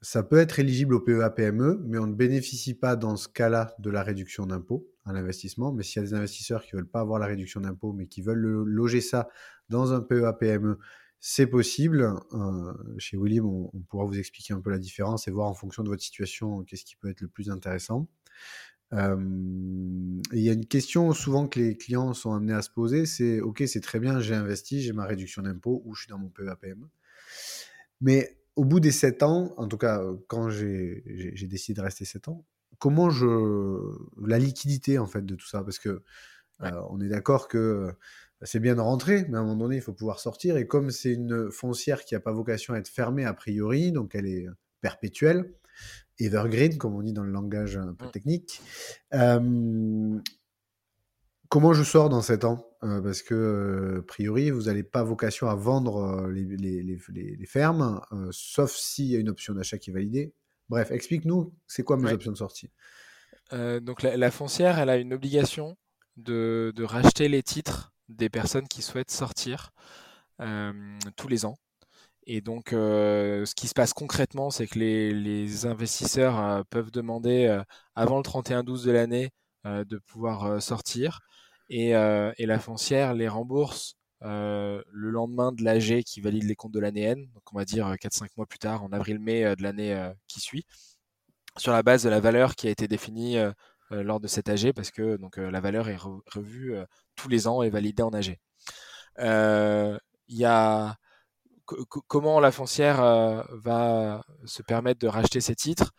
ça 0.00 0.22
peut 0.22 0.38
être 0.38 0.58
éligible 0.58 0.94
au 0.94 1.00
PEA-PME, 1.00 1.82
mais 1.84 1.98
on 1.98 2.06
ne 2.06 2.14
bénéficie 2.14 2.74
pas 2.74 2.96
dans 2.96 3.16
ce 3.16 3.28
cas-là 3.28 3.74
de 3.78 3.90
la 3.90 4.02
réduction 4.02 4.46
d'impôt 4.46 4.86
à 5.04 5.12
l'investissement. 5.12 5.72
Mais 5.72 5.82
s'il 5.82 6.02
y 6.02 6.04
a 6.04 6.08
des 6.08 6.14
investisseurs 6.14 6.62
qui 6.62 6.74
ne 6.74 6.80
veulent 6.80 6.90
pas 6.90 7.00
avoir 7.00 7.18
la 7.18 7.26
réduction 7.26 7.60
d'impôt, 7.60 7.92
mais 7.92 8.06
qui 8.06 8.22
veulent 8.22 8.38
loger 8.38 9.00
ça 9.00 9.28
dans 9.68 9.92
un 9.92 10.00
PEA-PME, 10.00 10.78
c'est 11.20 11.46
possible. 11.46 12.14
Euh, 12.32 12.72
chez 12.98 13.16
William, 13.16 13.46
on, 13.46 13.70
pourra 13.88 14.04
vous 14.04 14.18
expliquer 14.18 14.54
un 14.54 14.60
peu 14.60 14.70
la 14.70 14.78
différence 14.78 15.28
et 15.28 15.30
voir 15.30 15.48
en 15.48 15.54
fonction 15.54 15.82
de 15.82 15.88
votre 15.88 16.02
situation 16.02 16.62
qu'est-ce 16.64 16.84
qui 16.84 16.96
peut 16.96 17.10
être 17.10 17.20
le 17.20 17.28
plus 17.28 17.50
intéressant. 17.50 18.08
Euh, 18.94 19.16
il 20.32 20.40
y 20.40 20.48
a 20.48 20.52
une 20.52 20.66
question 20.66 21.12
souvent 21.12 21.46
que 21.46 21.60
les 21.60 21.76
clients 21.76 22.14
sont 22.14 22.32
amenés 22.32 22.54
à 22.54 22.62
se 22.62 22.70
poser, 22.70 23.04
c'est 23.04 23.40
OK, 23.40 23.62
c'est 23.66 23.82
très 23.82 24.00
bien, 24.00 24.18
j'ai 24.20 24.34
investi, 24.34 24.80
j'ai 24.80 24.94
ma 24.94 25.04
réduction 25.04 25.42
d'impôt 25.42 25.82
ou 25.84 25.94
je 25.94 26.02
suis 26.02 26.10
dans 26.10 26.18
mon 26.18 26.30
PEA-PME. 26.30 26.88
Mais 28.00 28.38
au 28.56 28.64
bout 28.64 28.80
des 28.80 28.92
7 28.92 29.22
ans, 29.22 29.52
en 29.56 29.68
tout 29.68 29.76
cas, 29.76 30.02
quand 30.26 30.48
j'ai 30.48 31.02
décidé 31.48 31.76
de 31.76 31.82
rester 31.82 32.04
7 32.04 32.28
ans, 32.28 32.46
comment 32.78 33.10
je. 33.10 33.26
La 34.26 34.38
liquidité, 34.38 34.98
en 34.98 35.06
fait, 35.06 35.24
de 35.24 35.34
tout 35.34 35.46
ça? 35.46 35.62
Parce 35.62 35.78
que 35.78 36.02
euh, 36.62 36.82
on 36.90 37.00
est 37.00 37.08
d'accord 37.08 37.48
que 37.48 37.92
c'est 38.42 38.60
bien 38.60 38.76
de 38.76 38.80
rentrer, 38.80 39.26
mais 39.28 39.36
à 39.36 39.40
un 39.40 39.44
moment 39.44 39.64
donné, 39.64 39.76
il 39.76 39.82
faut 39.82 39.92
pouvoir 39.92 40.20
sortir. 40.20 40.56
Et 40.56 40.66
comme 40.66 40.90
c'est 40.90 41.12
une 41.12 41.50
foncière 41.50 42.04
qui 42.04 42.14
n'a 42.14 42.20
pas 42.20 42.32
vocation 42.32 42.74
à 42.74 42.78
être 42.78 42.88
fermée 42.88 43.24
a 43.24 43.34
priori, 43.34 43.92
donc 43.92 44.14
elle 44.14 44.26
est 44.26 44.46
perpétuelle, 44.80 45.52
evergreen, 46.20 46.78
comme 46.78 46.94
on 46.94 47.02
dit 47.02 47.12
dans 47.12 47.24
le 47.24 47.32
langage 47.32 47.76
un 47.76 47.94
peu 47.94 48.06
mmh. 48.06 48.10
technique, 48.10 48.62
comment 51.48 51.72
je 51.72 51.82
sors 51.82 52.08
dans 52.08 52.22
7 52.22 52.44
ans? 52.44 52.64
Euh, 52.84 53.00
parce 53.00 53.22
que, 53.22 53.34
euh, 53.34 53.98
a 54.00 54.02
priori, 54.02 54.50
vous 54.50 54.62
n'avez 54.62 54.84
pas 54.84 55.02
vocation 55.02 55.48
à 55.48 55.54
vendre 55.54 56.26
euh, 56.26 56.30
les, 56.30 57.46
fermes, 57.46 58.00
sauf 58.30 58.72
s'il 58.74 59.06
y 59.06 59.16
a 59.16 59.18
une 59.18 59.28
option 59.28 59.54
d'achat 59.54 59.78
qui 59.78 59.90
est 59.90 59.92
validée. 59.92 60.32
Bref, 60.68 60.90
explique-nous, 60.90 61.54
c'est 61.66 61.82
quoi 61.82 61.96
mes 61.96 62.12
options 62.12 62.32
de 62.32 62.36
sortie? 62.36 62.70
Donc 63.50 64.02
la, 64.02 64.30
foncière, 64.30 64.78
elle 64.78 64.90
a 64.90 64.98
une 64.98 65.14
obligation 65.14 65.78
de, 66.16 66.74
racheter 66.78 67.28
les 67.28 67.42
titres 67.42 67.94
des 68.08 68.28
personnes 68.28 68.68
qui 68.68 68.82
souhaitent 68.82 69.10
sortir 69.10 69.70
tous 71.16 71.28
les 71.28 71.44
ans. 71.44 71.56
Et 72.26 72.40
donc, 72.40 72.68
ce 72.70 73.54
qui 73.54 73.68
se 73.68 73.74
passe 73.74 73.92
concrètement, 73.92 74.50
c'est 74.50 74.66
que 74.66 74.78
les, 74.78 75.66
investisseurs 75.66 76.64
peuvent 76.66 76.90
demander 76.90 77.60
avant 77.94 78.18
le 78.18 78.22
31-12 78.22 78.84
de 78.84 78.90
l'année 78.90 79.30
de 79.64 79.98
pouvoir 79.98 80.62
sortir. 80.62 81.20
Euh, 81.72 82.32
et, 82.38 82.46
la 82.46 82.58
foncière 82.58 83.12
les 83.14 83.28
rembourse 83.28 83.94
euh, 84.22 84.82
le 84.90 85.10
lendemain 85.10 85.52
de 85.52 85.62
l'AG 85.62 86.02
qui 86.02 86.20
valide 86.20 86.44
les 86.44 86.56
comptes 86.56 86.72
de 86.72 86.80
l'année 86.80 87.02
N, 87.02 87.26
donc 87.34 87.42
on 87.52 87.58
va 87.58 87.64
dire 87.64 87.86
4-5 87.96 88.24
euh, 88.24 88.26
mois 88.38 88.46
plus 88.46 88.58
tard, 88.58 88.82
en 88.82 88.92
avril-mai 88.92 89.54
de 89.54 89.62
l'année 89.62 90.10
qui 90.26 90.40
suit, 90.40 90.64
sur 91.56 91.72
la 91.72 91.82
base 91.82 92.04
de 92.04 92.08
la 92.08 92.20
valeur 92.20 92.56
qui 92.56 92.68
a 92.68 92.70
été 92.70 92.88
définie 92.88 93.36
lors 93.90 94.20
de 94.20 94.28
cet 94.28 94.48
AG, 94.48 94.72
parce 94.72 94.90
que 94.90 95.16
donc, 95.16 95.36
la 95.38 95.60
valeur 95.60 95.88
est 95.88 95.96
revue 95.96 96.74
tous 97.16 97.28
les 97.28 97.46
ans 97.48 97.62
et 97.62 97.70
validée 97.70 98.02
en 98.02 98.10
AG. 98.12 98.38
Comment 102.06 102.40
la 102.40 102.50
foncière 102.50 102.98
va 103.52 104.22
se 104.44 104.62
permettre 104.62 105.00
de 105.00 105.08
racheter 105.08 105.40
ces 105.40 105.54
titres? 105.54 105.92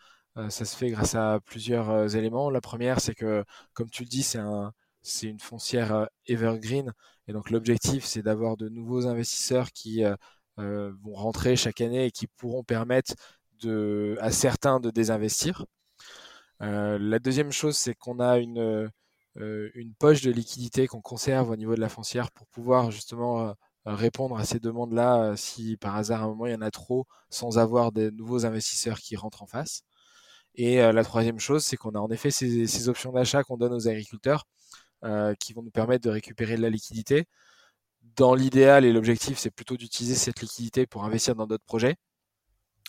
Ça 0.48 0.64
se 0.64 0.76
fait 0.76 0.90
grâce 0.90 1.14
à 1.14 1.40
plusieurs 1.44 2.16
éléments. 2.16 2.50
La 2.50 2.60
première, 2.60 3.00
c'est 3.00 3.14
que, 3.14 3.44
comme 3.72 3.90
tu 3.90 4.04
le 4.04 4.08
dis, 4.08 4.22
c'est 4.22 4.38
un, 4.38 4.72
c'est 5.02 5.26
une 5.26 5.40
foncière 5.40 5.94
euh, 5.94 6.06
evergreen. 6.26 6.92
Et 7.28 7.32
donc 7.32 7.50
l'objectif, 7.50 8.04
c'est 8.04 8.22
d'avoir 8.22 8.56
de 8.56 8.68
nouveaux 8.68 9.06
investisseurs 9.06 9.70
qui 9.72 10.04
euh, 10.04 10.14
euh, 10.58 10.92
vont 11.02 11.14
rentrer 11.14 11.56
chaque 11.56 11.80
année 11.80 12.06
et 12.06 12.10
qui 12.10 12.26
pourront 12.26 12.64
permettre 12.64 13.14
à 14.20 14.30
certains 14.30 14.80
de 14.80 14.90
désinvestir. 14.90 15.66
La 16.60 17.18
deuxième 17.18 17.52
chose, 17.52 17.76
c'est 17.76 17.94
qu'on 17.94 18.20
a 18.20 18.38
une, 18.38 18.90
une 19.36 19.94
poche 19.98 20.22
de 20.22 20.30
liquidité 20.30 20.86
qu'on 20.86 21.00
conserve 21.00 21.50
au 21.50 21.56
niveau 21.56 21.74
de 21.74 21.80
la 21.80 21.88
foncière 21.88 22.30
pour 22.32 22.46
pouvoir 22.48 22.90
justement 22.90 23.54
répondre 23.86 24.36
à 24.36 24.44
ces 24.44 24.60
demandes-là 24.60 25.36
si 25.36 25.76
par 25.78 25.96
hasard 25.96 26.22
à 26.22 26.24
un 26.24 26.28
moment 26.28 26.46
il 26.46 26.52
y 26.52 26.54
en 26.54 26.60
a 26.60 26.70
trop 26.70 27.06
sans 27.30 27.58
avoir 27.58 27.92
des 27.92 28.10
nouveaux 28.10 28.44
investisseurs 28.46 28.98
qui 29.00 29.16
rentrent 29.16 29.42
en 29.42 29.46
face. 29.46 29.82
Et 30.56 30.78
la 30.78 31.04
troisième 31.04 31.40
chose, 31.40 31.64
c'est 31.64 31.76
qu'on 31.76 31.92
a 31.92 32.00
en 32.00 32.10
effet 32.10 32.30
ces, 32.30 32.66
ces 32.66 32.88
options 32.88 33.12
d'achat 33.12 33.44
qu'on 33.44 33.56
donne 33.56 33.72
aux 33.74 33.88
agriculteurs 33.88 34.46
qui 35.38 35.52
vont 35.54 35.62
nous 35.62 35.70
permettre 35.70 36.04
de 36.04 36.10
récupérer 36.10 36.56
de 36.56 36.62
la 36.62 36.70
liquidité 36.70 37.26
dans 38.16 38.34
l'idéal 38.34 38.84
et 38.84 38.92
l'objectif, 38.92 39.38
c'est 39.38 39.50
plutôt 39.50 39.76
d'utiliser 39.76 40.14
cette 40.14 40.40
liquidité 40.40 40.86
pour 40.86 41.04
investir 41.04 41.34
dans 41.34 41.46
d'autres 41.46 41.64
projets. 41.64 41.96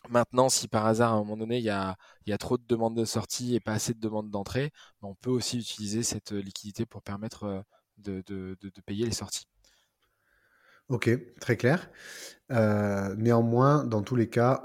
Maintenant, 0.09 0.49
si 0.49 0.67
par 0.67 0.85
hasard, 0.85 1.13
à 1.13 1.15
un 1.15 1.19
moment 1.19 1.37
donné, 1.37 1.59
il 1.59 1.63
y 1.63 1.69
a, 1.69 1.97
trop 2.39 2.57
de 2.57 2.63
demandes 2.67 2.95
de 2.95 3.05
sortie 3.05 3.55
et 3.55 3.59
pas 3.59 3.73
assez 3.73 3.93
de 3.93 3.99
demandes 3.99 4.31
d'entrée, 4.31 4.71
ben, 5.01 5.09
on 5.09 5.15
peut 5.15 5.29
aussi 5.29 5.59
utiliser 5.59 6.03
cette 6.03 6.31
liquidité 6.31 6.85
pour 6.85 7.01
permettre 7.01 7.43
euh, 7.43 7.61
de, 7.97 8.81
payer 8.85 9.05
les 9.05 9.13
sorties. 9.13 9.47
Ok, 10.89 11.09
très 11.39 11.55
clair. 11.55 11.89
Euh, 12.51 13.15
néanmoins, 13.15 13.85
dans 13.85 14.01
tous 14.01 14.15
les 14.15 14.27
cas, 14.27 14.63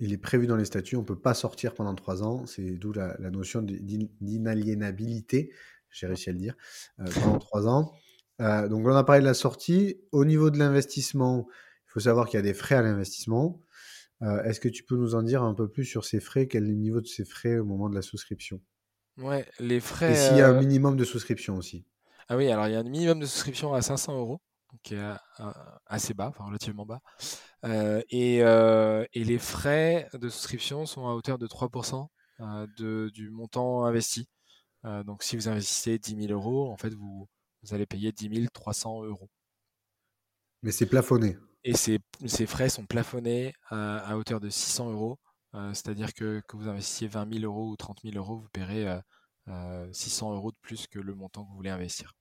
il 0.00 0.12
est 0.12 0.18
prévu 0.18 0.46
dans 0.46 0.56
les 0.56 0.64
statuts, 0.64 0.96
on 0.96 1.02
ne 1.02 1.06
peut 1.06 1.18
pas 1.18 1.34
sortir 1.34 1.74
pendant 1.74 1.94
trois 1.94 2.22
ans. 2.22 2.46
C'est 2.46 2.72
d'où 2.72 2.92
la, 2.92 3.16
notion 3.30 3.62
d'inaliénabilité, 3.62 5.52
j'ai 5.90 6.06
réussi 6.06 6.30
à 6.30 6.32
le 6.32 6.38
dire, 6.38 6.56
euh, 7.00 7.04
pendant 7.22 7.38
trois 7.38 7.68
ans. 7.68 7.92
Euh, 8.40 8.68
donc, 8.68 8.86
on 8.86 8.94
a 8.94 9.04
parlé 9.04 9.20
de 9.20 9.26
la 9.26 9.34
sortie. 9.34 10.00
Au 10.12 10.24
niveau 10.24 10.50
de 10.50 10.58
l'investissement, 10.58 11.46
il 11.86 11.90
faut 11.92 12.00
savoir 12.00 12.26
qu'il 12.26 12.38
y 12.38 12.40
a 12.40 12.42
des 12.42 12.54
frais 12.54 12.76
à 12.76 12.82
l'investissement. 12.82 13.60
Euh, 14.22 14.42
est-ce 14.42 14.60
que 14.60 14.68
tu 14.68 14.84
peux 14.84 14.96
nous 14.96 15.14
en 15.14 15.22
dire 15.22 15.42
un 15.42 15.54
peu 15.54 15.68
plus 15.68 15.84
sur 15.84 16.04
ces 16.04 16.20
frais? 16.20 16.46
Quel 16.46 16.64
est 16.64 16.68
le 16.68 16.74
niveau 16.74 17.00
de 17.00 17.06
ces 17.06 17.24
frais 17.24 17.58
au 17.58 17.64
moment 17.64 17.88
de 17.88 17.94
la 17.94 18.02
souscription? 18.02 18.60
Ouais, 19.16 19.46
les 19.58 19.80
frais. 19.80 20.12
Et 20.12 20.14
s'il 20.14 20.36
y 20.36 20.40
a 20.40 20.48
un 20.48 20.54
euh, 20.54 20.60
minimum 20.60 20.96
de 20.96 21.04
souscription 21.04 21.56
aussi. 21.56 21.84
Ah 22.28 22.36
oui, 22.36 22.50
alors 22.50 22.66
il 22.66 22.72
y 22.72 22.76
a 22.76 22.80
un 22.80 22.84
minimum 22.84 23.20
de 23.20 23.26
souscription 23.26 23.74
à 23.74 23.82
500 23.82 24.18
euros, 24.18 24.40
qui 24.82 24.94
est 24.94 25.12
assez 25.86 26.14
bas, 26.14 26.28
enfin 26.28 26.44
relativement 26.44 26.84
bas. 26.84 27.00
et, 28.10 28.38
et, 28.38 29.24
les 29.24 29.38
frais 29.38 30.08
de 30.12 30.28
souscription 30.28 30.84
sont 30.84 31.08
à 31.08 31.14
hauteur 31.14 31.38
de 31.38 31.46
3% 31.46 32.06
de, 32.76 33.10
du 33.14 33.30
montant 33.30 33.86
investi. 33.86 34.28
donc 34.84 35.22
si 35.22 35.36
vous 35.36 35.48
investissez 35.48 35.98
10 35.98 36.26
000 36.28 36.32
euros, 36.32 36.70
en 36.70 36.76
fait, 36.76 36.94
vous, 36.94 37.28
vous 37.62 37.74
allez 37.74 37.86
payer 37.86 38.12
10 38.12 38.48
300 38.52 39.04
euros. 39.04 39.30
Mais 40.62 40.70
c'est 40.70 40.86
plafonné. 40.86 41.38
Et 41.64 41.74
ces, 41.74 42.00
frais 42.46 42.68
sont 42.68 42.86
plafonnés 42.86 43.54
à, 43.68 44.16
hauteur 44.16 44.40
de 44.40 44.48
600 44.48 44.92
euros. 44.92 45.18
Euh, 45.54 45.72
c'est-à-dire 45.72 46.12
que, 46.12 46.40
que 46.46 46.56
vous 46.56 46.68
investissiez 46.68 47.08
20 47.08 47.32
000 47.40 47.44
euros 47.44 47.70
ou 47.70 47.76
30 47.76 48.00
000 48.04 48.16
euros, 48.16 48.38
vous 48.38 48.48
paierez 48.52 48.86
600 49.92 50.28
euh, 50.28 50.32
euh, 50.32 50.36
euros 50.36 50.52
de 50.52 50.56
plus 50.60 50.86
que 50.86 50.98
le 50.98 51.14
montant 51.14 51.44
que 51.44 51.50
vous 51.50 51.56
voulez 51.56 51.70
investir. 51.70 52.14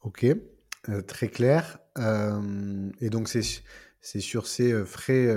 Ok, 0.00 0.26
très 1.06 1.28
clair. 1.28 1.78
et 1.96 3.10
donc 3.10 3.28
c'est 3.28 4.20
sur 4.20 4.46
ces 4.46 4.84
frais 4.84 5.34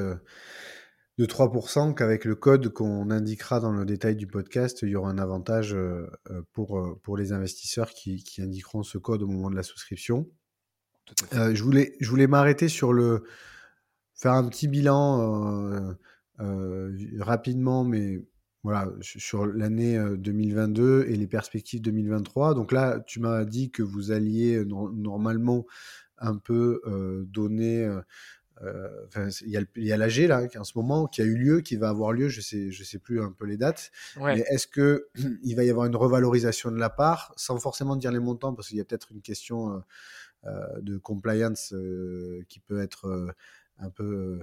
de 1.17 1.25
3% 1.25 1.93
qu'avec 1.95 2.25
le 2.25 2.35
code 2.35 2.73
qu'on 2.73 3.09
indiquera 3.09 3.61
dans 3.61 3.71
le 3.71 3.85
détail 3.85 4.17
du 4.17 4.27
podcast, 4.27 4.79
il 4.83 4.89
y 4.89 4.95
aura 4.97 5.09
un 5.09 5.17
avantage 5.17 5.75
pour, 6.51 6.99
pour 7.01 7.15
les 7.15 7.31
investisseurs 7.31 7.91
qui 7.91 8.21
indiqueront 8.39 8.83
ce 8.83 8.97
code 8.97 9.23
au 9.23 9.27
moment 9.27 9.49
de 9.49 9.55
la 9.55 9.63
souscription. 9.63 10.29
Je 11.31 11.63
voulais, 11.63 11.95
je 11.99 12.09
voulais 12.09 12.27
m'arrêter 12.27 12.67
sur 12.67 12.93
le. 12.93 13.23
faire 14.15 14.33
un 14.33 14.47
petit 14.47 14.67
bilan 14.67 15.95
rapidement, 17.19 17.83
mais 17.83 18.21
voilà, 18.63 18.91
sur 19.01 19.45
l'année 19.45 19.97
2022 20.17 21.05
et 21.07 21.15
les 21.15 21.27
perspectives 21.27 21.81
2023. 21.81 22.53
Donc 22.53 22.71
là, 22.71 22.99
tu 23.05 23.19
m'as 23.19 23.45
dit 23.45 23.71
que 23.71 23.83
vous 23.83 24.11
alliez 24.11 24.63
normalement 24.65 25.65
un 26.17 26.37
peu 26.37 26.81
donner 27.29 27.89
euh, 28.63 28.89
il 29.45 29.67
y 29.75 29.91
a 29.91 29.97
l'AG 29.97 30.17
là, 30.27 30.41
en 30.57 30.63
ce 30.63 30.73
moment, 30.75 31.07
qui 31.07 31.21
a 31.21 31.25
eu 31.25 31.35
lieu, 31.35 31.61
qui 31.61 31.75
va 31.75 31.89
avoir 31.89 32.11
lieu, 32.11 32.27
je 32.29 32.41
sais, 32.41 32.71
je 32.71 32.83
sais 32.83 32.99
plus 32.99 33.21
un 33.21 33.31
peu 33.31 33.45
les 33.45 33.57
dates. 33.57 33.91
Mais 34.19 34.43
est-ce 34.49 34.67
que 34.67 35.07
il 35.43 35.55
va 35.55 35.63
y 35.63 35.69
avoir 35.69 35.85
une 35.85 35.95
revalorisation 35.95 36.71
de 36.71 36.77
la 36.77 36.89
part, 36.89 37.33
sans 37.37 37.57
forcément 37.59 37.95
dire 37.95 38.11
les 38.11 38.19
montants, 38.19 38.53
parce 38.53 38.69
qu'il 38.69 38.77
y 38.77 38.81
a 38.81 38.85
peut-être 38.85 39.11
une 39.11 39.21
question 39.21 39.73
euh, 39.73 39.77
euh, 39.77 39.79
de 40.81 40.97
compliance 40.97 41.73
qui 42.47 42.59
peut 42.59 42.81
être 42.81 43.33
un 43.79 43.89
peu 43.89 44.41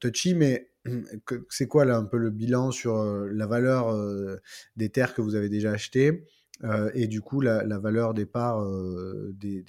touchy, 0.00 0.34
mais 0.34 0.70
c'est 1.48 1.68
quoi 1.68 1.84
là 1.84 1.96
un 1.96 2.04
peu 2.04 2.18
le 2.18 2.30
bilan 2.30 2.70
sur 2.70 3.04
la 3.04 3.46
valeur 3.46 3.94
des 4.76 4.88
terres 4.90 5.14
que 5.14 5.22
vous 5.22 5.34
avez 5.34 5.48
déjà 5.48 5.72
achetées 5.72 6.26
et 6.94 7.06
du 7.06 7.20
coup 7.20 7.40
la, 7.40 7.78
valeur 7.78 8.14
des 8.14 8.26
parts 8.26 8.66
des, 9.32 9.64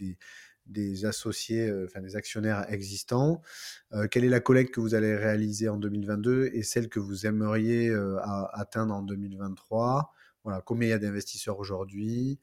des 0.66 1.06
associés, 1.06 1.68
euh, 1.68 1.86
enfin 1.86 2.02
des 2.02 2.16
actionnaires 2.16 2.72
existants 2.72 3.42
euh, 3.94 4.08
Quelle 4.08 4.26
est 4.26 4.30
la 4.30 4.40
collecte 4.40 4.74
que 4.74 4.80
vous 4.80 4.96
allez 4.96 5.16
réaliser 5.16 5.70
en 5.70 5.78
2022 5.78 6.50
et 6.54 6.64
celle 6.64 6.90
que 6.90 7.00
vous 7.00 7.26
aimeriez 7.26 7.90
euh, 7.90 8.18
atteindre 8.54 8.94
en 8.94 9.04
2023 9.04 10.12
Voilà, 10.44 10.62
combien 10.62 10.88
il 10.88 10.92
y 10.92 10.94
a 10.94 11.00
d'investisseurs 11.00 11.60
aujourd'hui? 11.60 12.40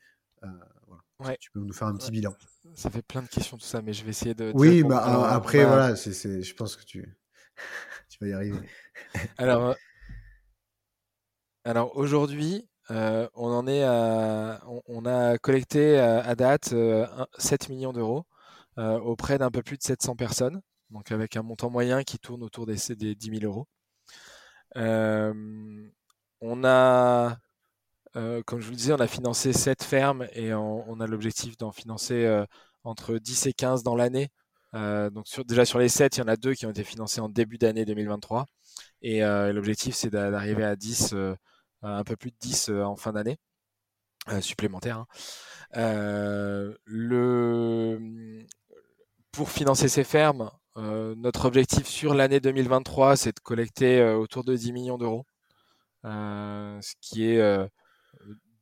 Tu 1.40 1.50
peux 1.50 1.60
nous 1.60 1.72
faire 1.72 1.88
un 1.88 1.96
petit 1.96 2.10
bilan. 2.10 2.34
Ça 2.74 2.90
fait 2.90 3.02
plein 3.02 3.22
de 3.22 3.28
questions 3.28 3.56
tout 3.56 3.64
ça, 3.64 3.82
mais 3.82 3.92
je 3.92 4.04
vais 4.04 4.10
essayer 4.10 4.34
de. 4.34 4.52
Oui, 4.54 4.82
bah, 4.82 5.32
après, 5.32 5.64
voilà, 5.64 5.96
c'est, 5.96 6.42
je 6.42 6.54
pense 6.54 6.76
que 6.76 6.84
tu, 6.84 7.18
tu 8.08 8.18
vas 8.20 8.28
y 8.28 8.32
arriver. 8.32 8.58
alors, 9.38 9.74
alors 11.64 11.96
aujourd'hui, 11.96 12.68
on 12.88 13.28
en 13.34 13.66
est 13.66 13.84
on, 13.84 15.06
a 15.06 15.38
collecté 15.38 15.98
à, 15.98 16.34
date 16.34 16.74
7 17.38 17.68
millions 17.68 17.92
d'euros 17.92 18.26
auprès 18.76 19.38
d'un 19.38 19.50
peu 19.50 19.62
plus 19.62 19.76
de 19.76 19.82
700 19.82 20.16
personnes, 20.16 20.62
donc 20.90 21.12
avec 21.12 21.36
un 21.36 21.42
montant 21.42 21.70
moyen 21.70 22.02
qui 22.04 22.18
tourne 22.18 22.42
autour 22.42 22.66
des, 22.66 22.76
des 22.96 23.14
10 23.14 23.40
000 23.40 23.44
euros. 23.44 23.66
on 26.40 26.64
a, 26.64 27.36
comme 28.14 28.60
je 28.60 28.66
vous 28.66 28.72
le 28.72 28.76
disais, 28.76 28.92
on 28.92 29.00
a 29.00 29.06
financé 29.06 29.52
7 29.52 29.82
fermes 29.82 30.26
et 30.32 30.54
on, 30.54 31.00
a 31.00 31.06
l'objectif 31.06 31.56
d'en 31.56 31.72
financer 31.72 32.44
entre 32.84 33.16
10 33.18 33.46
et 33.46 33.52
15 33.52 33.82
dans 33.82 33.96
l'année. 33.96 34.28
donc 34.74 35.26
déjà 35.46 35.64
sur 35.64 35.78
les 35.78 35.88
7, 35.88 36.16
il 36.16 36.20
y 36.20 36.22
en 36.22 36.28
a 36.28 36.36
deux 36.36 36.54
qui 36.54 36.66
ont 36.66 36.70
été 36.70 36.84
financés 36.84 37.20
en 37.20 37.28
début 37.28 37.58
d'année 37.58 37.84
2023. 37.84 38.46
Et 39.02 39.20
l'objectif, 39.20 39.94
c'est 39.94 40.10
d'arriver 40.10 40.64
à 40.64 40.76
10 40.76 41.14
euh, 41.84 41.88
un 41.98 42.04
peu 42.04 42.16
plus 42.16 42.30
de 42.30 42.36
10 42.40 42.68
euh, 42.68 42.82
en 42.84 42.96
fin 42.96 43.12
d'année. 43.12 43.38
Euh, 44.28 44.40
supplémentaire. 44.40 45.04
Hein. 45.74 46.74
le... 46.84 47.98
Pour 49.32 49.50
financer 49.50 49.88
ces 49.88 50.04
fermes, 50.04 50.50
notre 50.76 51.46
objectif 51.46 51.86
sur 51.86 52.14
l'année 52.14 52.38
2023, 52.38 53.16
c'est 53.16 53.34
de 53.34 53.40
collecter 53.40 54.02
autour 54.02 54.44
de 54.44 54.54
10 54.54 54.72
millions 54.72 54.98
d'euros, 54.98 55.24
ce 56.04 56.94
qui 57.00 57.24
est 57.24 57.40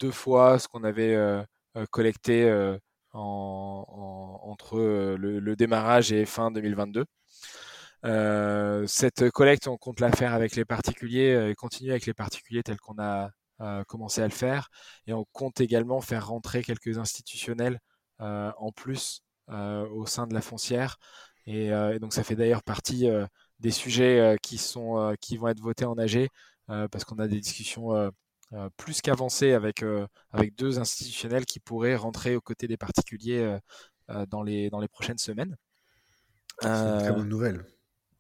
deux 0.01 0.11
fois 0.11 0.59
ce 0.59 0.69
qu'on 0.69 0.85
avait 0.85 1.17
collecté 1.91 2.51
entre 3.13 4.79
le, 4.79 5.57
démarrage 5.57 6.13
et 6.13 6.27
fin 6.27 6.51
2022. 6.51 7.05
Euh, 8.07 8.87
cette 8.87 9.31
collecte, 9.31 9.69
on 9.69 9.77
compte 9.77 10.01
la 10.01 10.11
faire 10.13 10.33
avec 10.33 10.57
les 10.57 10.65
particuliers 10.65 11.35
euh, 11.35 11.51
et 11.51 11.55
continuer 11.55 11.91
avec 11.91 12.07
les 12.07 12.15
particuliers 12.15 12.63
tels 12.63 12.81
qu'on 12.81 12.99
a 12.99 13.31
euh, 13.61 13.85
commencé 13.85 14.23
à 14.23 14.25
le 14.25 14.33
faire. 14.33 14.69
Et 15.07 15.13
on 15.13 15.27
compte 15.33 15.61
également 15.61 16.01
faire 16.01 16.29
rentrer 16.29 16.63
quelques 16.63 16.99
institutionnels 16.99 17.79
en 18.19 18.71
plus 18.73 19.23
au 19.49 20.05
sein 20.07 20.27
de 20.27 20.35
la 20.35 20.43
foncière. 20.43 20.99
Et, 21.47 21.71
donc 22.01 22.13
ça 22.13 22.23
fait 22.23 22.37
d'ailleurs 22.37 22.63
partie 22.63 23.09
des 23.59 23.71
sujets 23.71 24.37
qui, 24.43 24.59
sont, 24.59 25.15
qui 25.23 25.39
vont 25.39 25.49
être 25.49 25.61
votés 25.61 25.87
en 25.87 25.97
AG 25.97 26.29
parce 26.67 27.05
qu'on 27.05 27.19
a 27.19 27.29
des 27.29 27.41
discussions 27.41 28.13
plus 28.77 29.01
qu'avancées 29.01 29.53
avec, 29.53 29.85
avec 30.33 30.55
deux 30.57 30.79
institutionnels 30.79 31.47
qui 31.47 31.61
pourraient 31.61 31.97
rentrer 31.97 32.37
aux 32.37 32.41
côtés 32.41 32.67
des 32.67 32.77
particuliers 32.77 33.59
dans, 34.29 34.43
les, 34.43 34.71
dans 34.71 34.81
les 34.81 34.89
prochaines 34.89 35.19
semaines. 35.19 35.57
C'est 36.61 36.69
une 36.69 36.99
très 36.99 37.13
bonne 37.13 37.29
nouvelle. 37.29 37.65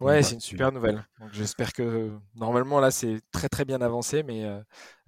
Ouais, 0.00 0.22
c'est 0.22 0.34
une 0.34 0.40
super 0.40 0.72
nouvelle. 0.72 1.06
j'espère 1.32 1.74
que 1.74 2.10
normalement 2.34 2.80
là 2.80 2.90
c'est 2.90 3.20
très 3.32 3.50
très 3.50 3.66
bien 3.66 3.82
avancé, 3.82 4.22
mais 4.22 4.44
euh, 4.46 4.58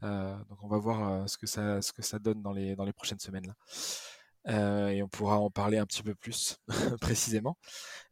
euh, 0.03 0.37
donc 0.51 0.63
on 0.63 0.69
va 0.69 0.77
voir 0.77 1.09
euh, 1.09 1.27
ce 1.27 1.39
que 1.39 1.47
ça 1.47 1.81
ce 1.81 1.95
que 1.95 2.03
ça 2.03 2.19
donne 2.19 2.43
dans 2.43 2.53
les 2.53 2.77
dans 2.77 2.85
les 2.85 2.93
prochaines 2.93 3.19
semaines 3.19 3.47
là. 3.47 4.93
et 4.93 5.03
on 5.03 5.09
pourra 5.09 5.39
en 5.39 5.51
parler 5.51 5.79
un 5.79 5.87
petit 5.87 6.03
peu 6.03 6.15
plus 6.15 6.59
précisément. 7.01 7.57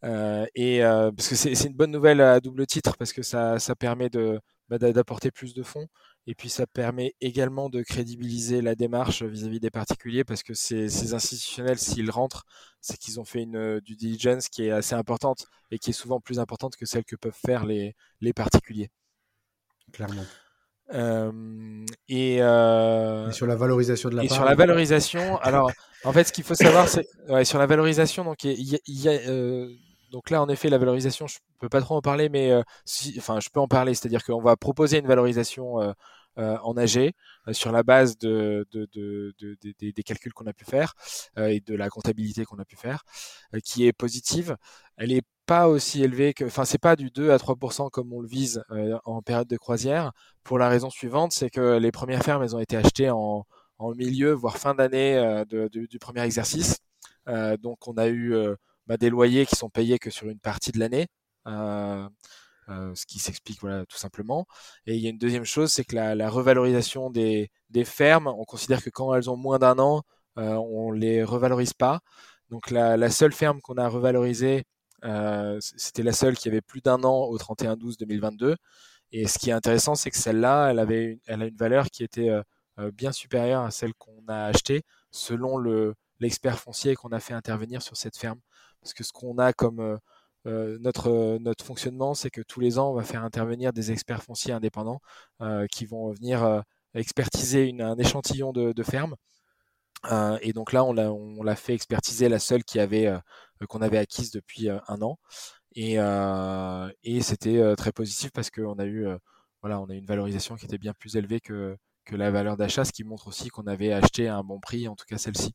et 0.02 0.80
parce 0.82 1.28
que 1.28 1.34
c'est 1.34 1.64
une 1.66 1.76
bonne 1.76 1.90
nouvelle 1.90 2.22
à 2.22 2.40
double 2.40 2.66
titre 2.66 2.96
parce 2.96 3.12
que 3.12 3.22
ça 3.22 3.58
ça 3.58 3.76
permet 3.76 4.08
de 4.08 4.40
bah, 4.70 4.78
d'apporter 4.78 5.30
plus 5.30 5.52
de 5.52 5.62
fonds 5.62 5.86
et 6.26 6.34
puis 6.34 6.48
ça 6.48 6.66
permet 6.66 7.14
également 7.20 7.68
de 7.68 7.82
crédibiliser 7.82 8.62
la 8.62 8.74
démarche 8.74 9.22
vis-à-vis 9.22 9.60
des 9.60 9.70
particuliers 9.70 10.24
parce 10.24 10.42
que 10.42 10.54
ces, 10.54 11.14
institutionnels, 11.14 11.78
s'ils 11.78 12.10
rentrent, 12.10 12.44
c'est 12.80 12.96
qu'ils 12.98 13.18
ont 13.20 13.24
fait 13.24 13.42
une 13.42 13.56
euh, 13.56 13.80
due 13.80 13.96
diligence 13.96 14.48
qui 14.48 14.66
est 14.66 14.70
assez 14.70 14.94
importante 14.94 15.46
et 15.70 15.78
qui 15.78 15.90
est 15.90 15.94
souvent 15.94 16.20
plus 16.20 16.38
importante 16.38 16.76
que 16.76 16.86
celle 16.86 17.04
que 17.04 17.16
peuvent 17.16 17.32
faire 17.32 17.64
les, 17.64 17.94
les 18.20 18.32
particuliers. 18.32 18.90
Clairement. 19.92 20.24
Et, 22.08 22.36
sur 23.32 23.46
la 23.46 23.56
valorisation 23.56 24.08
de 24.10 24.16
la 24.16 24.24
et 24.24 24.28
part. 24.28 24.36
sur 24.36 24.44
la 24.44 24.54
valorisation, 24.54 25.38
alors 25.38 25.70
en 26.04 26.12
fait, 26.12 26.24
ce 26.24 26.32
qu'il 26.32 26.44
faut 26.44 26.54
savoir, 26.54 26.88
c'est 26.88 27.06
ouais, 27.28 27.44
sur 27.44 27.58
la 27.58 27.66
valorisation, 27.66 28.24
donc 28.24 28.44
il 28.44 28.60
y, 28.60 28.80
y 28.86 29.08
a, 29.08 29.20
donc 30.10 30.30
là, 30.30 30.42
en 30.42 30.48
effet, 30.48 30.68
la 30.68 30.78
valorisation, 30.78 31.26
je 31.26 31.38
peux 31.58 31.68
pas 31.68 31.80
trop 31.80 31.96
en 31.96 32.02
parler, 32.02 32.28
mais 32.28 32.52
si, 32.84 33.14
enfin, 33.18 33.40
je 33.40 33.48
peux 33.48 33.60
en 33.60 33.68
parler, 33.68 33.94
c'est-à-dire 33.94 34.24
qu'on 34.24 34.40
va 34.40 34.56
proposer 34.56 34.98
une 34.98 35.06
valorisation 35.06 35.94
euh, 36.38 36.56
en 36.62 36.76
AG 36.76 36.96
euh, 36.96 37.52
sur 37.52 37.72
la 37.72 37.82
base 37.82 38.16
de, 38.16 38.64
des 38.70 40.02
calculs 40.04 40.32
qu'on 40.32 40.46
a 40.46 40.52
pu 40.52 40.64
faire 40.64 40.94
euh, 41.38 41.48
et 41.48 41.58
de 41.58 41.74
la 41.74 41.88
comptabilité 41.88 42.44
qu'on 42.44 42.58
a 42.60 42.64
pu 42.64 42.76
faire, 42.76 43.02
qui 43.64 43.86
est 43.86 43.92
positive. 43.92 44.56
Elle 44.96 45.12
est 45.12 45.26
pas 45.46 45.68
aussi 45.68 46.04
élevée 46.04 46.32
que, 46.32 46.44
enfin, 46.44 46.64
c'est 46.64 46.78
pas 46.78 46.94
du 46.94 47.10
2 47.10 47.32
à 47.32 47.36
3% 47.36 47.90
comme 47.90 48.12
on 48.12 48.20
le 48.20 48.28
vise 48.28 48.62
en 49.04 49.22
période 49.22 49.48
de 49.48 49.56
croisière, 49.56 50.12
pour 50.44 50.58
la 50.58 50.68
raison 50.68 50.88
suivante, 50.88 51.32
c'est 51.32 51.50
que 51.50 51.78
les 51.78 51.90
premières 51.90 52.22
fermes, 52.22 52.42
elles 52.44 52.54
ont 52.54 52.60
été 52.60 52.76
achetées 52.76 53.10
en, 53.10 53.44
milieu, 53.96 54.32
voire 54.32 54.58
fin 54.58 54.74
d'année 54.74 55.44
du 55.70 55.98
premier 55.98 56.22
exercice. 56.22 56.78
donc, 57.60 57.88
on 57.88 57.96
a 57.96 58.08
eu 58.08 58.34
bah, 58.86 58.96
des 58.96 59.10
loyers 59.10 59.46
qui 59.46 59.56
sont 59.56 59.70
payés 59.70 59.98
que 59.98 60.10
sur 60.10 60.28
une 60.28 60.40
partie 60.40 60.72
de 60.72 60.78
l'année. 60.78 61.06
Euh, 62.70 62.94
ce 62.94 63.04
qui 63.06 63.18
s'explique 63.18 63.60
voilà, 63.60 63.84
tout 63.86 63.96
simplement. 63.96 64.46
Et 64.86 64.94
il 64.96 65.02
y 65.02 65.06
a 65.06 65.10
une 65.10 65.18
deuxième 65.18 65.44
chose, 65.44 65.72
c'est 65.72 65.84
que 65.84 65.96
la, 65.96 66.30
revalorisation 66.30 67.10
des, 67.10 67.50
fermes, 67.84 68.28
on 68.28 68.44
considère 68.44 68.82
que 68.82 68.90
quand 68.90 69.14
elles 69.14 69.30
ont 69.30 69.36
moins 69.36 69.58
d'un 69.58 69.78
an, 69.78 70.02
euh, 70.38 70.54
on 70.54 70.92
les 70.92 71.24
revalorise 71.24 71.72
pas. 71.74 72.00
Donc 72.50 72.70
la, 72.70 73.10
seule 73.10 73.32
ferme 73.32 73.60
qu'on 73.60 73.76
a 73.76 73.88
revalorisée, 73.88 74.64
euh, 75.04 75.58
c'était 75.60 76.02
la 76.02 76.12
seule 76.12 76.36
qui 76.36 76.48
avait 76.48 76.60
plus 76.60 76.80
d'un 76.80 77.02
an 77.04 77.24
au 77.24 77.38
31-12-2022. 77.38 78.56
Et 79.12 79.26
ce 79.26 79.38
qui 79.38 79.50
est 79.50 79.52
intéressant, 79.52 79.94
c'est 79.96 80.10
que 80.10 80.18
celle-là, 80.18 80.70
elle, 80.70 80.78
avait 80.78 81.20
elle 81.26 81.42
a 81.42 81.46
une 81.46 81.56
valeur 81.56 81.86
qui 81.90 82.04
était 82.04 82.30
bien 82.94 83.12
supérieure 83.12 83.62
à 83.64 83.70
celle 83.70 83.94
qu'on 83.94 84.24
a 84.28 84.44
achetée 84.44 84.82
selon 85.10 85.58
l'expert 86.20 86.58
foncier 86.58 86.94
qu'on 86.94 87.10
a 87.10 87.20
fait 87.20 87.34
intervenir 87.34 87.82
sur 87.82 87.96
cette 87.96 88.16
ferme. 88.16 88.40
Parce 88.82 88.94
que 88.94 89.04
ce 89.04 89.12
qu'on 89.12 89.38
a 89.38 89.52
comme 89.52 89.98
euh, 90.46 90.78
notre, 90.80 91.38
notre 91.38 91.64
fonctionnement, 91.64 92.14
c'est 92.14 92.30
que 92.30 92.40
tous 92.42 92.60
les 92.60 92.78
ans, 92.78 92.90
on 92.90 92.94
va 92.94 93.04
faire 93.04 93.24
intervenir 93.24 93.72
des 93.72 93.92
experts 93.92 94.22
fonciers 94.22 94.52
indépendants 94.52 95.00
euh, 95.42 95.66
qui 95.66 95.84
vont 95.86 96.10
venir 96.12 96.42
euh, 96.44 96.60
expertiser 96.94 97.74
un 97.80 97.98
échantillon 97.98 98.52
de, 98.52 98.72
de 98.72 98.82
fermes. 98.82 99.16
et 100.42 100.52
donc 100.52 100.72
là, 100.72 100.84
on 100.84 100.92
l'a, 100.92 101.12
on 101.12 101.42
l'a 101.42 101.56
fait 101.56 101.74
expertiser 101.74 102.28
la 102.28 102.38
seule 102.38 102.64
qui 102.64 102.80
avait, 102.80 103.12
qu'on 103.68 103.82
avait 103.82 103.98
acquise 103.98 104.30
depuis 104.30 104.68
un 104.70 105.02
an. 105.02 105.18
Et, 105.76 105.96
et 107.04 107.20
c'était 107.22 107.76
très 107.76 107.92
positif 107.92 108.30
parce 108.32 108.50
qu'on 108.50 108.78
a 108.78 108.86
eu, 108.86 109.06
voilà, 109.62 109.80
on 109.80 109.86
a 109.90 109.94
eu 109.94 109.98
une 109.98 110.06
valorisation 110.06 110.56
qui 110.56 110.64
était 110.66 110.78
bien 110.78 110.94
plus 110.94 111.16
élevée 111.16 111.40
que, 111.40 111.76
que 112.04 112.16
la 112.16 112.30
valeur 112.30 112.56
d'achat, 112.56 112.84
ce 112.84 112.92
qui 112.92 113.04
montre 113.04 113.28
aussi 113.28 113.48
qu'on 113.50 113.66
avait 113.66 113.92
acheté 113.92 114.28
à 114.28 114.36
un 114.36 114.42
bon 114.42 114.58
prix, 114.60 114.88
en 114.88 114.96
tout 114.96 115.04
cas 115.06 115.18
celle-ci. 115.18 115.54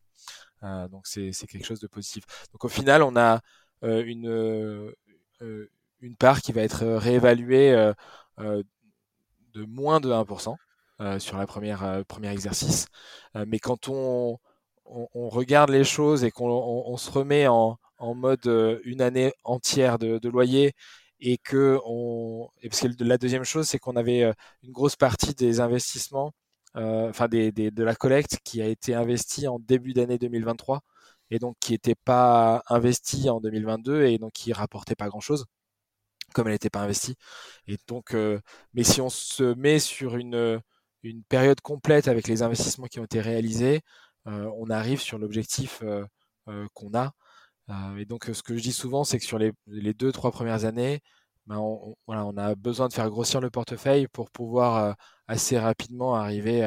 Donc 0.89 1.07
c'est, 1.07 1.31
quelque 1.47 1.65
chose 1.65 1.79
de 1.79 1.87
positif. 1.87 2.23
Donc 2.51 2.65
au 2.65 2.69
final, 2.69 3.03
on 3.03 3.15
a 3.15 3.41
euh, 3.83 4.03
une, 4.05 4.29
euh, 4.29 5.69
une 6.01 6.15
part 6.15 6.41
qui 6.41 6.51
va 6.51 6.61
être 6.61 6.85
réévaluée 6.85 7.73
euh, 8.39 8.63
de 9.53 9.65
moins 9.65 9.99
de 9.99 10.09
1%. 10.11 10.55
sur 11.19 11.37
la 11.37 11.47
première 11.47 12.03
premier 12.07 12.29
exercice. 12.31 12.87
mais 13.47 13.59
quand 13.59 13.89
on, 13.89 14.39
on, 14.85 15.29
regarde 15.29 15.69
les 15.69 15.83
choses 15.83 16.23
et 16.23 16.31
qu'on 16.31 16.49
on, 16.49 16.97
se 16.97 17.11
remet 17.11 17.47
en, 17.47 17.77
en, 17.97 18.15
mode 18.15 18.45
une 18.85 19.01
année 19.01 19.33
entière 19.43 19.97
de, 19.99 20.19
de 20.19 20.29
loyer 20.29 20.73
et 21.19 21.37
que 21.37 21.79
on 21.85 22.49
et 22.61 22.69
parce 22.69 22.81
que 22.81 23.03
la 23.03 23.17
deuxième 23.17 23.43
chose 23.45 23.67
c'est 23.67 23.79
qu'on 23.79 23.95
avait 23.95 24.21
une 24.63 24.71
grosse 24.71 24.95
partie 24.95 25.33
des 25.33 25.59
investissements 25.59 26.33
enfin 26.75 27.27
des, 27.27 27.51
des, 27.51 27.71
de 27.71 27.83
la 27.83 27.95
collecte 27.95 28.39
qui 28.43 28.61
a 28.61 28.67
été 28.67 28.93
investie 28.95 29.47
en 29.47 29.59
début 29.59 29.93
d'année 29.93 30.17
2023 30.17 30.81
et 31.31 31.39
donc 31.39 31.55
qui 31.59 31.73
n'était 31.73 31.95
pas 31.95 32.63
investie 32.67 33.29
en 33.29 33.39
2022 33.41 34.03
et 34.05 34.17
donc 34.17 34.33
qui 34.33 34.53
rapportait 34.53 34.95
pas 34.95 35.07
grand 35.09 35.21
chose 35.21 35.45
comme 36.33 36.47
elle 36.47 36.53
n'était 36.53 36.69
pas 36.69 36.81
investie. 36.81 37.15
Et 37.67 37.77
donc, 37.87 38.13
euh, 38.13 38.39
mais 38.73 38.83
si 38.83 39.01
on 39.01 39.09
se 39.09 39.55
met 39.55 39.79
sur 39.79 40.17
une, 40.17 40.61
une 41.03 41.23
période 41.23 41.61
complète 41.61 42.07
avec 42.07 42.27
les 42.27 42.43
investissements 42.43 42.87
qui 42.87 42.99
ont 42.99 43.05
été 43.05 43.21
réalisés, 43.21 43.81
euh, 44.27 44.51
on 44.57 44.69
arrive 44.69 45.01
sur 45.01 45.17
l'objectif 45.19 45.81
euh, 45.83 46.05
qu'on 46.73 46.93
a. 46.93 47.13
et 47.97 48.05
donc, 48.05 48.25
ce 48.33 48.43
que 48.43 48.55
je 48.57 48.61
dis 48.63 48.73
souvent, 48.73 49.03
c'est 49.03 49.19
que 49.19 49.25
sur 49.25 49.39
les, 49.39 49.51
les 49.67 49.93
deux, 49.93 50.11
trois 50.11 50.31
premières 50.31 50.65
années, 50.65 51.01
ben 51.47 51.57
on, 51.57 51.95
voilà, 52.07 52.25
on 52.25 52.35
a 52.37 52.55
besoin 52.55 52.87
de 52.87 52.93
faire 52.93 53.09
grossir 53.09 53.41
le 53.41 53.49
portefeuille 53.49 54.07
pour 54.07 54.31
pouvoir 54.31 54.95
assez 55.27 55.57
rapidement 55.59 56.15
arriver 56.15 56.63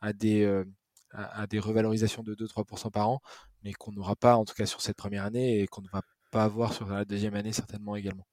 à, 0.00 0.12
des, 0.12 0.64
à, 1.10 1.46
des 1.46 1.58
revalorisations 1.58 2.22
de 2.22 2.34
2-3% 2.34 2.90
par 2.90 3.08
an, 3.10 3.20
mais 3.62 3.72
qu'on 3.72 3.92
n'aura 3.92 4.16
pas 4.16 4.36
en 4.36 4.44
tout 4.44 4.54
cas 4.54 4.66
sur 4.66 4.80
cette 4.80 4.96
première 4.96 5.24
année 5.24 5.60
et 5.60 5.66
qu'on 5.66 5.82
ne 5.82 5.88
va 5.92 6.02
pas 6.30 6.44
avoir 6.44 6.72
sur 6.72 6.88
la 6.88 7.04
deuxième 7.04 7.34
année 7.34 7.52
certainement 7.52 7.96
également. 7.96 8.26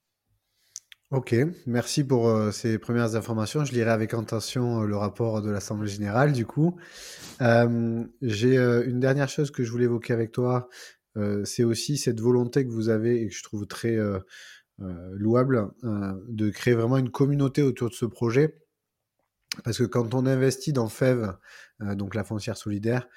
Ok, 1.11 1.35
merci 1.65 2.03
pour 2.03 2.27
euh, 2.27 2.51
ces 2.51 2.77
premières 2.77 3.15
informations. 3.15 3.65
Je 3.65 3.73
lirai 3.73 3.89
avec 3.89 4.13
attention 4.13 4.83
euh, 4.83 4.85
le 4.85 4.95
rapport 4.95 5.41
de 5.41 5.49
l'Assemblée 5.49 5.89
générale 5.89 6.33
du 6.33 6.45
coup. 6.45 6.77
Euh, 7.41 8.03
j'ai 8.21 8.57
une 8.57 8.99
dernière 8.99 9.27
chose 9.27 9.49
que 9.49 9.63
je 9.63 9.71
voulais 9.71 9.85
évoquer 9.85 10.13
avec 10.13 10.31
toi, 10.31 10.69
c'est 11.43 11.65
aussi 11.65 11.97
cette 11.97 12.21
volonté 12.21 12.65
que 12.65 12.71
vous 12.71 12.87
avez 12.87 13.21
et 13.21 13.27
que 13.27 13.33
je 13.33 13.43
trouve 13.43 13.67
très 13.67 13.97
louable 14.79 15.69
de 15.83 16.49
créer 16.49 16.73
vraiment 16.73 16.97
une 16.97 17.11
communauté 17.11 17.61
autour 17.61 17.89
de 17.89 17.93
ce 17.93 18.05
projet. 18.05 18.55
Parce 19.63 19.77
que 19.77 19.83
quand 19.83 20.13
on 20.13 20.25
investit 20.25 20.73
dans 20.73 20.87
FEV, 20.87 21.33
donc 21.79 22.15
la 22.15 22.23
foncière 22.23 22.55
solidaire, 22.55 23.07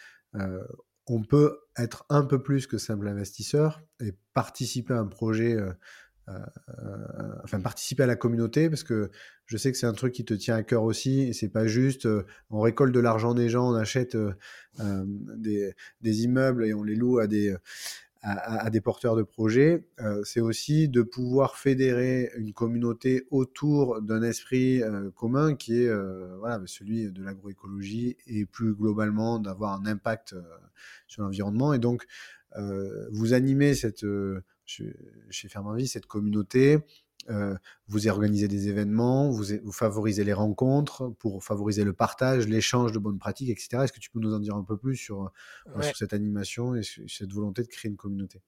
on 1.06 1.22
peut 1.22 1.58
être 1.76 2.04
un 2.08 2.24
peu 2.24 2.42
plus 2.42 2.66
que 2.66 2.78
simple 2.78 3.08
investisseur 3.08 3.82
et 4.00 4.12
participer 4.34 4.94
à 4.94 4.98
un 4.98 5.06
projet, 5.06 5.54
euh, 5.54 5.72
euh, 6.28 6.38
enfin 7.42 7.60
participer 7.60 8.04
à 8.04 8.06
la 8.06 8.16
communauté, 8.16 8.68
parce 8.70 8.84
que 8.84 9.10
je 9.46 9.56
sais 9.56 9.72
que 9.72 9.78
c'est 9.78 9.86
un 9.86 9.92
truc 9.94 10.12
qui 10.12 10.24
te 10.24 10.34
tient 10.34 10.56
à 10.56 10.62
cœur 10.62 10.84
aussi, 10.84 11.22
et 11.22 11.32
c'est 11.32 11.48
pas 11.48 11.66
juste 11.66 12.06
euh, 12.06 12.24
on 12.50 12.60
récolte 12.60 12.94
de 12.94 13.00
l'argent 13.00 13.34
des 13.34 13.48
gens, 13.48 13.68
on 13.68 13.74
achète 13.74 14.16
des, 14.78 15.74
des, 16.00 16.22
immeubles 16.22 16.64
et 16.64 16.74
on 16.74 16.84
les 16.84 16.94
loue 16.94 17.18
à 17.18 17.26
des, 17.26 17.56
à, 18.22 18.70
des 18.70 18.80
porteurs 18.80 19.16
de 19.16 19.24
projets, 19.24 19.84
euh, 20.00 20.22
c'est 20.24 20.40
aussi 20.40 20.88
de 20.88 21.02
pouvoir 21.02 21.56
fédérer 21.56 22.30
une 22.36 22.52
communauté 22.52 23.26
autour 23.30 24.00
d'un 24.00 24.22
esprit 24.22 24.80
euh, 24.80 25.10
commun 25.10 25.56
qui 25.56 25.82
est 25.82 25.88
euh, 25.88 26.36
voilà, 26.38 26.60
celui 26.66 27.10
de 27.10 27.22
l'agroécologie 27.22 28.16
et 28.28 28.46
plus 28.46 28.74
globalement 28.74 29.40
d'avoir 29.40 29.72
un 29.72 29.86
impact 29.86 30.36
sur 31.08 31.22
l'environnement. 31.22 31.74
Et 31.74 31.78
donc, 31.78 32.06
vous 33.10 33.32
animez 33.32 33.74
cette, 33.74 34.04
chez 34.66 35.48
Ferme 35.48 35.78
cette 35.86 36.06
communauté, 36.06 36.78
euh, 37.30 37.54
vous 37.88 38.08
organisez 38.08 38.48
des 38.48 38.68
événements, 38.68 39.30
vous, 39.30 39.44
vous, 39.62 39.72
favorisez 39.72 40.24
les 40.24 40.32
rencontres 40.32 41.10
pour 41.18 41.42
favoriser 41.44 41.84
le 41.84 41.92
partage, 41.92 42.46
l'échange 42.48 42.92
de 42.92 42.98
bonnes 42.98 43.18
pratiques, 43.18 43.50
etc. 43.50 43.84
Est-ce 43.84 43.92
que 43.92 44.00
tu 44.00 44.10
peux 44.10 44.20
nous 44.20 44.34
en 44.34 44.38
dire 44.38 44.54
un 44.54 44.64
peu 44.64 44.76
plus 44.76 44.96
sur, 44.96 45.32
euh, 45.76 45.82
sur 45.82 45.96
cette 45.96 46.12
animation 46.12 46.74
et 46.74 46.82
cette 46.82 47.32
volonté 47.32 47.62
de 47.62 47.68
créer 47.68 47.90
une 47.90 47.96
communauté? 47.96 48.42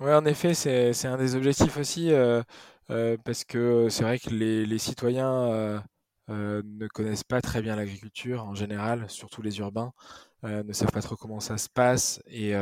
Oui, 0.00 0.12
en 0.12 0.24
effet, 0.24 0.54
c'est 0.54 1.06
un 1.06 1.16
des 1.16 1.36
objectifs 1.36 1.76
aussi, 1.76 2.12
euh, 2.12 2.42
parce 2.88 3.44
que 3.44 3.88
c'est 3.88 4.02
vrai 4.02 4.18
que 4.18 4.30
les, 4.30 4.66
les 4.66 4.78
citoyens 4.78 5.82
ne 6.28 6.88
connaissent 6.88 7.24
pas 7.24 7.40
très 7.40 7.62
bien 7.62 7.76
l'agriculture 7.76 8.44
en 8.44 8.54
général, 8.54 9.08
surtout 9.08 9.40
les 9.40 9.58
urbains, 9.58 9.92
ne 10.42 10.72
savent 10.72 10.90
pas 10.90 11.02
trop 11.02 11.16
comment 11.16 11.40
ça 11.40 11.58
se 11.58 11.68
passe 11.68 12.20
et, 12.26 12.54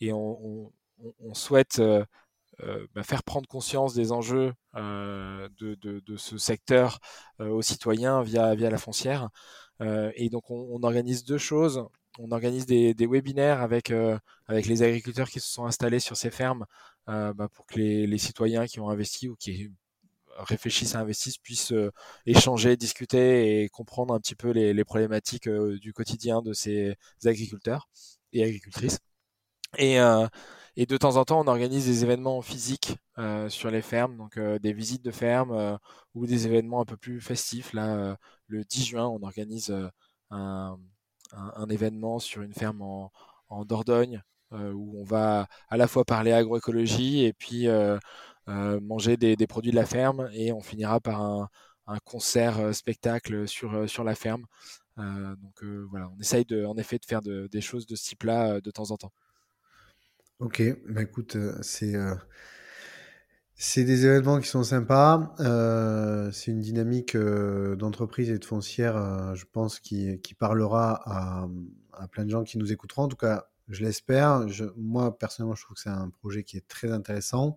et 0.00 0.12
on, 0.12 0.72
on, 0.98 1.14
on, 1.20 1.34
souhaite 1.34 1.80
euh, 2.60 2.86
bah, 2.94 3.02
faire 3.02 3.22
prendre 3.22 3.48
conscience 3.48 3.94
des 3.94 4.12
enjeux 4.12 4.52
euh, 4.76 5.48
de, 5.58 5.74
de, 5.76 6.00
de, 6.00 6.16
ce 6.16 6.38
secteur 6.38 7.00
euh, 7.40 7.48
aux 7.48 7.62
citoyens 7.62 8.22
via, 8.22 8.54
via 8.54 8.70
la 8.70 8.78
foncière. 8.78 9.28
et 9.80 10.28
donc 10.30 10.50
on, 10.50 10.68
on, 10.70 10.82
organise 10.84 11.24
deux 11.24 11.38
choses. 11.38 11.84
On 12.18 12.30
organise 12.30 12.66
des, 12.66 12.94
des 12.94 13.06
webinaires 13.06 13.60
avec, 13.60 13.92
avec 14.46 14.66
les 14.66 14.82
agriculteurs 14.82 15.28
qui 15.28 15.40
se 15.40 15.48
sont 15.48 15.66
installés 15.66 15.98
sur 16.00 16.16
ces 16.16 16.30
fermes 16.30 16.64
bah, 17.06 17.48
pour 17.52 17.66
que 17.66 17.78
les, 17.78 18.06
les, 18.06 18.18
citoyens 18.18 18.66
qui 18.66 18.78
ont 18.80 18.88
investi 18.88 19.28
ou 19.28 19.36
qui 19.36 19.72
réfléchissent 20.38 20.94
à 20.94 21.00
investir 21.00 21.34
puissent 21.42 21.74
échanger, 22.26 22.76
discuter 22.76 23.64
et 23.64 23.68
comprendre 23.68 24.14
un 24.14 24.20
petit 24.20 24.36
peu 24.36 24.50
les, 24.50 24.72
les 24.74 24.84
problématiques 24.84 25.48
du 25.48 25.92
quotidien 25.92 26.40
de 26.40 26.52
ces 26.52 26.96
agriculteurs 27.24 27.88
et 28.32 28.44
agricultrices. 28.44 29.00
Et, 29.78 30.00
euh, 30.00 30.26
et 30.76 30.86
de 30.86 30.96
temps 30.96 31.16
en 31.16 31.24
temps, 31.24 31.40
on 31.40 31.46
organise 31.46 31.86
des 31.86 32.04
événements 32.04 32.42
physiques 32.42 32.96
euh, 33.18 33.48
sur 33.48 33.70
les 33.70 33.82
fermes, 33.82 34.16
donc 34.16 34.36
euh, 34.36 34.58
des 34.58 34.72
visites 34.72 35.04
de 35.04 35.10
fermes 35.10 35.78
ou 36.14 36.26
des 36.26 36.46
événements 36.46 36.80
un 36.80 36.84
peu 36.84 36.96
plus 36.96 37.20
festifs. 37.20 37.72
Là, 37.72 38.16
le 38.48 38.64
10 38.64 38.84
juin, 38.84 39.06
on 39.06 39.22
organise 39.22 39.74
un, 40.30 40.78
événement 41.70 42.18
sur 42.18 42.42
une 42.42 42.54
ferme 42.54 42.82
en, 42.82 43.10
Dordogne 43.64 44.22
où 44.50 45.00
on 45.00 45.04
va 45.04 45.46
à 45.68 45.76
la 45.76 45.86
fois 45.86 46.04
parler 46.04 46.32
agroécologie 46.32 47.24
et 47.24 47.32
puis 47.32 47.68
manger 48.46 49.16
des, 49.16 49.46
produits 49.46 49.70
de 49.70 49.76
la 49.76 49.86
ferme 49.86 50.28
et 50.32 50.52
on 50.52 50.60
finira 50.60 51.00
par 51.00 51.22
un, 51.22 51.48
un 51.86 51.98
concert 52.04 52.74
spectacle 52.74 53.46
sur, 53.48 53.88
sur 53.88 54.04
la 54.04 54.14
ferme. 54.14 54.44
donc 54.96 55.64
voilà, 55.90 56.08
on 56.16 56.20
essaye 56.20 56.44
de, 56.44 56.64
en 56.64 56.76
effet 56.76 56.98
de 56.98 57.04
faire 57.04 57.20
des 57.22 57.60
choses 57.60 57.86
de 57.86 57.96
ce 57.96 58.04
type-là 58.04 58.60
de 58.60 58.70
temps 58.70 58.90
en 58.90 58.96
temps. 58.96 59.12
Ok, 60.40 60.62
bah 60.88 61.02
écoute, 61.02 61.36
c'est 61.62 61.94
c'est 63.56 63.84
des 63.84 64.04
événements 64.04 64.40
qui 64.40 64.48
sont 64.48 64.64
sympas. 64.64 65.34
c'est 66.32 66.50
une 66.50 66.60
dynamique 66.60 67.16
d'entreprise 67.16 68.30
et 68.30 68.38
de 68.38 68.44
foncière, 68.44 69.34
je 69.34 69.44
pense, 69.50 69.78
qui, 69.80 70.20
qui 70.20 70.34
parlera 70.34 71.00
à, 71.04 71.48
à, 71.92 72.08
plein 72.08 72.24
de 72.24 72.30
gens 72.30 72.42
qui 72.44 72.58
nous 72.58 72.72
écouteront. 72.72 73.02
En 73.04 73.08
tout 73.08 73.16
cas, 73.16 73.46
je 73.68 73.84
l'espère. 73.84 74.44
Moi, 74.76 75.16
personnellement, 75.16 75.54
je 75.54 75.62
trouve 75.62 75.76
que 75.76 75.82
c'est 75.82 75.88
un 75.88 76.10
projet 76.10 76.42
qui 76.42 76.56
est 76.56 76.66
très 76.66 76.90
intéressant. 76.90 77.56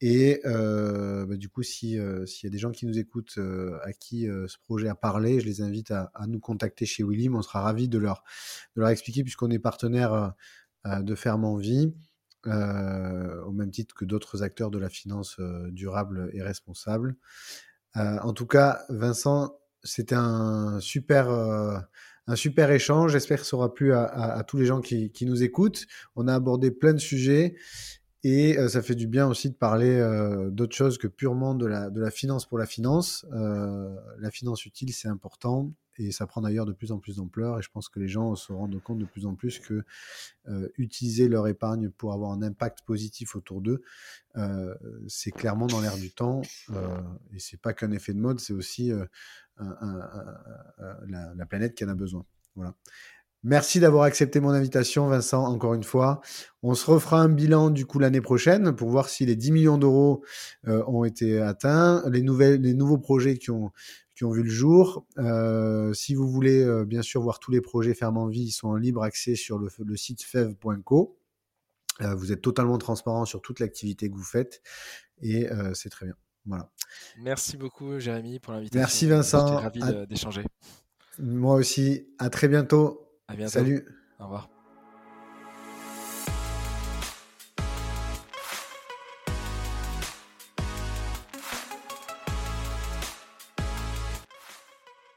Et 0.00 0.40
euh, 0.44 1.26
bah, 1.26 1.36
du 1.36 1.48
coup, 1.48 1.62
si, 1.62 1.98
euh, 1.98 2.24
s'il 2.24 2.46
y 2.46 2.50
a 2.50 2.52
des 2.52 2.58
gens 2.58 2.70
qui 2.70 2.86
nous 2.86 2.98
écoutent 2.98 3.38
euh, 3.38 3.78
à 3.82 3.92
qui 3.92 4.26
ce 4.26 4.56
projet 4.58 4.88
a 4.88 4.94
parlé, 4.94 5.40
je 5.40 5.46
les 5.46 5.60
invite 5.60 5.90
à, 5.90 6.10
nous 6.28 6.40
contacter 6.40 6.86
chez 6.86 7.02
Willim. 7.02 7.34
On 7.34 7.42
sera 7.42 7.62
ravis 7.62 7.88
de 7.88 7.98
leur, 7.98 8.22
de 8.76 8.80
leur 8.80 8.90
expliquer, 8.90 9.22
puisqu'on 9.22 9.50
est 9.50 9.58
partenaire 9.58 10.34
de 10.84 11.14
Ferme 11.14 11.44
en 11.44 11.56
Vie, 11.56 11.94
au 12.46 13.52
même 13.52 13.70
titre 13.70 13.94
que 13.94 14.04
d'autres 14.04 14.42
acteurs 14.42 14.70
de 14.70 14.78
la 14.78 14.88
finance 14.88 15.40
durable 15.70 16.30
et 16.32 16.42
responsable. 16.42 17.16
en 17.94 18.32
tout 18.32 18.46
cas, 18.46 18.80
Vincent, 18.88 19.58
c'était 19.82 20.14
un 20.14 20.80
super, 20.80 21.28
un 21.30 22.36
super 22.36 22.70
échange. 22.70 23.12
J'espère 23.12 23.40
que 23.40 23.46
ça 23.46 23.56
aura 23.56 23.74
plu 23.74 23.92
à, 23.92 24.44
tous 24.46 24.56
les 24.56 24.66
gens 24.66 24.80
qui, 24.80 25.10
qui, 25.10 25.26
nous 25.26 25.42
écoutent. 25.42 25.86
On 26.16 26.28
a 26.28 26.34
abordé 26.34 26.70
plein 26.70 26.92
de 26.92 26.98
sujets 26.98 27.56
et 28.24 28.56
ça 28.68 28.82
fait 28.82 28.94
du 28.94 29.06
bien 29.06 29.26
aussi 29.28 29.48
de 29.48 29.54
parler 29.54 30.00
d'autres 30.50 30.74
choses 30.74 30.98
que 30.98 31.06
purement 31.06 31.54
de 31.54 31.66
la, 31.66 31.90
de 31.90 32.00
la 32.00 32.10
finance 32.10 32.46
pour 32.46 32.58
la 32.58 32.66
finance. 32.66 33.24
la 33.30 34.30
finance 34.30 34.66
utile, 34.66 34.92
c'est 34.92 35.08
important 35.08 35.72
et 35.98 36.12
ça 36.12 36.26
prend 36.26 36.40
d'ailleurs 36.40 36.66
de 36.66 36.72
plus 36.72 36.92
en 36.92 36.98
plus 36.98 37.16
d'ampleur. 37.16 37.58
Et 37.58 37.62
je 37.62 37.70
pense 37.70 37.88
que 37.88 38.00
les 38.00 38.08
gens 38.08 38.34
se 38.36 38.52
rendent 38.52 38.80
compte 38.82 38.98
de 38.98 39.04
plus 39.04 39.26
en 39.26 39.34
plus 39.34 39.58
que 39.58 39.84
utiliser 40.76 41.28
leur 41.28 41.46
épargne 41.48 41.90
pour 41.90 42.12
avoir 42.12 42.32
un 42.32 42.42
impact 42.42 42.82
positif 42.86 43.36
autour 43.36 43.60
d'eux, 43.60 43.82
c'est 45.06 45.32
clairement 45.32 45.66
dans 45.66 45.80
l'air 45.80 45.96
du 45.96 46.10
temps. 46.10 46.42
et 47.32 47.38
c'est 47.38 47.60
pas 47.60 47.72
qu'un 47.72 47.92
effet 47.92 48.14
de 48.14 48.20
mode, 48.20 48.40
c'est 48.40 48.52
aussi 48.52 48.90
la, 49.58 51.34
la, 51.36 51.46
planète 51.46 51.74
qui 51.74 51.84
en 51.84 51.88
a 51.88 51.94
besoin. 51.94 52.24
Voilà. 52.54 52.74
Merci 53.44 53.78
d'avoir 53.78 54.02
accepté 54.02 54.40
mon 54.40 54.50
invitation, 54.50 55.06
Vincent, 55.06 55.44
encore 55.44 55.74
une 55.74 55.84
fois. 55.84 56.20
On 56.62 56.74
se 56.74 56.90
refera 56.90 57.20
un 57.20 57.28
bilan 57.28 57.70
du 57.70 57.86
coup 57.86 58.00
l'année 58.00 58.20
prochaine 58.20 58.74
pour 58.74 58.90
voir 58.90 59.08
si 59.08 59.26
les 59.26 59.36
10 59.36 59.52
millions 59.52 59.78
d'euros 59.78 60.24
euh, 60.66 60.82
ont 60.88 61.04
été 61.04 61.40
atteints, 61.40 62.02
les, 62.10 62.22
nouvelles, 62.22 62.60
les 62.60 62.74
nouveaux 62.74 62.98
projets 62.98 63.38
qui 63.38 63.52
ont, 63.52 63.70
qui 64.16 64.24
ont 64.24 64.32
vu 64.32 64.42
le 64.42 64.50
jour. 64.50 65.06
Euh, 65.18 65.92
si 65.92 66.16
vous 66.16 66.28
voulez 66.28 66.64
euh, 66.64 66.84
bien 66.84 67.02
sûr 67.02 67.22
voir 67.22 67.38
tous 67.38 67.52
les 67.52 67.60
projets 67.60 67.94
Ferme 67.94 68.18
en 68.18 68.26
Vie, 68.26 68.42
ils 68.42 68.50
sont 68.50 68.68
en 68.68 68.76
libre 68.76 69.04
accès 69.04 69.36
sur 69.36 69.58
le, 69.58 69.68
le 69.78 69.96
site 69.96 70.24
fev.co. 70.24 71.16
vous 72.00 72.32
êtes 72.32 72.42
totalement 72.42 72.78
transparent 72.78 73.24
sur 73.24 73.40
toute 73.40 73.60
l'activité 73.60 74.10
que 74.10 74.16
vous 74.16 74.24
faites 74.24 74.62
et 75.22 75.48
c'est 75.74 75.90
très 75.90 76.06
bien. 76.06 76.14
Voilà. 76.46 76.70
Merci 77.18 77.56
beaucoup 77.56 77.98
Jérémy 78.00 78.40
pour 78.40 78.52
l'invitation. 78.52 78.80
Merci 78.80 79.06
Vincent. 79.06 79.46
J'étais 79.46 79.82
ravi 79.82 80.06
d'échanger. 80.06 80.44
Moi 81.18 81.54
aussi. 81.54 82.08
À 82.18 82.30
très 82.30 82.48
bientôt. 82.48 83.07
À 83.28 83.36
bientôt. 83.36 83.52
Salut. 83.52 83.84
Au 84.18 84.24
revoir. 84.24 84.48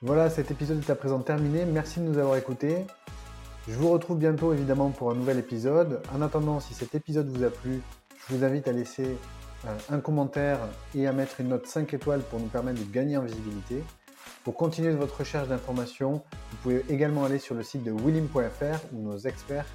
Voilà, 0.01 0.30
cet 0.30 0.51
épisode 0.51 0.80
est 0.80 0.89
à 0.89 0.95
présent 0.95 1.20
terminé. 1.20 1.64
Merci 1.64 1.99
de 1.99 2.05
nous 2.05 2.18
avoir 2.18 2.36
écoutés. 2.36 2.86
Je 3.68 3.74
vous 3.76 3.89
retrouve 3.91 4.18
bientôt 4.18 4.51
évidemment 4.51 4.89
pour 4.89 5.12
un 5.12 5.16
nouvel 5.16 5.38
épisode. 5.38 6.01
En 6.14 6.22
attendant, 6.22 6.59
si 6.59 6.74
cet 6.74 6.95
épisode 6.95 7.30
vous 7.30 7.43
a 7.43 7.49
plu, 7.49 7.82
je 8.28 8.36
vous 8.36 8.43
invite 8.43 8.68
à 8.68 8.72
laisser 8.72 9.16
euh, 9.66 9.78
un 9.89 9.99
commentaire 9.99 10.57
et 10.95 11.05
à 11.05 11.14
mettre 11.14 11.39
une 11.39 11.49
note 11.49 11.68
5 11.68 11.93
étoiles 11.93 12.22
pour 12.22 12.39
nous 12.39 12.47
permettre 12.47 12.80
de 12.84 12.91
gagner 12.91 13.16
en 13.16 13.22
visibilité. 13.22 13.84
Pour 14.44 14.56
continuer 14.56 14.92
votre 14.92 15.20
recherche 15.20 15.48
d'informations, 15.48 16.24
vous 16.50 16.58
pouvez 16.64 16.84
également 16.89 17.26
aller 17.26 17.38
sur 17.38 17.54
le 17.54 17.62
site 17.62 17.84
de 17.84 17.92
willim.fr 17.92 18.80
où 18.92 19.02
nos 19.02 19.18
experts 19.18 19.68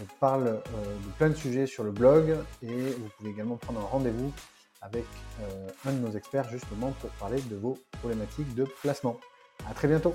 euh, 0.00 0.04
parlent 0.18 0.46
euh, 0.46 0.60
de 0.60 1.12
plein 1.18 1.28
de 1.28 1.34
sujets 1.34 1.66
sur 1.66 1.84
le 1.84 1.90
blog 1.90 2.36
et 2.62 2.72
vous 2.72 3.08
pouvez 3.18 3.30
également 3.30 3.56
prendre 3.56 3.80
un 3.80 3.84
rendez-vous 3.84 4.32
avec 4.80 5.04
euh, 5.42 5.68
un 5.86 5.92
de 5.92 5.98
nos 5.98 6.12
experts 6.12 6.48
justement 6.48 6.92
pour 7.00 7.10
parler 7.10 7.42
de 7.50 7.56
vos 7.56 7.78
problématiques 7.98 8.54
de 8.54 8.64
placement. 8.80 9.20
À 9.68 9.74
très 9.74 9.88
bientôt 9.88 10.14